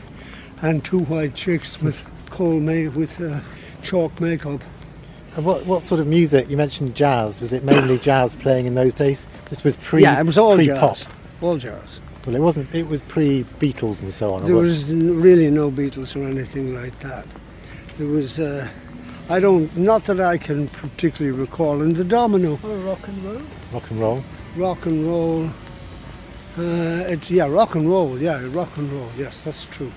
and 0.62 0.84
two 0.84 1.00
white 1.00 1.36
chicks 1.36 1.82
with 1.82 2.06
coal 2.30 2.60
ma- 2.60 2.90
with 2.92 3.20
uh, 3.22 3.40
chalk 3.84 4.20
makeup. 4.20 4.62
And 5.36 5.46
what, 5.46 5.66
what 5.68 5.84
sort 5.84 6.00
of 6.02 6.08
music? 6.08 6.50
You 6.50 6.58
mentioned 6.58 6.96
jazz. 6.96 7.40
Was 7.42 7.54
it 7.54 7.64
mainly 7.64 8.00
jazz 8.10 8.36
playing 8.36 8.66
in 8.66 8.76
those 8.76 8.96
days? 8.96 9.28
This 9.50 9.64
was 9.64 9.78
pre 9.78 10.02
yeah, 10.02 10.20
it 10.20 10.26
was 10.26 10.38
all 10.38 10.56
pre-pop. 10.56 10.96
jazz. 10.98 11.08
All 11.42 11.58
jazz. 11.58 12.00
Well, 12.26 12.36
it 12.36 12.40
wasn't. 12.40 12.74
It 12.74 12.88
was 12.88 13.02
pre 13.04 13.44
Beatles 13.60 14.02
and 14.02 14.12
so 14.12 14.34
on. 14.34 14.44
There 14.46 14.56
was 14.56 14.86
really 14.92 15.50
no 15.52 15.70
Beatles 15.72 16.16
or 16.16 16.28
anything 16.28 16.74
like 16.74 16.98
that. 17.00 17.26
There 17.98 18.08
was, 18.08 18.40
uh, 18.40 18.68
I 19.30 19.40
don't, 19.40 19.76
not 19.78 20.06
that 20.06 20.20
I 20.20 20.38
can 20.38 20.68
particularly 20.70 21.38
recall. 21.38 21.82
And 21.82 21.96
the 21.96 22.04
domino, 22.04 22.60
Or 22.64 22.76
rock 22.78 23.08
and 23.08 23.24
roll. 23.24 23.42
rock 23.72 23.90
and 23.92 24.00
roll. 24.02 24.24
rock 24.56 24.86
and 24.86 25.06
roll. 25.08 25.50
Uh, 26.58 27.04
it, 27.08 27.30
yeah, 27.30 27.46
rock 27.48 27.76
and 27.76 27.88
roll. 27.88 28.18
Yeah, 28.20 28.42
rock 28.52 28.76
and 28.78 28.92
roll. 28.92 29.10
Yes, 29.18 29.42
that's 29.44 29.66
true. 29.66 29.92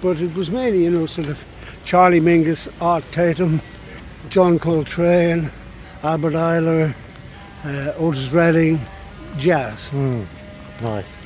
But 0.00 0.20
it 0.20 0.34
was 0.34 0.50
mainly, 0.50 0.84
you 0.84 0.90
know, 0.90 1.06
sort 1.06 1.28
of 1.28 1.44
Charlie 1.84 2.20
Mingus, 2.20 2.68
Art 2.80 3.04
Tatum, 3.10 3.60
John 4.30 4.58
Coltrane, 4.58 5.50
Albert 6.02 6.34
Ayler, 6.34 6.94
uh, 7.64 7.92
Otis 7.98 8.30
Redding, 8.30 8.80
jazz. 9.38 9.90
Mm, 9.90 10.24
nice. 10.80 11.20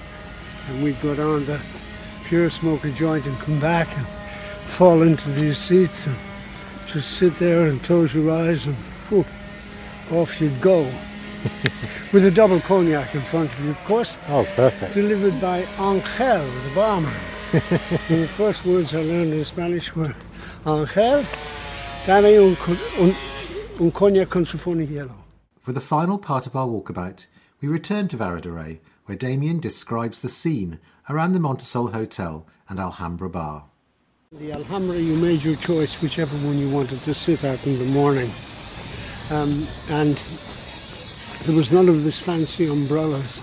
and 0.69 0.83
we'd 0.83 1.01
go 1.03 1.15
down 1.15 1.45
the 1.45 1.61
pure 2.25 2.49
smoke 2.49 2.85
a 2.85 2.91
joint 2.93 3.27
and 3.27 3.39
come 3.41 3.59
back 3.61 3.89
and 3.97 4.07
fall 4.07 5.03
into 5.03 5.29
these 5.31 5.59
seats 5.59 6.07
and 6.07 6.17
just 6.87 7.13
sit 7.19 7.37
there 7.39 7.67
and 7.67 7.83
close 7.83 8.15
your 8.15 8.31
eyes 8.31 8.67
and 8.67 8.75
whew, 9.09 9.25
off 10.13 10.41
you'd 10.41 10.61
go. 10.61 10.83
With 12.13 12.25
a 12.25 12.31
double 12.31 12.61
cognac 12.61 13.15
in 13.15 13.21
front 13.23 13.53
of 13.53 13.65
you, 13.65 13.71
of 13.71 13.85
course, 13.85 14.17
Oh, 14.29 14.47
perfect. 14.55 14.95
delivered 14.95 15.41
by 15.41 15.67
Angel, 15.81 16.47
the 16.69 16.75
barman. 16.75 17.13
The 17.53 18.27
first 18.29 18.65
words 18.65 18.95
I 18.95 19.03
learned 19.03 19.35
in 19.35 19.45
Spanish 19.45 19.95
were 19.95 20.15
Angel, 20.65 21.23
dame 22.07 22.39
un, 22.39 22.57
un, 22.99 23.15
un 23.79 23.91
cognac 23.91 24.31
con 24.31 24.45
y 24.45 24.87
hielo. 24.87 25.17
For 25.61 25.73
the 25.73 25.81
final 25.83 26.19
part 26.19 26.47
of 26.47 26.57
our 26.57 26.67
walkabout, 26.67 27.27
we 27.61 27.69
return 27.69 28.09
to 28.09 28.17
Vara 28.17 28.41
de 28.41 28.51
Rey, 28.51 28.81
where 29.05 29.19
Damien 29.19 29.61
describes 29.61 30.21
the 30.21 30.31
scene 30.31 30.81
around 31.11 31.35
the 31.35 31.41
Montesol 31.41 31.93
Hotel 31.93 32.47
and 32.71 32.81
Alhambra 32.81 33.29
Bar. 33.29 33.67
The 34.33 34.53
Alhambra, 34.53 34.97
you 34.97 35.15
made 35.15 35.45
your 35.45 35.57
choice, 35.57 36.01
whichever 36.01 36.35
one 36.39 36.59
you 36.59 36.71
wanted 36.71 37.03
to 37.03 37.13
sit 37.13 37.45
at 37.45 37.67
in 37.67 37.79
the 37.79 37.85
morning. 37.85 38.33
Um, 39.29 39.69
and 39.91 40.23
there 41.43 41.55
was 41.55 41.71
none 41.71 41.91
of 41.91 42.03
this 42.05 42.19
fancy 42.19 42.67
umbrellas. 42.67 43.43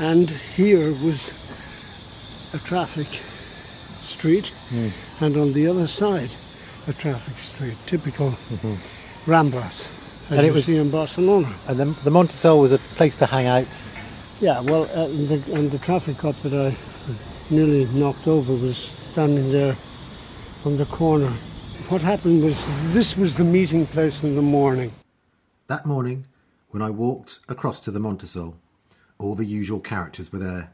And 0.00 0.28
here 0.28 0.92
was 1.04 1.32
a 2.52 2.58
traffic 2.58 3.06
street, 4.00 4.52
and 5.20 5.36
on 5.36 5.52
the 5.52 5.66
other 5.66 5.86
side, 5.86 6.30
a 6.86 6.92
traffic 6.92 7.36
street, 7.38 7.76
typical 7.86 8.34
Ramblas, 9.26 9.90
as 10.26 10.30
And 10.30 10.40
it 10.40 10.46
you 10.46 10.52
was- 10.52 10.64
see 10.66 10.76
in 10.76 10.90
Barcelona. 10.90 11.52
And 11.68 11.78
the, 11.78 11.84
the 12.04 12.10
Montesol 12.10 12.60
was 12.60 12.72
a 12.72 12.78
place 12.96 13.16
to 13.18 13.26
hang 13.26 13.46
out. 13.46 13.92
Yeah, 14.40 14.60
well, 14.60 14.84
uh, 14.94 15.06
and, 15.06 15.28
the, 15.28 15.54
and 15.54 15.70
the 15.70 15.78
traffic 15.78 16.18
cop 16.18 16.36
that 16.42 16.52
I 16.52 16.76
nearly 17.50 17.84
knocked 17.86 18.26
over 18.26 18.52
was 18.54 18.76
standing 18.76 19.52
there 19.52 19.76
on 20.64 20.76
the 20.76 20.86
corner. 20.86 21.32
What 21.88 22.00
happened 22.00 22.42
was 22.42 22.64
this 22.92 23.16
was 23.16 23.36
the 23.36 23.44
meeting 23.44 23.86
place 23.86 24.24
in 24.24 24.34
the 24.34 24.42
morning. 24.42 24.92
That 25.68 25.86
morning, 25.86 26.26
when 26.70 26.82
I 26.82 26.90
walked 26.90 27.40
across 27.48 27.78
to 27.80 27.90
the 27.90 28.00
Montesol, 28.00 28.54
all 29.18 29.34
the 29.36 29.44
usual 29.44 29.78
characters 29.78 30.32
were 30.32 30.38
there, 30.40 30.72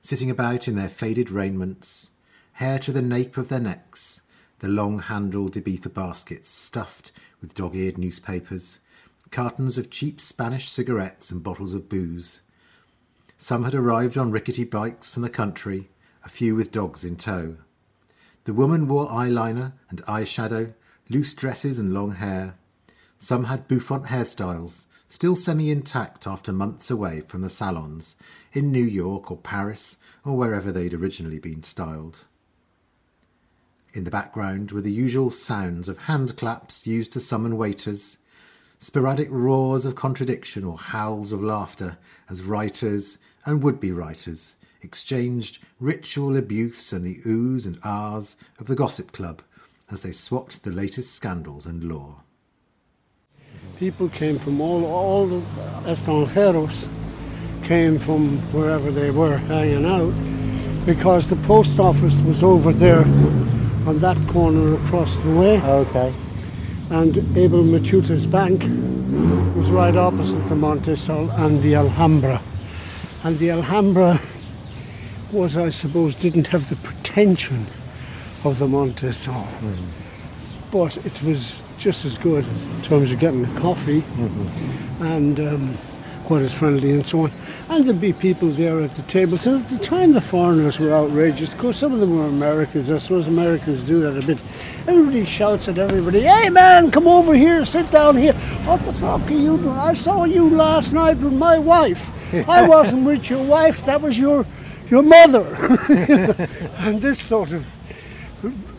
sitting 0.00 0.30
about 0.30 0.66
in 0.66 0.76
their 0.76 0.88
faded 0.88 1.30
raiments, 1.30 2.10
hair 2.54 2.78
to 2.78 2.92
the 2.92 3.02
nape 3.02 3.36
of 3.36 3.48
their 3.48 3.60
necks, 3.60 4.22
the 4.60 4.68
long-handled 4.68 5.54
Ibiza 5.54 5.92
baskets 5.92 6.50
stuffed 6.50 7.12
with 7.40 7.54
dog-eared 7.54 7.98
newspapers, 7.98 8.78
cartons 9.30 9.78
of 9.78 9.90
cheap 9.90 10.20
Spanish 10.20 10.68
cigarettes 10.68 11.30
and 11.30 11.42
bottles 11.42 11.74
of 11.74 11.88
booze. 11.88 12.42
Some 13.36 13.64
had 13.64 13.74
arrived 13.74 14.18
on 14.18 14.30
rickety 14.30 14.64
bikes 14.64 15.08
from 15.08 15.22
the 15.22 15.30
country, 15.30 15.88
a 16.24 16.28
few 16.28 16.54
with 16.54 16.72
dogs 16.72 17.04
in 17.04 17.16
tow. 17.16 17.56
The 18.44 18.52
woman 18.52 18.88
wore 18.88 19.08
eyeliner 19.08 19.72
and 19.88 20.02
eyeshadow, 20.06 20.74
loose 21.08 21.34
dresses 21.34 21.78
and 21.78 21.94
long 21.94 22.12
hair. 22.12 22.56
Some 23.16 23.44
had 23.44 23.68
bouffant 23.68 24.06
hairstyles, 24.06 24.86
still 25.10 25.34
semi 25.34 25.70
intact 25.70 26.26
after 26.26 26.52
months 26.52 26.90
away 26.90 27.20
from 27.20 27.42
the 27.42 27.50
salons, 27.50 28.14
in 28.52 28.70
New 28.70 28.84
York 28.84 29.30
or 29.30 29.36
Paris 29.36 29.96
or 30.24 30.36
wherever 30.36 30.70
they'd 30.70 30.94
originally 30.94 31.40
been 31.40 31.62
styled. 31.62 32.24
In 33.92 34.04
the 34.04 34.10
background 34.10 34.70
were 34.70 34.80
the 34.80 34.92
usual 34.92 35.30
sounds 35.30 35.88
of 35.88 35.98
hand 35.98 36.36
claps 36.36 36.86
used 36.86 37.12
to 37.12 37.20
summon 37.20 37.58
waiters, 37.58 38.18
sporadic 38.78 39.28
roars 39.30 39.84
of 39.84 39.96
contradiction 39.96 40.62
or 40.62 40.78
howls 40.78 41.32
of 41.32 41.42
laughter 41.42 41.98
as 42.28 42.44
writers 42.44 43.18
and 43.44 43.64
would 43.64 43.80
be 43.80 43.90
writers 43.90 44.54
exchanged 44.82 45.58
ritual 45.78 46.36
abuse 46.36 46.92
and 46.92 47.04
the 47.04 47.16
oohs 47.26 47.66
and 47.66 47.78
ahs 47.84 48.36
of 48.58 48.66
the 48.66 48.74
gossip 48.74 49.12
club 49.12 49.42
as 49.90 50.02
they 50.02 50.12
swapped 50.12 50.62
the 50.62 50.70
latest 50.70 51.12
scandals 51.12 51.66
and 51.66 51.84
law. 51.84 52.22
People 53.80 54.10
came 54.10 54.36
from 54.36 54.60
all, 54.60 54.84
all 54.84 55.26
the 55.26 55.40
extranjeros 55.86 56.90
came 57.62 57.98
from 57.98 58.36
wherever 58.52 58.90
they 58.90 59.10
were 59.10 59.38
hanging 59.38 59.86
out 59.86 60.12
because 60.84 61.30
the 61.30 61.36
post 61.48 61.80
office 61.80 62.20
was 62.20 62.42
over 62.42 62.74
there 62.74 63.04
on 63.88 63.98
that 64.00 64.18
corner 64.28 64.74
across 64.74 65.18
the 65.20 65.34
way. 65.34 65.62
Okay. 65.62 66.12
And 66.90 67.16
Abel 67.34 67.64
Matutes' 67.64 68.30
bank 68.30 68.64
was 69.56 69.70
right 69.70 69.96
opposite 69.96 70.46
the 70.48 70.56
Montesol 70.56 71.30
and 71.38 71.62
the 71.62 71.74
Alhambra. 71.76 72.42
And 73.24 73.38
the 73.38 73.50
Alhambra 73.50 74.20
was, 75.32 75.56
I 75.56 75.70
suppose, 75.70 76.14
didn't 76.14 76.48
have 76.48 76.68
the 76.68 76.76
pretension 76.76 77.66
of 78.44 78.58
the 78.58 78.66
Montesol. 78.66 79.46
Hmm. 79.46 80.70
But 80.70 80.98
it 80.98 81.22
was 81.22 81.62
just 81.80 82.04
as 82.04 82.18
good 82.18 82.44
in 82.44 82.82
terms 82.82 83.10
of 83.10 83.18
getting 83.18 83.44
a 83.44 83.60
coffee 83.60 84.04
and 85.00 85.40
um, 85.40 85.74
quite 86.26 86.42
as 86.42 86.52
friendly 86.52 86.90
and 86.90 87.04
so 87.04 87.22
on. 87.22 87.32
And 87.70 87.86
there'd 87.86 88.00
be 88.00 88.12
people 88.12 88.50
there 88.50 88.80
at 88.80 88.94
the 88.96 89.02
table. 89.02 89.38
So 89.38 89.58
at 89.58 89.68
the 89.70 89.78
time, 89.78 90.12
the 90.12 90.20
foreigners 90.20 90.78
were 90.78 90.92
outrageous. 90.92 91.54
Of 91.54 91.58
course, 91.58 91.78
some 91.78 91.92
of 91.92 92.00
them 92.00 92.14
were 92.14 92.26
Americans. 92.26 92.90
I 92.90 92.98
suppose 92.98 93.26
Americans 93.26 93.82
do 93.84 94.00
that 94.00 94.22
a 94.22 94.26
bit. 94.26 94.42
Everybody 94.86 95.24
shouts 95.24 95.68
at 95.68 95.78
everybody, 95.78 96.20
"Hey, 96.20 96.50
man, 96.50 96.90
come 96.90 97.08
over 97.08 97.34
here, 97.34 97.64
sit 97.64 97.90
down 97.90 98.16
here." 98.16 98.34
What 98.66 98.84
the 98.84 98.92
fuck 98.92 99.22
are 99.22 99.32
you 99.32 99.56
doing? 99.56 99.68
I 99.68 99.94
saw 99.94 100.24
you 100.24 100.50
last 100.50 100.92
night 100.92 101.16
with 101.18 101.32
my 101.32 101.58
wife. 101.58 102.12
I 102.46 102.68
wasn't 102.74 103.04
with 103.04 103.30
your 103.30 103.42
wife. 103.42 103.86
That 103.86 104.02
was 104.02 104.18
your 104.18 104.44
your 104.90 105.02
mother. 105.02 105.46
and 106.78 107.00
this 107.00 107.18
sort 107.18 107.52
of 107.52 107.66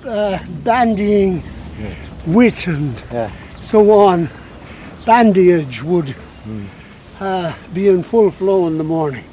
uh, 0.06 0.38
bandying 0.64 1.44
wit 2.26 2.68
and 2.68 3.02
Yeah. 3.12 3.32
so 3.62 3.92
on, 3.92 4.30
bandage 5.06 5.84
would 5.84 6.16
uh, 7.20 7.54
be 7.74 7.88
in 7.88 8.04
full 8.04 8.32
flow 8.32 8.68
in 8.68 8.78
the 8.78 8.84
morning. 8.84 9.26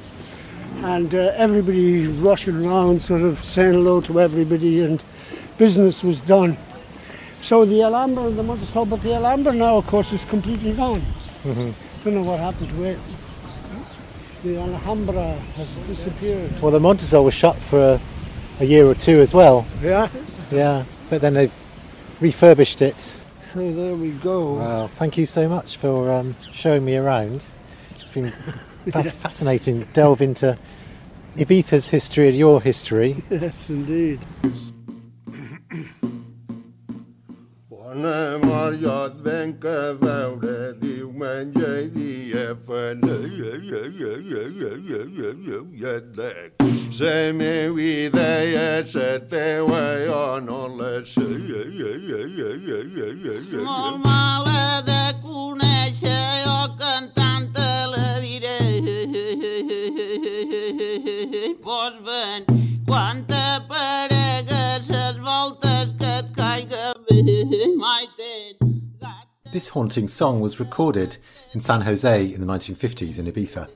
And 0.82 1.12
uh, 1.14 1.32
everybody 1.36 2.07
rushing 2.07 2.64
around, 2.64 3.03
sort 3.03 3.22
of 3.22 3.43
saying 3.45 3.72
hello 3.74 4.01
to 4.03 4.20
everybody, 4.20 4.84
and 4.84 5.03
business 5.57 6.05
was 6.05 6.20
done. 6.20 6.57
So 7.41 7.64
the 7.64 7.82
Alhambra 7.82 8.26
and 8.26 8.39
the 8.39 8.43
Montesol, 8.43 8.89
but 8.89 9.03
the 9.03 9.14
Alhambra 9.14 9.53
now, 9.53 9.76
of 9.78 9.86
course, 9.86 10.12
is 10.12 10.24
completely 10.24 10.72
gone. 10.72 11.03
Don't 11.45 12.14
know 12.14 12.22
what 12.22 12.39
happened 12.39 12.70
to 12.70 12.84
it. 12.84 12.99
The 14.45 14.57
Alhambra 14.57 15.32
has 15.57 15.68
disappeared. 15.89 16.61
Well, 16.61 16.70
the 16.70 16.78
Montesol 16.78 17.24
was 17.24 17.34
shut 17.34 17.57
for 17.57 17.80
a, 17.80 18.01
a 18.61 18.64
year 18.64 18.86
or 18.86 18.95
two 18.95 19.20
as 19.20 19.34
well. 19.34 19.66
Yeah. 19.82 20.09
Yeah. 20.53 20.84
But 21.11 21.20
then 21.22 21.34
they've 21.34 21.55
refurbished 22.20 22.82
it. 22.82 22.98
So 23.52 23.72
there 23.72 23.94
we 23.94 24.10
go. 24.10 24.54
Wow. 24.54 24.90
Thank 24.96 25.16
you 25.16 25.26
so 25.26 25.48
much 25.48 25.76
for 25.76 26.10
um, 26.12 26.36
showing 26.52 26.84
me 26.84 26.96
around. 26.96 27.44
It's 27.98 28.10
been 28.10 28.32
fa- 28.90 29.04
fascinating. 29.04 29.86
Delve 29.92 30.20
into 30.22 30.58
Ibiza's 31.36 31.88
history 31.88 32.28
and 32.28 32.36
your 32.36 32.60
history. 32.60 33.22
Yes, 33.30 33.70
indeed. 33.70 34.20
memòria 37.99 38.94
et 39.07 39.16
venc 39.24 39.64
a 39.64 39.80
veure 40.03 40.57
diumenge 40.82 41.70
i 41.84 41.88
dia 41.96 42.44
ja 42.62 43.14
i 45.78 45.84
et 45.94 46.07
dec 46.18 46.49
la 46.99 47.16
meva 47.40 47.80
idea 47.80 48.68
la 48.84 49.09
ja, 50.07 50.07
jo 50.07 50.22
no 50.46 50.61
la 50.78 50.92
sé 53.51 53.64
molt 53.70 53.99
mala 54.05 54.62
de 54.90 55.03
conèixer 55.24 56.22
jo 56.44 56.61
cantant 56.84 57.51
te 57.59 57.72
la 57.96 58.09
diré 58.22 58.61
pots 61.66 61.99
venir 62.07 62.62
quan 62.86 63.26
t'apareix 63.32 64.27
This 69.51 69.70
haunting 69.70 70.09
song 70.09 70.41
was 70.41 70.61
recorded 70.61 71.16
in 71.55 71.61
San 71.61 71.80
Jose 71.80 72.32
in 72.32 72.41
the 72.41 72.47
1950s 72.47 73.18
in 73.18 73.24
Ibiza. 73.24 73.70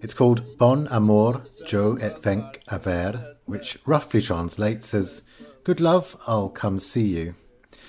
It's 0.00 0.14
called 0.14 0.58
Bon 0.58 0.86
Amor 0.88 1.42
Jo 1.66 1.96
et 2.00 2.22
Venc 2.22 2.58
a 2.68 3.36
which 3.44 3.78
roughly 3.84 4.20
translates 4.20 4.94
as 4.94 5.22
Good 5.64 5.80
Love, 5.80 6.16
I'll 6.26 6.50
Come 6.50 6.78
See 6.78 7.06
You. 7.06 7.34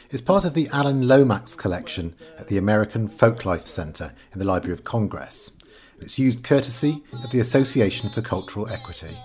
It's 0.10 0.22
part 0.22 0.44
of 0.44 0.56
the 0.56 0.68
Alan 0.70 1.08
Lomax 1.08 1.56
collection 1.56 2.16
at 2.40 2.48
the 2.48 2.58
American 2.58 3.08
Folklife 3.08 3.68
Centre 3.68 4.14
in 4.32 4.40
the 4.40 4.46
Library 4.46 4.74
of 4.74 4.84
Congress. 4.84 5.52
It's 6.00 6.18
used 6.18 6.44
courtesy 6.44 7.04
of 7.14 7.32
the 7.32 7.40
Association 7.40 8.10
for 8.10 8.22
Cultural 8.22 8.68
Equity. 8.70 9.16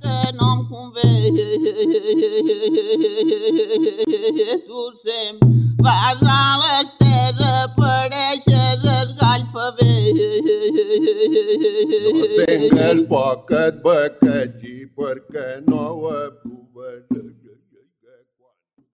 că 0.00 0.14
n-am 0.36 0.58
cum 0.70 0.86
vedusem 4.38 5.34
Vazală 5.84 6.74
ste 6.84 7.14
răpărește 7.40 8.62
răzgalfă 8.84 9.66
Nu 12.12 12.26
te 12.44 12.54
îngăși 12.54 13.02
pocăt 13.02 13.80
băcăcii, 13.80 14.92
părcă 14.94 15.62
nouă 15.64 16.18
puvălări 16.42 17.39